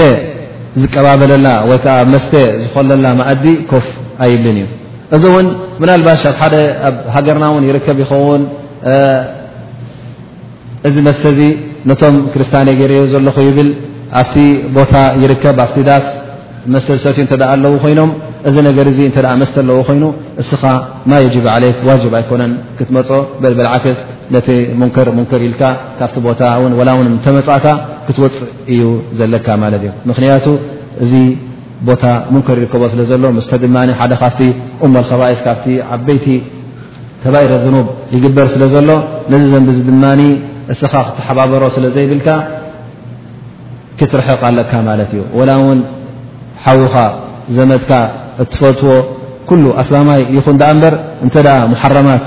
ዝቀባበለላ 0.81 1.47
ወይዓ 1.69 1.95
መስተ 2.13 2.33
ዝኮለላ 2.63 3.05
ማእዲ 3.19 3.45
ኮፍ 3.71 3.85
ኣይልን 4.25 4.57
እዩ 4.61 4.67
እዚ 5.15 5.23
እውን 5.31 5.47
ምናልባሽ 5.81 6.21
ኣብ 6.29 6.35
ሓደ 6.41 6.55
ኣብ 6.87 6.95
ሃገርና 7.15 7.45
ውን 7.55 7.63
ይርከብ 7.69 7.97
ይኸውን 8.03 8.43
እዚ 10.87 10.95
መስተ 11.09 11.23
እዚ 11.33 11.39
ነቶም 11.91 12.15
ክርስታን 12.33 12.69
ገረ 12.79 12.93
ዘለኹ 13.13 13.37
ይብል 13.47 13.69
ኣብቲ 14.21 14.35
ቦታ 14.77 14.93
ይርከብ 15.23 15.57
ኣብቲ 15.65 15.77
ዳስ 15.89 16.05
መስተሰትኡ 16.73 17.23
እተኣ 17.27 17.43
ኣለው 17.53 17.75
ኮይኖም 17.83 18.09
እዚ 18.49 18.55
ነገር 18.69 18.87
ዚ 18.97 18.99
እተ 19.09 19.17
መስተ 19.41 19.55
ኣለዎ 19.63 19.77
ኮይኑ 19.87 20.03
እስኻ 20.41 20.63
ማ 21.11 21.21
የጅብ 21.23 21.45
ዓለይ 21.55 21.71
ዋጅብ 21.87 22.13
ኣይኮነን 22.19 22.53
ክትመፆ 22.77 23.09
ብዓክስ 23.59 23.99
ነቲ 24.35 24.47
ሙከ 24.81 24.97
ሙንከር 25.17 25.41
ኢልካ 25.49 25.61
ካብቲ 26.01 26.17
ቦታ 26.27 26.41
ን 26.71 26.75
ላ 26.87 26.91
ውን 26.99 27.11
ተመፅእካ 27.25 27.65
ክትወፅእ 28.11 28.49
እዩ 28.71 28.81
ዘለካ 29.19 29.47
ማለት 29.63 29.81
እዩ 29.85 29.91
ምክንያቱ 30.09 30.45
እዚ 31.03 31.11
ቦታ 31.89 32.03
ሙንከር 32.33 32.57
ይርከቦ 32.61 32.81
ስለ 32.93 33.01
ዘሎ 33.11 33.23
ምስተ 33.37 33.51
ድማ 33.63 33.75
ሓደ 33.99 34.13
ካብቲ 34.21 34.39
እመል 34.85 35.05
ከባይስ 35.11 35.39
ካብቲ 35.47 35.65
ዓበይቲ 35.95 36.25
ተባይረ 37.23 37.51
ዝኑብ 37.63 37.87
ይግበር 38.15 38.47
ስለ 38.53 38.63
ዘሎ 38.73 38.89
ነዚ 39.31 39.43
ዘንብዚ 39.53 39.77
ድማ 39.89 40.03
እስኻ 40.73 40.93
ክትሓባበሮ 41.15 41.63
ስለ 41.75 41.85
ዘይብልካ 41.95 42.27
ክትርሕቕ 43.99 44.41
ኣለካ 44.49 44.71
ማለት 44.89 45.09
እዩ 45.15 45.21
ወላ 45.39 45.49
እውን 45.61 45.79
ሓዉኻ 46.65 46.95
ዘመትካ 47.57 47.91
እትፈትዎ 48.43 48.93
ኩሉ 49.49 49.65
ኣስላማይ 49.81 50.21
ይኹን 50.37 50.57
ዳኣ 50.61 50.71
እበር 50.77 50.93
እንተ 51.25 51.35
ደኣ 51.47 51.57
መሓረማት 51.73 52.25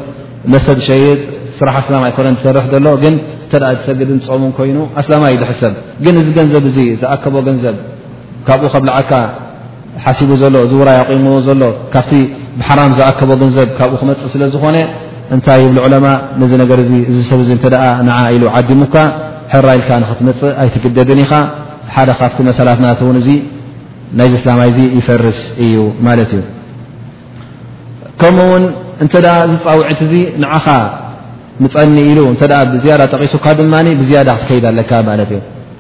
መስድ 0.54 0.80
ሸይጥ 0.88 1.20
ስራሕ 1.60 1.76
ኣስላማ 1.82 2.04
ኣይኮነ 2.10 2.28
ዝሰርሕ 2.38 2.66
ዘሎ 2.74 2.88
ግን 3.04 3.16
እተ 3.46 3.54
ዝሰግድን 3.78 4.20
ፀሙን 4.28 4.52
ኮይኑ 4.58 4.78
ኣስላማይ 5.02 5.36
ድሕሰብ 5.42 5.74
ግን 6.06 6.16
እዚ 6.22 6.28
ገንዘብ 6.38 6.64
እዚ 6.70 6.78
ዝኣከቦ 7.02 7.36
ገንዘብ 7.48 7.76
ካብኡ 8.48 8.64
ከብ 8.74 8.84
ልዓካ 8.90 9.12
ሓሲቡ 10.06 10.30
ዘሎ 10.42 10.56
እዚ 10.66 10.74
ዉራይ 10.82 10.98
ኣቂሙ 11.04 11.26
ዘሎ 11.48 11.62
ካብቲ 11.94 12.12
ብሓራም 12.60 12.92
ዝኣከቦ 12.98 13.30
ገንዘብ 13.44 13.68
ካብኡ 13.80 13.96
ክመፅእ 14.02 14.30
ስለ 14.36 14.44
ዝኾነ 14.56 14.78
እንታይ 15.36 15.62
እብዕለማ 15.72 16.08
ንዚ 16.42 16.52
ነገር 16.64 16.78
እዚ 17.12 17.18
ሰብ 17.32 17.40
እተ 17.58 17.66
ንዓ 18.10 18.18
ኢሉ 18.36 18.44
ዓዲሙካ 18.60 18.96
ሕራኢልካ 19.54 19.90
ንክትመፅእ 20.04 20.54
ኣይትግደድን 20.64 21.22
ኢኻ 21.26 21.34
ሓደ 21.96 22.10
ካብቲ 22.20 22.40
መሰላት 22.50 22.80
ናት 22.86 23.00
ውን 23.08 23.18
እዚ 23.22 23.30
ናይዚ 24.20 24.34
እስላማይ 24.40 24.70
ይፈርስ 25.00 25.40
እዩ 25.66 25.74
ማለት 26.08 26.32
እዩ 26.38 26.44
ከምኡውን 28.22 28.64
እንተ 29.04 29.14
እዚ 29.48 29.54
ፃውዒት 29.66 30.00
እዚ 30.06 30.14
ንዓኻ 30.44 30.68
ንፀኒ 31.64 31.96
ኢሉ 32.12 32.20
እ 32.32 32.34
ብዝያዳ 32.74 33.02
ጠቂሱካ 33.14 33.46
ድማ 33.60 33.74
ብዝያድ 34.02 34.30
ክትከይድ 34.38 34.66
ኣለካ 34.72 34.92
ማለት 35.10 35.30
እዩ 35.36 35.40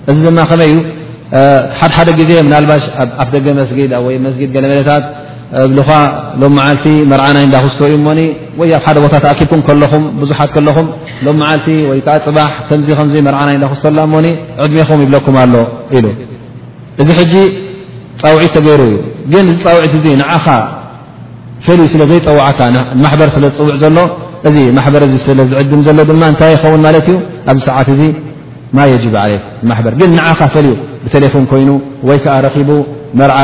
እዚ 0.09 0.15
ድማ 0.28 0.39
ከመይ 0.49 0.70
እዩ 0.74 0.78
ሓድሓደ 1.80 2.09
ግዜ 2.20 2.32
ምናልባሽ 2.47 2.84
ኣፍ 3.24 3.30
ደገ 3.36 3.45
መስጊድ 3.59 3.91
ወ 4.05 4.07
መስጊድ 4.26 4.49
ገለመለታት 4.55 5.03
እብኻ 5.67 5.89
ሎም 6.41 6.53
መዓልቲ 6.59 6.86
መርዓና 7.11 7.38
እዳክዝቶ 7.47 7.80
እዩ 7.89 7.95
ሞኒ 8.07 8.20
ወይ 8.59 8.72
ኣብ 8.78 8.84
ሓደ 8.86 8.97
ቦታ 9.03 9.15
ኣኪብኩም 9.34 9.80
ለኹም 9.84 10.03
ብዙሓት 10.22 10.51
ለኹም 10.67 10.88
ሎም 11.26 11.38
መዓልቲ 11.43 11.67
ወይከ 11.91 12.07
ፅባሕ 12.26 12.49
ከዚ 12.70 12.88
ከዚ 12.99 13.13
መርዓና 13.28 13.51
ዳክስተላ 13.63 13.99
እሞኒ 14.09 14.28
ዕድሜኹም 14.65 14.99
ይብለኩም 15.05 15.38
ኣሎ 15.43 15.55
ኢሉ 15.97 16.05
እዚ 17.01 17.09
ሕጂ 17.20 17.34
ፃውዒት 18.24 18.51
ተገይሩ 18.57 18.82
እዩ 18.89 18.95
ግን 19.34 19.45
እዚ 19.53 19.61
ውዒት 19.78 19.93
እ 19.99 20.13
ንኻ 20.22 20.45
ፈልዩ 21.66 21.86
ስለ 21.93 22.01
ዘይጠዋዓካ 22.12 22.60
ማሕበር 23.03 23.30
ስለ 23.36 23.43
ዝፅውዕ 23.51 23.76
ዘሎ 23.84 23.97
እዚ 24.49 24.55
ማሕበር 24.78 25.01
እዚ 25.07 25.16
ስለ 25.28 25.39
ዝዕድም 25.51 25.82
ዘሎ 25.88 25.99
ድማ 26.10 26.22
እንታይ 26.32 26.51
ይኸውን 26.55 26.82
ማለት 26.88 27.05
እዩ 27.12 27.16
ኣብዚ 27.51 27.62
ሰዓት 27.70 27.88
እዚ 27.95 28.01
ማ 28.78 28.86
የጅብ 28.91 29.16
ዓለ 29.24 29.34
ማበ 29.72 29.86
ግን 30.01 30.10
ንዓኻ 30.18 30.39
ፈልዩ 30.53 30.74
ብቴሌፎን 31.03 31.45
ኮይኑ 31.51 31.70
ወይ 32.10 32.18
ከዓ 32.24 32.36
ረኺቡ 32.45 32.70
መርዓ 33.20 33.38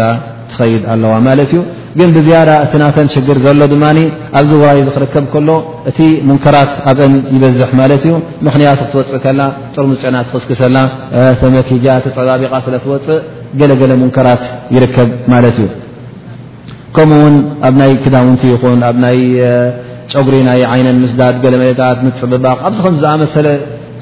ኣ 0.93 0.95
ግን 1.99 2.09
ብዝያዳ 2.15 2.49
እቲ 2.65 2.73
ናተን 2.81 3.07
ሽግር 3.13 3.37
ዘሎ 3.45 3.59
ድማ 3.71 3.85
ኣብዚ 4.39 4.49
ወራይ 4.61 4.79
ዚ 4.87 4.89
ክርከብ 4.95 5.25
ከሎ 5.33 5.49
እቲ 5.89 5.99
ሙንከራት 6.27 6.71
ኣብአን 6.89 7.13
ይበዝሕ 7.35 7.69
ማለት 7.79 8.03
እዩ 8.07 8.13
ምክንያቱ 8.47 8.79
ክትወፅእ 8.87 9.21
ከላ 9.25 9.39
ፅርሙጨና 9.75 10.15
ትክስክሰላ 10.29 10.77
ተመኪጃ 11.41 11.85
ተፀባቢቓ 12.05 12.51
ስለ 12.67 12.75
ትወፅእ 12.85 13.19
ገለገለ 13.61 13.91
ሙንከራት 14.03 14.43
ይርከብ 14.75 15.09
ማለት 15.33 15.57
እዩ 15.63 15.67
ከምኡ 16.95 17.19
ውን 17.25 17.35
ኣብ 17.67 17.75
ናይ 17.81 17.91
ክዳውንቲ 18.05 18.43
ይኹን 18.53 18.79
ኣብ 18.91 18.95
ናይ 19.03 19.17
ጨጉሪ 20.13 20.35
ናይ 20.49 20.61
ዓይነን 20.71 20.97
ምስዳድ 21.03 21.35
ገለ 21.43 21.53
መለታት 21.63 21.99
ምፅብባቕ 22.05 22.57
ኣብዚ 22.67 22.79
ከም 22.85 22.95
ዝኣመ 23.03 23.21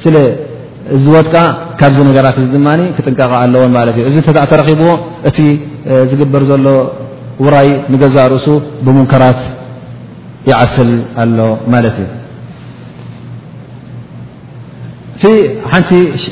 ስለ 0.03 0.15
ዝወጥቃ 1.03 1.35
ካብዚ 1.79 1.97
ነገራት 2.09 2.35
እዚ 2.41 2.45
ድማ 2.53 2.69
ክጥንቀቃ 2.97 3.31
ኣለዎን 3.43 3.71
ማለት 3.77 3.95
እዩ 3.97 4.03
እዚ 4.11 4.15
ተዕ 4.27 4.43
ተረኪብዎ 4.51 4.91
እቲ 5.29 5.37
ዝግበር 6.11 6.43
ዘሎ 6.49 6.65
و 7.43 7.47
نዛ 7.91 8.15
رእሱ 8.35 8.47
بمራት 8.85 9.41
يعስل 10.51 10.89
ኣ 15.73 15.79
ቲ 15.89 15.99
ሽ 16.21 16.25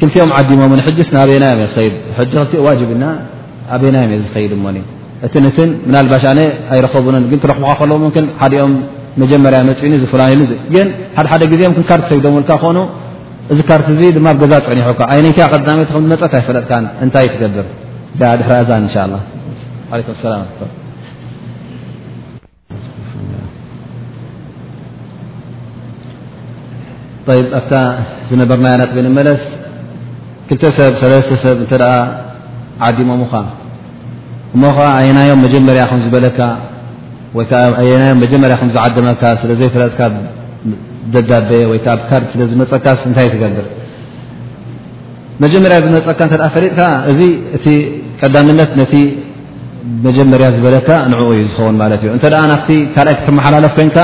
كلኦም 0.00 0.30
عዲሞም 0.38 0.72
ና 0.80 0.82
ج 0.98 2.82
بና 3.82 3.96
እ 6.74 7.08
ر 8.52 8.52
ب 8.52 8.76
መጀመርያ 9.22 9.58
መፂኡኒ 9.68 9.94
ዝፈላኒዩኒ 10.02 10.42
የን 10.74 10.88
ሓደሓደ 11.18 11.42
ግዜም 11.52 11.72
ክካርት 11.76 12.04
ሰይዶምውልካ 12.10 12.52
ኮኑ 12.64 12.78
እዚ 13.52 13.58
ካርት 13.68 13.86
እዙ 13.94 14.00
ድማ 14.16 14.26
ኣብ 14.32 14.38
ገዛ 14.42 14.54
ፀኒሑካ 14.66 15.00
ይነይታ 15.18 15.38
ቀሜቲ 15.52 15.88
ከ 15.92 15.96
መፀት 16.12 16.32
ኣይፈለጥካን 16.38 16.84
እንታይ 17.04 17.28
ትገብር 17.34 17.66
ድሕራእዛን 18.42 18.84
እን 18.84 19.10
ም 19.14 20.70
ላይ 27.30 27.40
ኣብታ 27.56 27.72
ዝነበርናይ 28.28 28.74
ናጥብንመለስ 28.80 29.42
ክልተ 30.48 30.62
ሰብ 30.76 30.92
ሰለስተሰብ 31.02 31.58
እንተ 31.64 31.74
ዓዲሞምካ 32.86 33.34
እሞ 34.54 34.62
ከዓ 34.76 34.86
ኣይናዮም 35.00 35.40
መጀመርያ 35.46 35.82
ከም 35.90 36.00
ዝበለካ 36.04 36.38
ወይከዓ 37.38 37.62
የናዮም 37.88 38.18
መጀመርያ 38.24 38.54
ከም 38.60 38.70
ዝዓደመካ 38.76 39.22
ስለዘይፈለጥካ 39.40 40.00
ደዳበየ 41.14 41.62
ወይከዓ 41.72 41.94
ካር 42.08 42.22
ስለ 42.32 42.40
ዝመፀካ 42.52 42.86
እንታይ 43.08 43.28
ትገብር 43.34 43.66
መጀመርያ 45.44 45.76
ዝመፀካ 45.84 46.20
እተ 46.28 46.34
ፈሪጥካ 46.56 46.82
እዚ 47.10 47.20
እቲ 47.56 47.66
ቀዳምነት 48.22 48.72
ነቲ 48.80 48.94
መጀመርያ 50.06 50.46
ዝበለካ 50.56 50.88
ንዕኡ 51.12 51.22
እዩ 51.34 51.40
ዝኸውን 51.50 51.76
ማለት 51.82 52.00
እዩ 52.04 52.10
እንተ 52.16 52.24
ደ 52.34 52.38
ናብቲ 52.52 52.68
ካልኣይ 52.94 53.14
ክትመሓላለፍ 53.20 53.72
ኮይንካ 53.78 53.98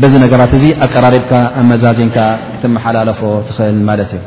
በዚ 0.00 0.12
ነገራት 0.24 0.52
እዚ 0.58 0.64
ኣቀራሪብካ 0.84 1.30
ኣብ 1.60 1.64
መዛዝንካ 1.70 2.16
ክትመሓላለፎ 2.52 3.20
ትኽእል 3.48 3.78
ማለት 3.88 4.10
እዩ 4.18 4.22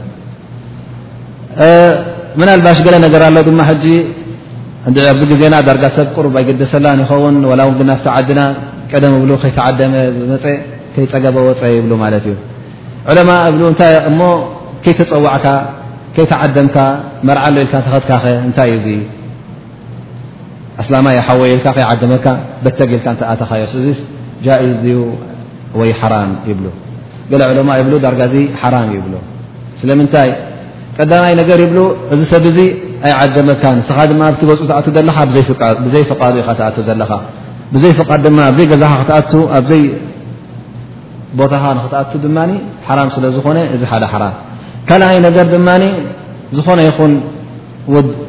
ምና 2.40 2.50
ልባሽ 2.60 2.80
ገለ 2.88 2.96
ነገር 3.06 3.22
ኣሎ 3.28 3.38
ድማ 3.48 3.62
ሕጂ 3.70 3.86
ኣብዚ 5.14 5.22
ግዜና 5.32 5.56
ዳርጋ 5.68 5.84
ሰብ 5.98 6.08
ቁሩብ 6.16 6.34
ኣይገደሰላን 6.40 7.00
ይኸውን 7.04 7.38
ወላ 7.52 7.62
እው 7.68 7.72
ግ 7.80 7.88
ናፍቲ 7.90 8.06
ዓድና 8.16 8.42
ቀደም 8.92 9.14
እብሉ 9.20 9.32
ከይተዓደመ 9.44 9.94
ዝመፀ 10.18 10.46
ከይፀገበ 10.96 11.38
ወፀ 11.50 11.62
ይብሉ 11.76 11.92
ማለት 12.04 12.26
እዩ 12.32 12.36
ዕለማ 13.12 13.30
እብሉ 13.50 13.62
እንታይ 13.72 13.96
እሞ 14.10 14.20
ከይተፀዋዕካ 14.86 15.48
ከይተዓደምካ 16.18 16.78
መርዓሎ 17.30 17.56
ኢልካ 17.66 17.74
ተኸትካኸ 17.88 18.26
እንታይ 18.48 18.70
እዩ 18.80 18.82
ዚ 18.88 18.98
ኣስላማ 20.84 21.08
ይሓወየኢልካ 21.20 21.68
ከይዓደመካ 21.78 22.26
በተግኢልካ 22.66 23.08
እተኣተኻዮስእዚ 23.16 23.90
ጃኢዝ 24.48 24.84
ዩ 24.96 25.00
ወይ 25.80 25.92
ሓራ 26.02 26.16
ይብ 26.50 26.60
ገለ 27.32 27.42
ዕሎማ 27.52 27.70
ይብ 27.80 27.88
ዳርጋ 28.06 28.22
ዚ 28.34 28.42
ሓራም 28.62 28.88
ይብሉ 28.96 29.14
ስለምንታይ 29.82 30.30
ቀዳማይ 30.98 31.34
ነገር 31.42 31.58
ይብሉ 31.66 31.80
እዚ 32.14 32.22
ሰብ 32.34 32.44
እዚ 32.52 32.58
ኣይ 33.06 33.14
ዓደ 33.22 33.36
መካ 33.50 33.64
ስኻ 33.88 33.98
ድማ 34.12 34.22
ገፁ 34.42 34.60
ኣ 34.78 34.80
ዘለካ 34.96 35.18
ብዘይ 35.86 36.04
ፍቃ 36.12 36.22
ኢካ 36.42 36.50
ትኣቱ 36.60 36.78
ዘለኻ 36.90 37.12
ብዘይ 37.74 37.92
ፍቃድ 38.00 38.20
ድማ 38.26 38.38
ኣብዘይ 38.52 38.66
ገዛኻ 38.72 38.94
ክትኣ 39.08 39.40
ኣብዘይ 39.58 39.82
ቦታኻ 41.40 41.64
ንክትኣቱ 41.78 42.12
ድማ 42.26 42.38
ሓራም 42.88 43.08
ስለዝኾነ 43.16 43.58
እዚ 43.76 43.82
ሓደ 43.92 44.04
ሓራም 44.14 44.36
ካልኣይ 44.90 45.20
ነገር 45.28 45.46
ድማ 45.56 45.68
ዝኾነ 46.58 46.80
ይኹን 46.90 47.14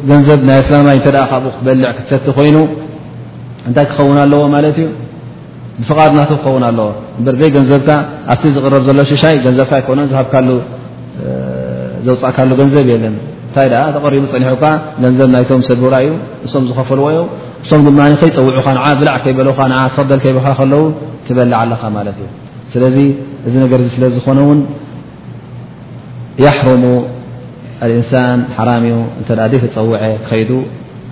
ገንዘብ 0.08 0.40
ናይ 0.48 0.58
እስላማይ 0.62 0.98
ተ 1.06 1.08
ካብኡ 1.30 1.44
ክትበልዕ 1.54 1.86
ክትሰቲ 1.98 2.26
ኮይኑ 2.36 2.56
እንታይ 3.68 3.84
ክኸውን 3.90 4.18
ኣለዎ 4.24 4.42
ማለት 4.54 4.76
እዩ 4.82 4.86
ብፍቓድ 5.80 6.08
እናት 6.14 6.30
ክኸውን 6.42 6.62
ኣለዎ 6.68 6.88
እንበር 7.18 7.34
ዘይ 7.40 7.50
ገንዘብካ 7.56 7.88
ኣብሲ 8.32 8.44
ዝቕረብ 8.56 8.82
ዘሎ 8.88 8.98
ሽሻይ 9.10 9.34
ገንዘብካ 9.46 9.72
ኣይኮውኑን 9.78 10.06
ዝሃብካሉ 10.12 10.48
ዘውፃእካሉ 12.06 12.50
ገንዘብ 12.60 12.86
የለን 12.92 13.14
እንታይ 13.48 13.66
ደኣ 13.72 13.82
ተቐሪቡ 13.96 14.24
ፀኒሑካ 14.32 14.64
ገንዘብ 15.04 15.28
ናይቶም 15.34 15.60
ሰብውራ 15.68 15.94
እዩ 16.06 16.08
ንሶም 16.44 16.64
ዝኸፈልዎ 16.70 17.06
ዮም 17.16 17.28
እሶም 17.66 17.80
ድማ 17.86 18.00
ከይፀውዑኻ 18.22 18.66
ን 18.76 18.80
ብላዕ 19.00 19.16
ከይበል 19.24 19.48
ትፈደል 19.94 20.20
ከይበካ 20.24 20.48
ከለው 20.60 20.82
ትበልዓ 21.26 21.58
ኣለኻ 21.64 21.82
ማለት 21.98 22.16
እዩ 22.22 22.28
ስለዚ 22.72 22.96
እዚ 23.46 23.54
ነገር 23.64 23.78
ዚ 23.84 23.88
ስለ 23.96 24.04
ዝኾነ 24.16 24.38
እውን 24.46 24.58
የሕሩሙ 26.44 26.84
አልእንሳን 27.84 28.40
ሓራም 28.58 28.84
እዩ 28.90 28.96
እንተ 29.20 29.28
ዘይ 29.54 29.60
ተፀውዐ 29.72 30.02
ክከይዱ 30.24 30.50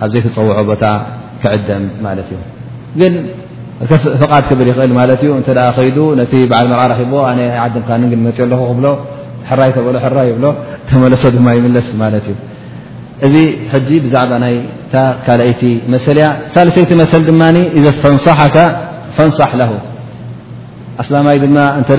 ኣብ 0.03 0.09
ዘይተፀውዖ 0.15 0.57
ቦታ 0.69 0.83
ክዕደም 1.43 1.83
ማለት 2.07 2.29
እዩ 2.33 2.39
ፍቓት 3.79 4.43
ክብል 4.49 4.67
ይኽእል 4.71 4.91
ማለት 4.99 5.21
ዩ 5.27 5.29
እተ 5.41 5.49
ከይዱ 5.77 5.97
ነቲ 6.21 6.33
በዓል 6.51 6.67
መርዓ 6.71 6.83
ኪቦ 6.99 7.13
ኣ 7.29 7.31
ዓድምካ 7.63 7.89
ግ 8.11 8.13
መፂ 8.25 8.37
ኣለኹ 8.45 8.61
ክብሎ 8.69 8.85
ሕራይ 9.49 9.69
ተሎ 9.75 9.85
ራ 10.17 10.19
ይብሎ 10.29 10.45
ተመለሶ 10.89 11.23
ድማ 11.35 11.47
ይምለስ 11.57 11.87
ማለት 12.01 12.25
እዩ 12.31 12.37
እዚ 13.25 13.35
ሕዚ 13.73 13.89
ብዛዕባ 14.05 14.31
ይ 14.53 14.57
ካልኣይቲ 15.25 15.63
መሰል 15.93 16.17
ያ 16.23 16.25
ሳለሰይቲ 16.53 16.91
መሰል 17.01 17.21
ድማ 17.29 17.41
ዘ 17.83 17.85
ስተንصሓካ 17.97 18.57
ፈንصሕ 19.17 19.51
ለሁ 19.61 19.71
ኣስላማይ 21.01 21.37
ድማ 21.43 21.57
እንተ 21.79 21.89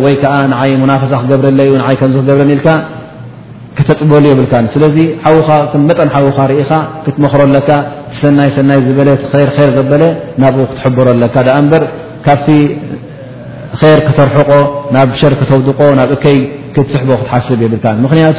ወይ 0.04 0.14
ከዓ 0.22 0.34
ንዓይ 0.52 0.70
ሙናፈሳ 0.82 1.12
ክገብረለዩ 1.22 1.70
ንይ 1.80 1.96
ከምዚ 2.00 2.16
ክገብረኒ 2.24 2.50
ኢልካ 2.56 2.68
ከተፅበሉ 3.78 4.24
የብልካን 4.32 4.64
ስለዚ 4.74 4.96
ሓዊኻ 5.24 5.48
መጠን 5.88 6.08
ሓዊኻ 6.14 6.38
ርኢኻ 6.50 6.70
ክትመኽረኣለካ 7.04 7.70
ሰናይ 8.20 8.50
ሰናይ 8.56 8.80
ዝበለ 8.86 9.08
ር 9.48 9.70
ዘበለ 9.76 10.02
ናብኡ 10.42 10.64
ክትሕብረለካ 10.70 11.36
ዳ 11.48 11.50
እምበር 11.62 11.84
ካብቲ 12.26 12.48
ከይር 13.80 14.00
ክተርሕቆ 14.06 14.50
ናብ 14.94 15.08
ሸር 15.20 15.34
ክተውድቆ 15.40 15.80
ናብ 16.00 16.10
እከይ 16.16 16.38
ክትስሕቦ 16.74 17.10
ክትሓስብ 17.20 17.60
የብልካን 17.64 17.98
ምክንያቱ 18.06 18.38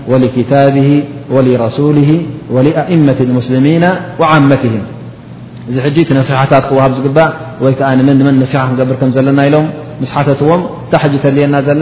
ولكتابه 0.11 1.03
ولرسوله 1.31 2.21
ولأئمة 2.51 3.15
المسلمين 3.19 3.89
وعامتهم 4.19 4.81
حجيت 5.83 6.13
نصيحت 6.13 6.53
وه 7.61 7.71
ك 7.71 7.81
نصيح 7.81 8.63
قبركم 8.63 9.11
لنا 9.21 9.41
لم 9.47 9.61
نصحوم 10.03 10.29
ت 10.91 10.95
حتلينا 11.03 11.59
ل 11.79 11.81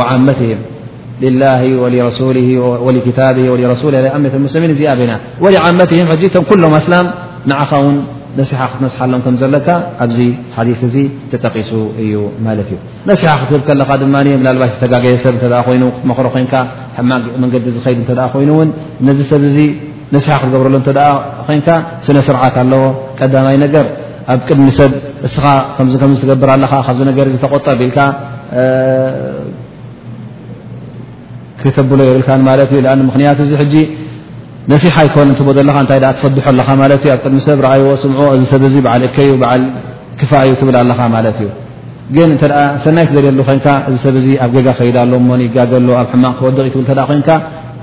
وعامتهم 0.00 0.58
لله 1.22 1.60
ولكبه 2.82 3.36
ولرسول 3.52 3.94
المسلمين 4.38 4.70
بن 4.78 5.10
ولعمتهم 5.44 6.06
كل 6.50 6.62
أسلم 6.78 7.06
نعو 7.46 8.00
ነስሓ 8.40 8.60
ክትነስሓ 8.72 9.00
ሎም 9.12 9.20
ከም 9.24 9.36
ዘለካ 9.42 9.68
ኣብዚ 10.04 10.18
ሓዲ 10.56 10.68
እዚ 10.86 10.96
ተጠቂሱ 11.32 11.70
እዩ 12.02 12.12
ማለት 12.46 12.68
እዩ 12.72 12.76
ነስሓ 13.08 13.28
ክትህብ 13.40 13.62
ከለኻ 13.68 13.90
ድማ 14.02 14.16
ብናልባሽ 14.40 14.70
ዝተጋገየ 14.74 15.14
ሰብ 15.24 15.34
እተ 15.38 15.46
ኮይኑ 15.66 15.82
ትመክሮ 16.00 16.26
ኮይንካ 16.34 16.54
መንገዲ 17.42 17.64
ዝከዱ 17.76 17.98
እተ 18.04 18.12
ኮይኑ 18.34 18.50
እውን 18.56 18.70
ነዚ 19.08 19.18
ሰብ 19.32 19.42
እዚ 19.50 19.58
ነስሓ 20.14 20.32
ክትገብረሎ 20.42 20.74
እተ 20.82 20.90
ኮይንካ 21.48 21.68
ስነ 22.06 22.16
ስርዓት 22.28 22.56
ኣለዎ 22.64 22.82
ቀዳማይ 23.20 23.56
ነገር 23.64 23.86
ኣብ 24.32 24.40
ቅድሚ 24.48 24.66
ሰብ 24.80 24.92
እስኻ 25.26 25.44
ከምከም 25.76 26.12
ትገብር 26.22 26.50
ኣለካ 26.56 26.74
ካብዚ 26.86 27.00
ነገር 27.10 27.26
ዝ 27.34 27.36
ተቆጠብ 27.44 27.80
ኢልካ 27.86 27.98
ክተብሎ 31.60 31.98
የብልካ 32.08 32.28
ማለት 32.50 32.70
እዩ 32.76 32.80
ኣ 32.94 32.94
ምክንያቱ 33.10 33.38
እዚ 33.46 33.54
ነሲሓ 34.70 34.94
ይኮን 35.06 35.28
እትቦዘለካ 35.32 35.76
እንታይ 35.82 36.00
ትፈድሖ 36.16 36.24
ኣለኻ 36.52 36.68
ማለት 36.82 37.00
እዩ 37.04 37.10
ኣብ 37.14 37.20
ቅድሚ 37.26 37.38
ሰብ 37.48 37.58
ረእይዎ 37.64 37.88
ስምዕዎ 38.04 38.28
እዚ 38.36 38.42
ሰብ 38.52 38.62
ዚ 38.74 38.76
በዓል 38.86 39.02
እከዩ 39.08 39.30
በዓል 39.42 39.62
ክፋ 40.20 40.30
እዩ 40.46 40.52
ትብላ 40.60 40.76
ኣለኻ 40.84 40.98
ማለት 41.16 41.36
እዩ 41.44 41.48
ግን 42.16 42.30
እተ 42.36 42.42
ሰናይ 42.84 43.04
ትዘልሉ 43.10 43.40
ኮይንካ 43.48 43.68
እዚ 43.88 43.96
ሰብ 44.06 44.16
ዚ 44.24 44.26
ኣብ 44.44 44.50
ገጋ 44.56 44.68
ከይዳ 44.78 44.96
ኣሎ 45.06 45.12
እሞ 45.22 45.30
ይጋገሎ 45.46 45.88
ኣብ 46.00 46.08
ሕማቅ 46.14 46.34
ክወድቂ 46.40 46.64
እዩ 46.68 46.72
ትብል 46.88 46.98
ተ 47.00 47.06
ኮንካ 47.10 47.28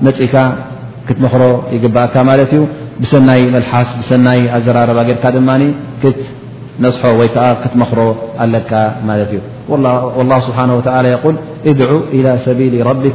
መፂካ 0.06 0.34
ክትመኽሮ 1.08 1.42
ይግብእካ 1.74 2.14
ማለት 2.30 2.50
እዩ 2.56 2.60
ብሰናይ 3.02 3.40
መልሓስ 3.54 3.88
ብሰናይ 4.00 4.40
ኣዘራረባ 4.58 4.98
ጌርካ 5.10 5.24
ድማ 5.36 5.50
ክትነስሖ 6.02 7.02
ወይ 7.20 7.28
ከዓ 7.36 7.46
ክትመኽሮ 7.62 8.00
ኣለካ 8.44 8.72
ማለት 9.10 9.32
እዩ 9.36 9.40
ላ 10.32 10.32
ስብሓና 10.48 10.70
ል 11.06 11.06
እድع 11.70 11.90
ኢ 12.18 12.20
ሰቢል 12.48 12.74
ቢ 13.06 13.14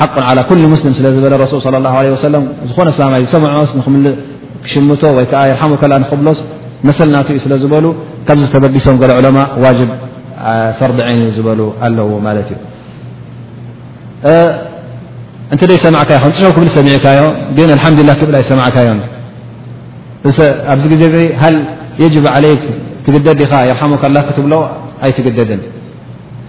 ሓቁ 0.00 0.14
عى 0.28 0.42
ኩሉ 0.48 0.60
ስሊም 0.80 0.94
ስለ 0.98 1.06
ዝበለ 1.16 1.34
ረሱል 1.44 1.60
ص 1.66 1.68
ه 1.92 1.92
عه 1.96 2.16
ሰለም 2.26 2.42
ዝኾነ 2.68 2.88
ሰእ 2.98 3.04
ዝሰምዖስ 3.24 3.70
ንክምእ 3.78 4.06
ክሽምቶ 4.64 5.02
ወይ 5.16 5.24
ከዓ 5.30 5.40
የርሓሙ 5.50 5.72
ከላ 5.82 5.92
ንክብሎስ 6.02 6.38
መሰል 6.88 7.08
ናት 7.14 7.28
እዩ 7.32 7.38
ስለ 7.44 7.52
ዝበሉ 7.62 7.86
ካብ 8.26 8.36
ዝተበዲሶም 8.42 8.96
ዕለማ 9.20 9.38
ዋጅብ 9.64 9.90
ፈርዲ 10.78 10.98
عይን 11.06 11.20
እዩ 11.24 11.30
ዝበሉ 11.38 11.60
ኣለዉ 11.86 12.10
ማለት 12.26 12.48
እዩ 12.54 12.58
እንተደይ 15.54 15.78
ሰማዕካከንፅሾ 15.86 16.40
ክብል 16.56 16.68
ሰሚዒካዮ 16.78 17.20
ን 17.70 17.78
ሓምዱላ 17.84 18.10
ብል 18.28 18.36
ኣይሰማዕካዮም 18.40 18.98
ኣብዚ 20.72 20.84
ግዜ 21.04 21.14
ሃል 21.42 21.56
የጅ 22.02 22.14
ዓለይ 22.36 22.54
ትግደድ 23.06 23.36
ዲኻ 23.40 23.52
የርሓሙ 23.68 23.92
ከላ 24.02 24.16
ክትብሎ 24.28 24.54
ኣይትግደድን 25.06 25.60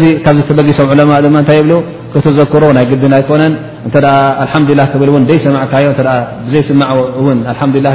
ዚ 0.00 0.04
ካብ 0.24 0.36
ተበጊሶም 0.48 0.88
عለማء 1.14 1.42
ታይ 1.48 1.60
ብ 1.68 1.78
ክተዘክሮ 2.12 2.64
ናይ 2.76 2.84
ግዲና 2.90 3.14
ኣይኮነን 3.20 3.52
እ 3.88 3.90
لحዱላه 4.78 4.88
ብ 5.00 5.04
ደይሰማعካዮ 5.30 5.86
ዘስማ 6.52 6.80
ه 7.58 7.64
ብል 7.72 7.86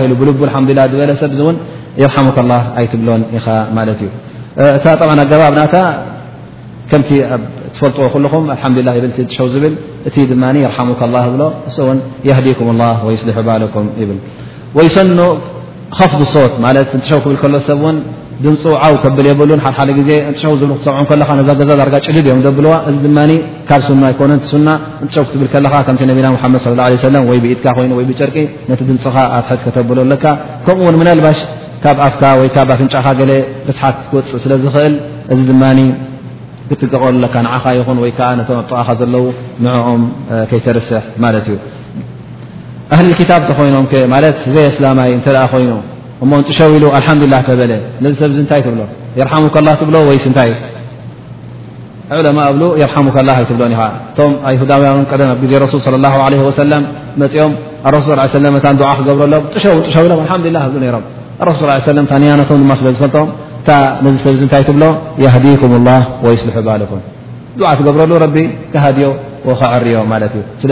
ه 0.56 0.57
በለ 0.99 1.12
ሰ 1.22 1.26
رሙك 2.18 2.38
له 2.52 2.62
ኣይትብሎን 2.80 3.22
ኢ 3.36 3.40
እዩ 4.03 4.10
እ 4.62 4.64
ኣجባብና 5.24 5.62
ከም 6.91 7.02
ትፈልጥዎ 7.74 8.06
لኹም 8.26 8.44
ه 8.64 8.66
ጥው 9.36 9.48
ዝል 9.53 9.74
እ 10.07 10.12
ድ 10.30 10.32
رሙك 10.80 11.02
لله 11.10 11.26
ብ 11.34 11.36
እ 11.70 11.84
ን 11.95 11.98
هዲكም 12.38 12.68
الله 12.74 12.95
ويስሊح 13.07 13.36
ባكም 13.48 13.86
ብ 14.78 14.80
ይሰኑ 14.88 15.20
فظ 15.99 16.20
ሶት 16.34 16.53
ጥሸው 16.95 17.18
ክብል 17.41 17.52
ሎ 17.56 17.57
ሰ 17.70 17.72
ድምፁ 18.44 18.64
ዓው 18.86 18.94
ከብል 19.03 19.26
የበሉን 19.30 19.62
ሓድሓደ 19.66 19.91
ግዜ 19.98 20.10
እንጥሸ 20.30 20.44
ዝብ 20.62 20.72
ክትሰምዑ 20.78 21.03
ከለካ 21.10 21.30
ነዛ 21.40 21.49
ገዛ 21.60 21.70
ርጋ 21.88 21.95
ጭድድ 22.06 22.26
እዮም 22.32 22.41
ብልዋ 22.57 22.74
እዚ 22.90 22.95
ድማ 23.06 23.18
ካብ 23.70 23.82
ሱና 23.88 24.03
ይኮነ 24.14 24.34
ና 24.66 24.70
እንጥሸቡ 25.03 25.24
ክትብል 25.30 25.48
ከለካ 25.53 25.76
ከም 25.88 25.95
ነቢና 26.10 26.28
ሓድ 26.41 26.98
ሰለ 27.06 27.16
ወይብኢትካ 27.30 27.66
ኮይኑ 27.78 27.91
ወይብጨርቂ 27.99 28.36
ነቲ 28.72 28.80
ድምፅኻ 28.90 29.16
ኣትሐት 29.38 29.62
ከተብሎኣለካ 29.68 30.26
ከምኡውን 30.66 30.98
ምናልባሽ 31.03 31.40
ካብ 31.86 31.98
ኣፍካ 32.07 32.24
ወይ 32.41 32.49
ኣፍንጫካ 32.76 33.07
ገለ 33.22 33.32
ርስሓት 33.70 33.98
ክወፅእ 34.10 34.41
ስለዝክእል 34.45 34.94
እዚ 35.34 35.40
ድማ 35.52 35.64
ክጥቀቀለካ 36.70 37.36
ንዓኻ 37.48 37.66
ይኹን 37.80 37.98
ወይከዓ 38.03 38.28
ነተ 38.38 38.49
ኣጥቃኻ 38.62 38.90
ዘለው 38.99 39.26
ንኦም 39.64 40.03
ከይተርስሕ 40.49 41.02
ማለት 41.24 41.45
እዩ 41.49 41.56
ኣህሊ 42.95 43.10
ክታብ 43.20 43.41
ተኮይኖም 43.49 43.86
ማለት 44.16 44.38
ዘይ 44.53 44.66
ኣስላማይ 44.72 45.12
እተኣ 45.18 45.38
ኮይኑ 45.53 45.72
እሞ 46.26 46.31
ጥሸው 46.49 46.69
ኢሉ 46.76 46.85
አልሓዱላ 46.97 47.35
ከበለ 47.47 47.72
ነዚ 48.03 48.14
ሰብ 48.22 48.31
እንታይ 48.43 48.61
ትብሎ 48.65 48.81
የርሓሙከላ 49.19 49.69
ትብሎ 49.81 49.95
ወይስንታይ 50.10 50.49
ዑለማ 52.18 52.39
እብሉ 52.52 52.64
የርሓሙከላ 52.81 53.30
ይትብሎ 53.41 53.61
ኢኸ 53.73 53.81
እቶም 54.11 54.31
ይሁዳውያ 54.56 54.89
ቀደም 55.11 55.30
ኣብ 55.35 55.41
ዜ 55.52 55.53
ረሱል 55.65 55.80
ለ 55.95 56.06
ለ 56.35 56.39
ወሰለም 56.49 56.84
መፅኦም 57.23 57.53
ረሱ 57.95 58.07
ለታ 58.56 58.68
ድዓ 58.81 58.89
ክገብረሎም 58.99 59.43
ጥሸው 59.56 59.73
ጥው 59.88 60.03
ኢሎም 60.07 60.19
ኣልሓዱላ 60.35 60.60
ብሉ 60.76 60.85
ሮም 60.95 61.06
ረስ 61.47 61.61
ለም 61.97 62.06
ታንያኖቶም 62.11 62.60
ድማ 62.64 62.73
ስለ 62.80 62.88
ዝፈልቶም 62.97 63.30
እታ 63.61 63.72
ነዚ 64.06 64.15
ሰብ 64.26 64.35
ንታይ 64.45 64.64
ትብሎ 64.69 64.84
ያህዲኩም 65.26 65.73
ላ 65.88 65.91
ወይስልሑ 66.27 66.57
ባልኩም 66.68 67.02
ድዓ 67.60 67.69
ትገብረሉ 67.81 68.11
ረቢ 68.26 68.38
ተሃድዮ 68.76 69.10
ከዕርዮ 69.61 69.97
ማለት 70.14 70.34
እዩስለ 70.39 70.72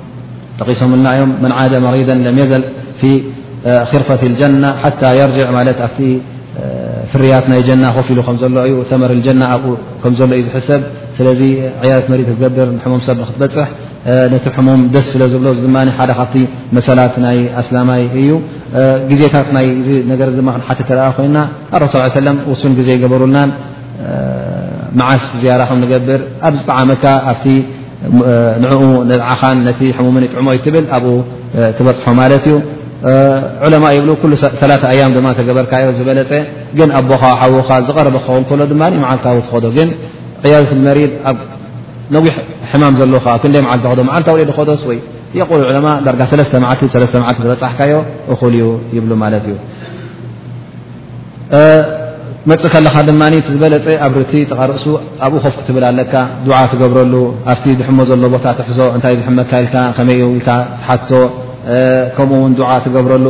ተቂሶምና 0.59 1.07
ዮም 1.19 1.31
ن 1.49 1.53
ደ 1.71 1.73
مرض 1.85 2.09
لم 2.27 2.35
يዘل 2.41 2.63
ف 2.99 3.01
خርፈة 3.91 4.21
الجنة 4.31 4.69
حى 4.81 5.07
يرجع 5.21 5.45
ኣ 5.87 5.89
ፍርያት 7.11 7.45
ናይ 7.51 7.61
جና 7.67 7.83
خፍ 7.95 8.07
ሉ 8.11 8.17
ሎ 8.55 8.57
እዩ 8.69 8.73
ثመر 8.89 9.11
الج 9.17 9.27
ሎ 10.29 10.31
እዩ 10.39 10.41
ዝሰብ 10.47 10.81
ስለ 11.17 11.27
ድ 11.39 11.41
ገብር 12.43 12.67
ም 12.93 12.99
ሰ 13.05 13.07
ትበፅح 13.29 13.67
ነቲ 14.33 14.45
حሙም 14.55 14.79
ደስ 14.93 15.05
ስለ 15.13 15.21
ዝብሎ 15.33 15.47
ደ 15.57 15.65
ካብ 16.17 16.33
መሰላት 16.77 17.13
ናይ 17.25 17.37
ኣسላማይ 17.61 18.01
እዩ 18.21 18.29
ዜታት 19.19 19.45
ኮና 21.17 22.07
ዜ 22.87 22.99
በሩና 23.13 23.35
ዓስ 25.11 25.25
ر 25.59 25.73
ብር 26.07 26.21
ኣጠምካ 26.47 27.03
ንኡ 28.63 28.75
ዓኻን 29.31 29.57
ነቲ 29.67 29.79
ሕሙምን 29.97 30.23
ጥዕሞ 30.33 30.47
ይትብል 30.57 30.85
ኣብኡ 30.95 31.13
ትበፅሖ 31.77 32.05
ማለት 32.19 32.45
እዩ 32.49 32.55
ዑለማ 33.65 33.85
ይብሉ 33.95 34.09
ኩሉ 34.21 34.31
3ላ 34.43 34.71
ኣያም 34.91 35.11
ድማ 35.17 35.27
ተገበርካዮ 35.39 35.87
ዝበለፀ 35.97 36.31
ግን 36.77 36.89
ኣቦኻ 36.99 37.23
ሓውካ 37.41 37.69
ዝቐረበ 37.87 38.17
ኸውን 38.25 38.43
ከሎ 38.49 38.61
ድማ 38.71 38.81
መዓልታዊ 39.03 39.37
ትከዶ 39.45 39.65
ግን 39.77 39.89
እያዘት 40.47 40.73
መሪድ 40.87 41.11
ኣብ 41.29 41.37
ነጉሕ 42.15 42.35
ሕማም 42.71 42.93
ዘለዉካ 42.99 43.25
ኣብ 43.35 43.39
ክ 43.43 43.51
ንደይ 43.51 43.63
ማዓልቲ 43.67 43.85
ክዶ 43.93 43.99
ማዓልታዊ 44.09 44.39
ዝከዶስ 44.49 44.81
ወይ 44.89 44.99
የቆሉ 45.39 45.61
ዕለማ 45.71 45.87
ዳርጋ 46.05 46.21
ሰለስተለስተ 46.31 47.15
ዓቲ 47.29 47.41
ትበፅሕካዮ 47.45 47.93
እክእሉ 48.33 48.53
ዩ 48.63 48.67
ይብሉ 48.97 49.11
ማለት 49.23 49.43
እዩ 49.51 49.55
መፅእ 52.49 52.69
ከለኻ 52.73 52.95
ድማ 53.07 53.21
እ 53.37 53.39
ዝበለፀ 53.53 53.85
ኣብ 54.05 54.13
ርእቲ 54.19 54.33
ርእሱ 54.69 54.85
ኣብኡ 55.25 55.37
ኮፍክ 55.45 55.59
ትብል 55.67 55.83
ኣለካ 55.89 56.13
ድዓ 56.45 56.55
ትገብረሉ 56.71 57.13
ኣብቲ 57.51 57.63
ዝሕሞ 57.79 57.99
ዘሎ 58.09 58.23
ቦታ 58.33 58.45
ትሕዞ 58.59 58.79
እንታይእ 58.95 59.17
ዝሕመካ 59.19 59.51
ኢል 59.63 59.67
ከመይ 59.97 60.19
ልካ 60.37 60.47
ትሓቶ 60.81 61.09
ከምኡውን 62.15 62.53
ዓ 62.71 62.73
ትገብረሉ 62.85 63.25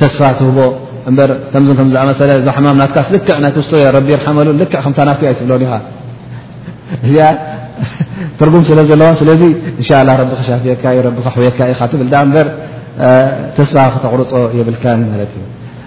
ተስፋ 0.00 0.20
ትህቦ 0.40 0.58
እበ 1.10 1.18
ከም 1.52 1.62
ከምዝኣመሰለ 1.78 2.30
ዛሓማም 2.48 2.76
ናትካስ 2.80 3.08
ልክዕ 3.14 3.34
ናይ 3.44 3.50
ክስቶ 3.56 3.72
ረቢ 3.96 4.08
ርሓመሉ 4.20 4.48
ልክዕ 4.60 4.78
ከም 4.84 4.94
ናትኡ 5.08 5.24
ኣይትብሎን 5.30 5.62
ኢኻ 5.66 5.72
እዚኣ 7.04 7.28
ትርጉም 8.38 8.62
ስለ 8.68 8.78
ዘለዎ 8.90 9.08
ስለዚ 9.22 9.42
እንሻ 9.80 9.90
ቢ 10.06 10.36
ክሻፍየካ 10.40 10.84
ከየካ 11.38 11.58
ኢኻ 11.72 11.80
ትብ 11.94 12.00
እበር 12.06 12.46
ተስፋ 13.56 13.74
ክተቕርፆ 13.94 14.30
የብልከ 14.60 14.84
ማለት 15.12 15.32
እዩ 15.40 15.44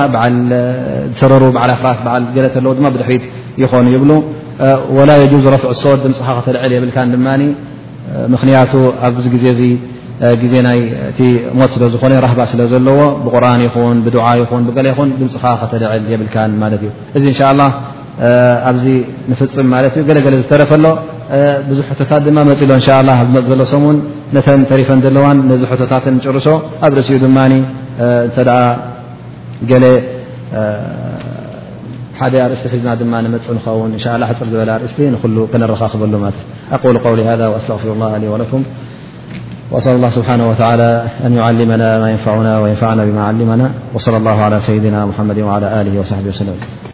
ሰረሩ 1.21 1.43
ኣፍራ 1.75 2.19
ድ 2.79 3.65
ኮኑ 3.73 3.89
ይብ 3.97 4.11
ፍ 5.63 5.75
ሰ 5.83 5.97
ፅ 6.15 6.51
ተዕ 6.57 6.79
ብ 6.85 7.29
ምኽንያቱ 8.33 8.73
ኣብዚ 9.09 9.25
ግዜ 9.35 9.45
እዚ 9.55 9.63
ግዜ 10.43 10.55
ናይ 10.67 10.79
እቲ 11.11 11.21
ሞት 11.59 11.71
ስለ 11.75 11.85
ዝኾነ 11.95 12.13
ራህባ 12.25 12.41
ስለ 12.53 12.61
ዘለዎ 12.73 12.99
ብቁርን 13.25 13.61
ይኹን 13.67 13.97
ብድዓ 14.05 14.27
ይኹን 14.41 14.63
ብገሊ 14.69 14.87
ይኹን 14.93 15.09
ድምፅኻ 15.21 15.45
ከተደዕል 15.61 16.03
የብልካን 16.13 16.53
ማለት 16.63 16.81
እዩ 16.85 16.91
እዚ 17.19 17.25
እንሻ 17.33 17.41
ላ 17.61 17.63
ኣብዚ 18.71 18.85
ንፍፅም 19.31 19.69
ማለት 19.75 19.95
እዩ 19.99 20.03
ገለገለ 20.11 20.35
ዝተረፈሎ 20.43 20.87
ብዙ 21.69 21.79
ሕቶታት 21.91 22.23
ድማ 22.27 22.39
መፅሎ 22.51 22.71
እንሻ 22.79 22.89
ላ 23.09 23.11
ኣመፅ 23.23 23.45
ዘሎ 23.51 23.63
ሰሙን 23.73 23.99
ነተን 24.37 24.63
ተሪፈን 24.71 25.01
ዘለዋን 25.07 25.39
ነዚ 25.51 25.63
ሕቶታትን 25.73 26.17
ጭርሶ 26.25 26.47
ኣብ 26.87 26.93
ርእሲኡ 26.99 27.17
ድማ 27.25 27.39
እንተደኣ 27.65 28.59
ገለ 29.71 29.85
د 32.35 32.37
أرእسቲ 32.47 32.65
ሒና 32.73 32.89
نمፅ 33.25 33.47
نخون 33.59 33.91
إن 33.97 34.01
شاء 34.05 34.13
الله 34.15 34.27
حፅر 34.33 34.47
ዝل 34.53 34.71
رእسቲ 34.85 34.99
نرኻ 35.13 35.25
ل 35.61 36.25
أقول 36.77 36.95
قول 37.07 37.19
هذا 37.31 37.47
وأستغفر 37.53 37.89
الله 37.93 38.13
لي 38.23 38.29
ولكم 38.35 38.61
وأسأل 39.73 39.95
الله 39.99 40.11
سبحانه 40.19 40.47
وتعالى 40.53 40.89
أن 41.27 41.33
يعلمنا 41.41 41.89
ما 42.03 42.09
ينفعنا 42.15 42.53
وينفعنا 42.63 43.03
بما 43.09 43.23
علمنا 43.29 43.67
وصلى 43.95 44.17
الله 44.21 44.37
على 44.47 44.59
سيدنا 44.69 44.99
محمد 45.11 45.39
وعلى 45.47 45.67
له 45.87 45.95
وصحبه 46.01 46.29
وسلم 46.33 46.91